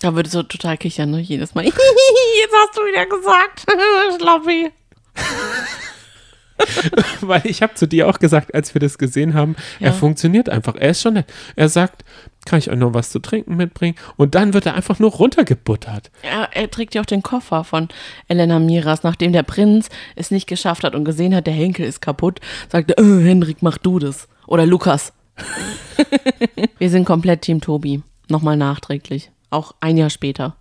Da 0.00 0.14
würde 0.14 0.28
so 0.28 0.42
total 0.42 0.76
kichern, 0.76 1.10
ne? 1.10 1.20
Jedes 1.20 1.54
Mal. 1.54 1.64
Jetzt 1.64 1.74
hast 1.74 2.76
du 2.76 2.82
wieder 2.82 3.06
gesagt. 3.06 3.64
Schlappi. 4.20 4.70
Weil 7.20 7.42
ich 7.44 7.62
habe 7.62 7.74
zu 7.74 7.86
dir 7.86 8.08
auch 8.08 8.18
gesagt, 8.18 8.54
als 8.54 8.72
wir 8.74 8.80
das 8.80 8.98
gesehen 8.98 9.34
haben, 9.34 9.56
Ja. 9.78 9.88
er 9.88 9.92
funktioniert 9.92 10.48
einfach. 10.48 10.74
Er 10.74 10.90
ist 10.90 11.02
schon 11.02 11.14
nett. 11.14 11.26
Er 11.54 11.68
sagt, 11.68 12.04
kann 12.46 12.58
ich 12.58 12.70
euch 12.70 12.78
noch 12.78 12.94
was 12.94 13.10
zu 13.10 13.18
trinken 13.18 13.56
mitbringen? 13.56 13.96
Und 14.16 14.34
dann 14.34 14.54
wird 14.54 14.66
er 14.66 14.74
einfach 14.74 14.98
nur 14.98 15.10
runtergebuttert. 15.12 16.10
Er, 16.22 16.48
er 16.52 16.70
trägt 16.70 16.94
ja 16.94 17.02
auch 17.02 17.06
den 17.06 17.22
Koffer 17.22 17.64
von 17.64 17.88
Elena 18.28 18.58
Miras, 18.58 19.02
nachdem 19.02 19.32
der 19.32 19.42
Prinz 19.42 19.88
es 20.14 20.30
nicht 20.30 20.46
geschafft 20.46 20.84
hat 20.84 20.94
und 20.94 21.04
gesehen 21.04 21.34
hat, 21.34 21.46
der 21.46 21.54
Henkel 21.54 21.86
ist 21.86 22.00
kaputt, 22.00 22.40
sagte, 22.70 22.96
äh, 22.96 23.02
Henrik, 23.24 23.58
mach 23.62 23.78
du 23.78 23.98
das. 23.98 24.28
Oder 24.46 24.64
Lukas. 24.64 25.12
Wir 26.78 26.88
sind 26.90 27.04
komplett 27.04 27.42
Team 27.42 27.60
Tobi. 27.60 28.02
Nochmal 28.28 28.56
nachträglich. 28.56 29.30
Auch 29.56 29.74
ein 29.80 29.96
Jahr 29.96 30.10
später. 30.10 30.56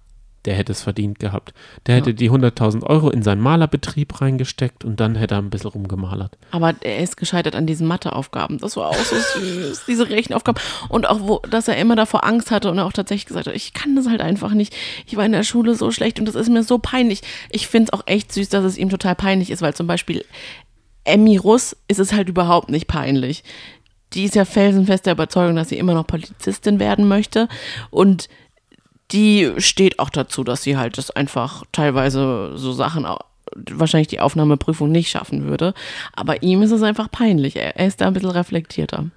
Der 0.45 0.53
hätte 0.53 0.71
es 0.71 0.84
verdient 0.84 1.19
gehabt. 1.19 1.53
Der 1.86 1.95
hätte 1.95 2.13
die 2.13 2.31
100.000 2.31 2.84
Euro 2.84 3.10
in 3.10 3.23
seinen 3.23 3.41
Malerbetrieb 3.41 4.21
reingesteckt 4.21 4.86
und 4.86 4.99
dann 5.01 5.15
hätte 5.15 5.36
er 5.36 5.39
ein 5.39 5.49
bisschen 5.49 5.71
rumgemalert. 5.71 6.38
Aber 6.51 6.73
er 6.81 6.99
ist 6.99 7.17
gescheitert 7.17 7.55
an 7.55 7.65
diesen 7.65 7.88
Matheaufgaben. 7.88 8.60
Das 8.60 8.77
war 8.77 8.89
auch 8.89 8.95
so 8.95 9.15
süß, 9.17 9.86
diese 9.86 10.08
Rechenaufgaben. 10.08 10.62
Und 10.88 11.10
auch, 11.10 11.19
wo, 11.19 11.39
dass 11.39 11.67
er 11.67 11.75
immer 11.75 11.97
davor 11.97 12.23
Angst 12.23 12.51
hatte 12.51 12.71
und 12.71 12.77
er 12.77 12.86
auch 12.86 12.93
tatsächlich 12.93 13.25
gesagt 13.25 13.47
hat, 13.47 13.55
ich 13.55 13.73
kann 13.73 13.97
das 13.97 14.08
halt 14.08 14.21
einfach 14.21 14.53
nicht. 14.53 14.73
Ich 15.05 15.17
war 15.17 15.25
in 15.25 15.34
der 15.34 15.43
Schule 15.43 15.75
so 15.75 15.91
schlecht 15.91 16.19
und 16.19 16.25
das 16.25 16.36
ist 16.36 16.49
mir 16.49 16.63
so 16.63 16.77
peinlich. 16.77 17.21
Ich 17.49 17.67
finde 17.67 17.89
es 17.91 17.93
auch 17.93 18.05
echt 18.05 18.31
süß, 18.31 18.47
dass 18.47 18.63
es 18.63 18.77
ihm 18.77 18.89
total 18.89 19.15
peinlich 19.15 19.49
ist, 19.49 19.62
weil 19.62 19.73
zum 19.73 19.88
Beispiel 19.88 20.23
Emmy 21.03 21.36
Russ 21.38 21.75
ist 21.89 21.99
es 21.99 22.13
halt 22.13 22.29
überhaupt 22.29 22.69
nicht 22.69 22.88
peinlich. 22.88 23.43
Die 24.13 24.23
ist 24.23 24.36
ja 24.36 24.45
felsenfest 24.45 25.05
der 25.08 25.13
Überzeugung, 25.13 25.55
dass 25.55 25.69
sie 25.69 25.77
immer 25.77 25.95
noch 25.95 26.08
Polizistin 26.08 26.79
werden 26.79 27.08
möchte. 27.08 27.49
Und 27.89 28.29
die 29.11 29.51
steht 29.57 29.99
auch 29.99 30.09
dazu, 30.09 30.43
dass 30.43 30.63
sie 30.63 30.77
halt 30.77 30.97
das 30.97 31.11
einfach 31.11 31.63
teilweise 31.71 32.53
so 32.55 32.73
Sachen 32.73 33.05
wahrscheinlich 33.55 34.07
die 34.07 34.19
Aufnahmeprüfung 34.19 34.91
nicht 34.91 35.09
schaffen 35.09 35.45
würde. 35.45 35.73
Aber 36.13 36.41
ihm 36.43 36.61
ist 36.61 36.71
es 36.71 36.81
einfach 36.81 37.11
peinlich. 37.11 37.55
Er, 37.55 37.77
er 37.77 37.87
ist 37.87 38.01
da 38.01 38.07
ein 38.07 38.13
bisschen 38.13 38.31
reflektierter. 38.31 39.10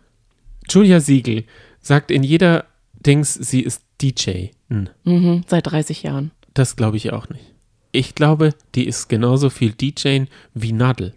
Julia 0.69 1.01
Siegel 1.01 1.45
sagt 1.81 2.11
in 2.11 2.23
jeder 2.23 2.67
Dings, 2.95 3.35
sie 3.35 3.61
ist 3.63 3.83
DJ. 4.03 4.49
Hm, 4.69 4.89
Mhm, 5.05 5.45
seit 5.47 5.67
30 5.67 6.03
Jahren. 6.03 6.31
Das 6.55 6.77
glaube 6.77 6.97
ich 6.99 7.13
auch 7.13 7.29
nicht. 7.31 7.45
Ich 7.93 8.15
glaube, 8.15 8.55
die 8.75 8.87
ist 8.87 9.09
genauso 9.09 9.49
viel 9.49 9.73
DJ 9.73 10.25
wie 10.53 10.73
Nadel. 10.73 11.15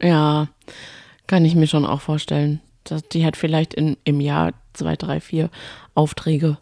Ja, 0.00 0.48
kann 1.26 1.44
ich 1.44 1.54
mir 1.54 1.66
schon 1.66 1.84
auch 1.84 2.00
vorstellen. 2.00 2.60
Die 3.12 3.26
hat 3.26 3.36
vielleicht 3.36 3.74
in, 3.74 3.96
im 4.04 4.20
Jahr 4.20 4.52
zwei, 4.72 4.94
drei, 4.94 5.20
vier 5.20 5.50
Aufträge. 5.94 6.58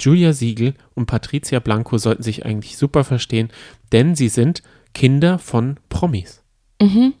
Julia 0.00 0.32
Siegel 0.32 0.74
und 0.94 1.06
Patricia 1.06 1.58
Blanco 1.60 1.98
sollten 1.98 2.22
sich 2.22 2.44
eigentlich 2.46 2.76
super 2.76 3.04
verstehen, 3.04 3.50
denn 3.92 4.14
sie 4.14 4.28
sind 4.28 4.62
Kinder 4.94 5.38
von 5.38 5.78
Promis. 5.88 6.42
Mhm. 6.80 7.14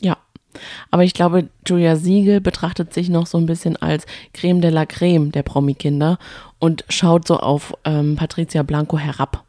Ja. 0.00 0.16
Aber 0.90 1.04
ich 1.04 1.14
glaube, 1.14 1.48
Julia 1.66 1.96
Siegel 1.96 2.40
betrachtet 2.40 2.94
sich 2.94 3.08
noch 3.08 3.26
so 3.26 3.38
ein 3.38 3.46
bisschen 3.46 3.76
als 3.76 4.06
Creme 4.32 4.60
de 4.60 4.70
la 4.70 4.86
Creme 4.86 5.30
der 5.32 5.42
Promi-Kinder 5.42 6.18
und 6.58 6.84
schaut 6.88 7.26
so 7.26 7.38
auf 7.38 7.74
ähm, 7.84 8.16
Patricia 8.16 8.62
Blanco 8.62 8.98
herab. 8.98 9.44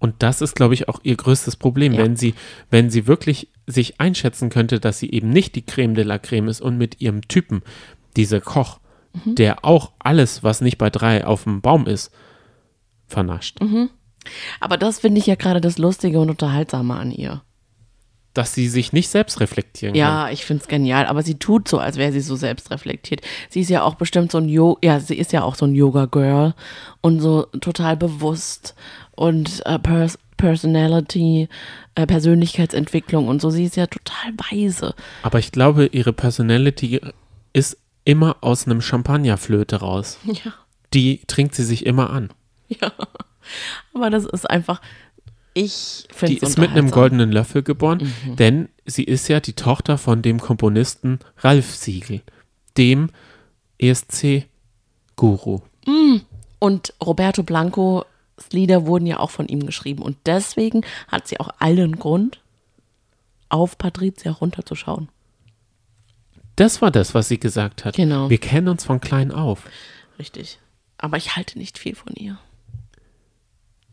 Und 0.00 0.16
das 0.20 0.42
ist, 0.42 0.54
glaube 0.54 0.74
ich, 0.74 0.88
auch 0.88 1.00
ihr 1.02 1.16
größtes 1.16 1.56
Problem, 1.56 1.92
Ja. 1.92 2.04
wenn 2.04 2.16
sie, 2.16 2.34
wenn 2.70 2.90
sie 2.90 3.06
wirklich 3.06 3.48
sich 3.66 4.00
einschätzen 4.00 4.48
könnte, 4.48 4.78
dass 4.80 4.98
sie 5.00 5.10
eben 5.10 5.30
nicht 5.30 5.54
die 5.56 5.62
Creme 5.62 5.94
de 5.94 6.04
la 6.04 6.18
Creme 6.18 6.48
ist 6.48 6.60
und 6.60 6.78
mit 6.78 7.00
ihrem 7.00 7.26
Typen, 7.26 7.62
dieser 8.16 8.40
Koch, 8.40 8.78
Mhm. 9.12 9.34
der 9.34 9.64
auch 9.64 9.92
alles, 9.98 10.42
was 10.42 10.60
nicht 10.60 10.78
bei 10.78 10.90
drei 10.90 11.26
auf 11.26 11.44
dem 11.44 11.60
Baum 11.60 11.86
ist, 11.86 12.10
vernascht. 13.06 13.60
Mhm. 13.60 13.90
Aber 14.60 14.76
das 14.76 14.98
finde 15.00 15.20
ich 15.20 15.26
ja 15.26 15.34
gerade 15.34 15.60
das 15.60 15.78
Lustige 15.78 16.20
und 16.20 16.30
Unterhaltsame 16.30 16.94
an 16.94 17.10
ihr. 17.10 17.42
Dass 18.34 18.54
sie 18.54 18.68
sich 18.68 18.92
nicht 18.92 19.08
selbst 19.08 19.40
reflektieren 19.40 19.94
kann. 19.94 20.00
Ja, 20.00 20.30
ich 20.30 20.44
finde 20.44 20.62
es 20.62 20.68
genial, 20.68 21.06
aber 21.06 21.22
sie 21.22 21.36
tut 21.36 21.66
so, 21.66 21.78
als 21.78 21.96
wäre 21.96 22.12
sie 22.12 22.20
so 22.20 22.36
selbstreflektiert. 22.36 23.22
Sie 23.48 23.60
ist 23.60 23.70
ja 23.70 23.82
auch 23.82 23.94
bestimmt 23.94 24.30
so 24.30 24.38
ein 24.38 24.48
Yoga, 24.48 24.78
ja, 24.82 25.00
sie 25.00 25.16
ist 25.16 25.32
ja 25.32 25.42
auch 25.42 25.54
so 25.54 25.64
ein 25.64 25.74
Yoga-Girl 25.74 26.54
und 27.00 27.20
so 27.20 27.44
total 27.60 27.96
bewusst 27.96 28.74
und 29.12 29.62
äh, 29.66 29.78
Pers 29.78 30.18
Personality, 30.36 31.48
äh, 31.96 32.06
Persönlichkeitsentwicklung 32.06 33.28
und 33.28 33.42
so. 33.42 33.50
Sie 33.50 33.64
ist 33.64 33.76
ja 33.76 33.86
total 33.88 34.32
weise. 34.50 34.94
Aber 35.22 35.40
ich 35.40 35.50
glaube, 35.50 35.86
ihre 35.86 36.12
Personality 36.12 37.00
ist 37.52 37.76
immer 38.08 38.38
aus 38.40 38.64
einem 38.66 38.80
Champagnerflöte 38.80 39.76
raus. 39.76 40.18
Ja. 40.24 40.54
Die 40.94 41.20
trinkt 41.26 41.54
sie 41.54 41.64
sich 41.64 41.84
immer 41.84 42.08
an. 42.08 42.30
Ja. 42.68 42.92
Aber 43.92 44.08
das 44.08 44.24
ist 44.24 44.48
einfach, 44.48 44.80
ich 45.52 46.08
finde 46.10 46.34
Die 46.34 46.40
ist 46.40 46.56
mit 46.56 46.70
einem 46.70 46.90
goldenen 46.90 47.30
Löffel 47.30 47.62
geboren, 47.62 48.10
denn 48.38 48.70
sie 48.86 49.04
ist 49.04 49.28
ja 49.28 49.40
die 49.40 49.52
Tochter 49.52 49.98
von 49.98 50.22
dem 50.22 50.40
Komponisten 50.40 51.18
Ralf 51.38 51.74
Siegel, 51.74 52.22
dem 52.78 53.10
ESC-Guru. 53.78 55.60
Und 56.58 56.94
Roberto 57.04 57.42
Blancos 57.42 58.06
Lieder 58.50 58.86
wurden 58.86 59.06
ja 59.06 59.20
auch 59.20 59.30
von 59.30 59.48
ihm 59.48 59.66
geschrieben. 59.66 60.02
Und 60.02 60.16
deswegen 60.24 60.82
hat 61.08 61.28
sie 61.28 61.38
auch 61.40 61.50
allen 61.58 61.98
Grund, 61.98 62.40
auf 63.50 63.76
Patricia 63.76 64.32
runterzuschauen. 64.32 65.08
Das 66.58 66.82
war 66.82 66.90
das, 66.90 67.14
was 67.14 67.28
sie 67.28 67.38
gesagt 67.38 67.84
hat. 67.84 67.94
Genau. 67.94 68.28
Wir 68.30 68.38
kennen 68.38 68.66
uns 68.66 68.84
von 68.84 69.00
klein 69.00 69.30
auf. 69.30 69.62
Richtig. 70.18 70.58
Aber 70.98 71.16
ich 71.16 71.36
halte 71.36 71.56
nicht 71.56 71.78
viel 71.78 71.94
von 71.94 72.14
ihr. 72.14 72.36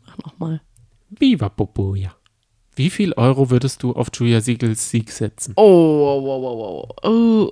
Mach 0.04 0.18
nochmal. 0.18 0.60
Viva 1.08 1.48
Popoja. 1.48 2.16
Wie 2.74 2.90
viel 2.90 3.12
Euro 3.12 3.50
würdest 3.50 3.84
du 3.84 3.92
auf 3.92 4.08
Julia 4.12 4.40
Siegels 4.40 4.90
Sieg 4.90 5.12
setzen? 5.12 5.52
Oh, 5.56 6.22
wow, 6.24 6.42
wow, 6.42 6.58
wow. 6.58 6.90
Oh, 7.04 7.50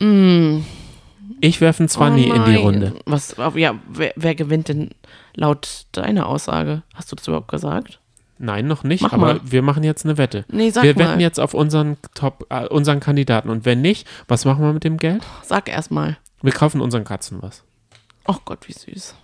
uh, 0.00 0.04
mm, 0.04 0.64
Ich 1.40 1.60
werfe 1.60 1.80
einen 1.80 1.88
Zwanni 1.88 2.30
oh 2.30 2.34
in 2.34 2.44
die. 2.44 2.54
Runde. 2.54 2.94
Was, 3.04 3.34
ja, 3.56 3.80
wer, 3.88 4.12
wer 4.14 4.34
gewinnt 4.36 4.68
denn 4.68 4.90
laut 5.34 5.86
deiner 5.90 6.28
Aussage? 6.28 6.84
Hast 6.94 7.10
du 7.10 7.16
das 7.16 7.26
überhaupt 7.26 7.48
gesagt? 7.48 7.98
Nein, 8.44 8.66
noch 8.66 8.82
nicht, 8.82 9.02
Mach 9.02 9.12
aber 9.12 9.34
mal. 9.34 9.40
wir 9.44 9.62
machen 9.62 9.84
jetzt 9.84 10.04
eine 10.04 10.18
Wette. 10.18 10.44
Nee, 10.48 10.70
sag 10.70 10.82
wir 10.82 10.94
mal. 10.94 11.10
wetten 11.10 11.20
jetzt 11.20 11.38
auf 11.38 11.54
unseren 11.54 11.96
Top, 12.14 12.44
äh, 12.50 12.66
unseren 12.66 12.98
Kandidaten. 12.98 13.48
Und 13.50 13.64
wenn 13.64 13.80
nicht, 13.80 14.04
was 14.26 14.44
machen 14.44 14.64
wir 14.64 14.72
mit 14.72 14.82
dem 14.82 14.96
Geld? 14.96 15.22
Sag 15.44 15.68
erst 15.68 15.92
mal. 15.92 16.18
Wir 16.42 16.52
kaufen 16.52 16.80
unseren 16.80 17.04
Katzen 17.04 17.40
was. 17.40 17.62
Oh 18.26 18.38
Gott, 18.44 18.66
wie 18.66 18.72
süß. 18.72 19.14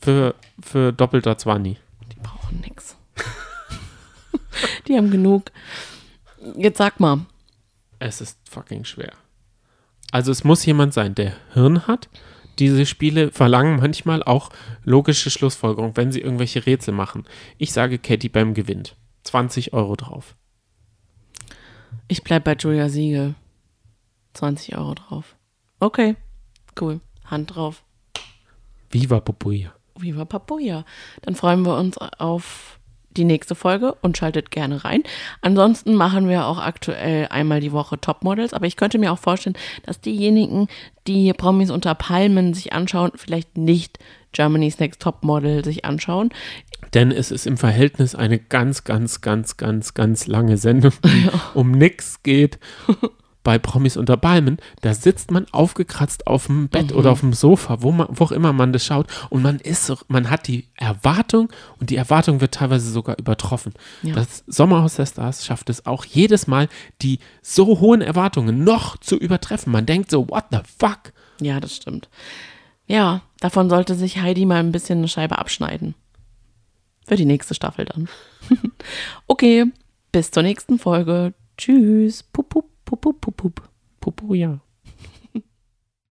Für, 0.00 0.34
für 0.60 0.92
doppelter 0.92 1.38
Zwanni. 1.38 1.76
Die 2.12 2.18
brauchen 2.20 2.60
nix. 2.60 2.96
Die 4.88 4.96
haben 4.96 5.12
genug. 5.12 5.52
Jetzt 6.56 6.78
sag 6.78 6.98
mal. 6.98 7.20
Es 8.00 8.20
ist 8.20 8.38
fucking 8.50 8.84
schwer. 8.84 9.12
Also 10.10 10.32
es 10.32 10.42
muss 10.42 10.66
jemand 10.66 10.94
sein, 10.94 11.14
der 11.14 11.34
Hirn 11.52 11.86
hat. 11.86 12.08
Diese 12.58 12.86
Spiele 12.86 13.30
verlangen 13.30 13.76
manchmal 13.76 14.22
auch 14.22 14.50
logische 14.84 15.30
Schlussfolgerung, 15.30 15.96
wenn 15.96 16.10
sie 16.12 16.20
irgendwelche 16.20 16.66
Rätsel 16.66 16.92
machen. 16.92 17.24
Ich 17.56 17.72
sage, 17.72 17.98
Katy 17.98 18.28
beim 18.28 18.54
gewinnt. 18.54 18.96
20 19.24 19.72
Euro 19.72 19.94
drauf. 19.94 20.36
Ich 22.08 22.22
bleib 22.22 22.44
bei 22.44 22.54
Julia 22.54 22.88
Siegel. 22.88 23.34
20 24.34 24.76
Euro 24.76 24.94
drauf. 24.94 25.36
Okay, 25.80 26.16
cool. 26.80 27.00
Hand 27.24 27.54
drauf. 27.54 27.84
Viva 28.90 29.20
Popoja. 29.20 29.74
Viva 29.96 30.24
Papuja. 30.24 30.84
Dann 31.22 31.34
freuen 31.34 31.62
wir 31.62 31.76
uns 31.76 31.98
auf 31.98 32.77
die 33.18 33.24
nächste 33.24 33.54
Folge 33.54 33.94
und 34.00 34.16
schaltet 34.16 34.50
gerne 34.50 34.84
rein. 34.84 35.02
Ansonsten 35.42 35.94
machen 35.94 36.28
wir 36.28 36.46
auch 36.46 36.58
aktuell 36.58 37.26
einmal 37.28 37.60
die 37.60 37.72
Woche 37.72 38.00
Topmodels, 38.00 38.54
aber 38.54 38.66
ich 38.66 38.76
könnte 38.76 38.98
mir 38.98 39.12
auch 39.12 39.18
vorstellen, 39.18 39.56
dass 39.84 40.00
diejenigen, 40.00 40.68
die 41.06 41.32
Promis 41.32 41.70
unter 41.70 41.94
Palmen 41.94 42.54
sich 42.54 42.72
anschauen, 42.72 43.12
vielleicht 43.14 43.58
nicht 43.58 43.98
Germany's 44.32 44.78
Next 44.78 45.00
Topmodel 45.02 45.64
sich 45.64 45.84
anschauen. 45.84 46.30
Denn 46.94 47.10
es 47.10 47.30
ist 47.30 47.46
im 47.46 47.56
Verhältnis 47.56 48.14
eine 48.14 48.38
ganz, 48.38 48.84
ganz, 48.84 49.20
ganz, 49.20 49.56
ganz, 49.56 49.94
ganz 49.94 50.26
lange 50.26 50.56
Sendung, 50.56 50.92
die 51.04 51.28
um 51.54 51.72
nix 51.72 52.22
geht. 52.22 52.58
Bei 53.48 53.58
Promis 53.58 53.96
unter 53.96 54.18
Palmen, 54.18 54.58
da 54.82 54.92
sitzt 54.92 55.30
man 55.30 55.46
aufgekratzt 55.52 56.26
auf 56.26 56.48
dem 56.48 56.68
Bett 56.68 56.92
oder 56.92 57.10
auf 57.10 57.20
dem 57.20 57.32
Sofa, 57.32 57.80
wo, 57.80 57.92
man, 57.92 58.08
wo 58.10 58.24
auch 58.24 58.30
immer 58.30 58.52
man 58.52 58.74
das 58.74 58.84
schaut. 58.84 59.06
Und 59.30 59.40
man 59.40 59.58
ist 59.58 59.90
man 60.08 60.28
hat 60.28 60.48
die 60.48 60.68
Erwartung 60.76 61.48
und 61.80 61.88
die 61.88 61.96
Erwartung 61.96 62.42
wird 62.42 62.52
teilweise 62.52 62.90
sogar 62.90 63.18
übertroffen. 63.18 63.72
Ja. 64.02 64.14
Das 64.14 64.44
Sommerhaus 64.46 64.96
der 64.96 65.06
Stars 65.06 65.46
schafft 65.46 65.70
es 65.70 65.86
auch 65.86 66.04
jedes 66.04 66.46
Mal, 66.46 66.68
die 67.00 67.20
so 67.40 67.80
hohen 67.80 68.02
Erwartungen 68.02 68.64
noch 68.64 68.98
zu 68.98 69.16
übertreffen. 69.16 69.72
Man 69.72 69.86
denkt 69.86 70.10
so, 70.10 70.28
what 70.28 70.44
the 70.50 70.58
fuck? 70.78 71.14
Ja, 71.40 71.58
das 71.58 71.74
stimmt. 71.74 72.10
Ja, 72.86 73.22
davon 73.40 73.70
sollte 73.70 73.94
sich 73.94 74.20
Heidi 74.20 74.44
mal 74.44 74.56
ein 74.56 74.72
bisschen 74.72 74.98
eine 74.98 75.08
Scheibe 75.08 75.38
abschneiden. 75.38 75.94
Für 77.06 77.16
die 77.16 77.24
nächste 77.24 77.54
Staffel 77.54 77.86
dann. 77.86 78.10
okay, 79.26 79.64
bis 80.12 80.32
zur 80.32 80.42
nächsten 80.42 80.78
Folge. 80.78 81.32
Tschüss. 81.56 82.22
Pup, 82.22 82.50
pup, 82.50 82.66
pup, 82.88 83.00
pup, 83.00 83.20
pup, 83.20 83.36
pup. 83.36 83.60
Popo, 84.00 84.34
ja. 84.34 84.60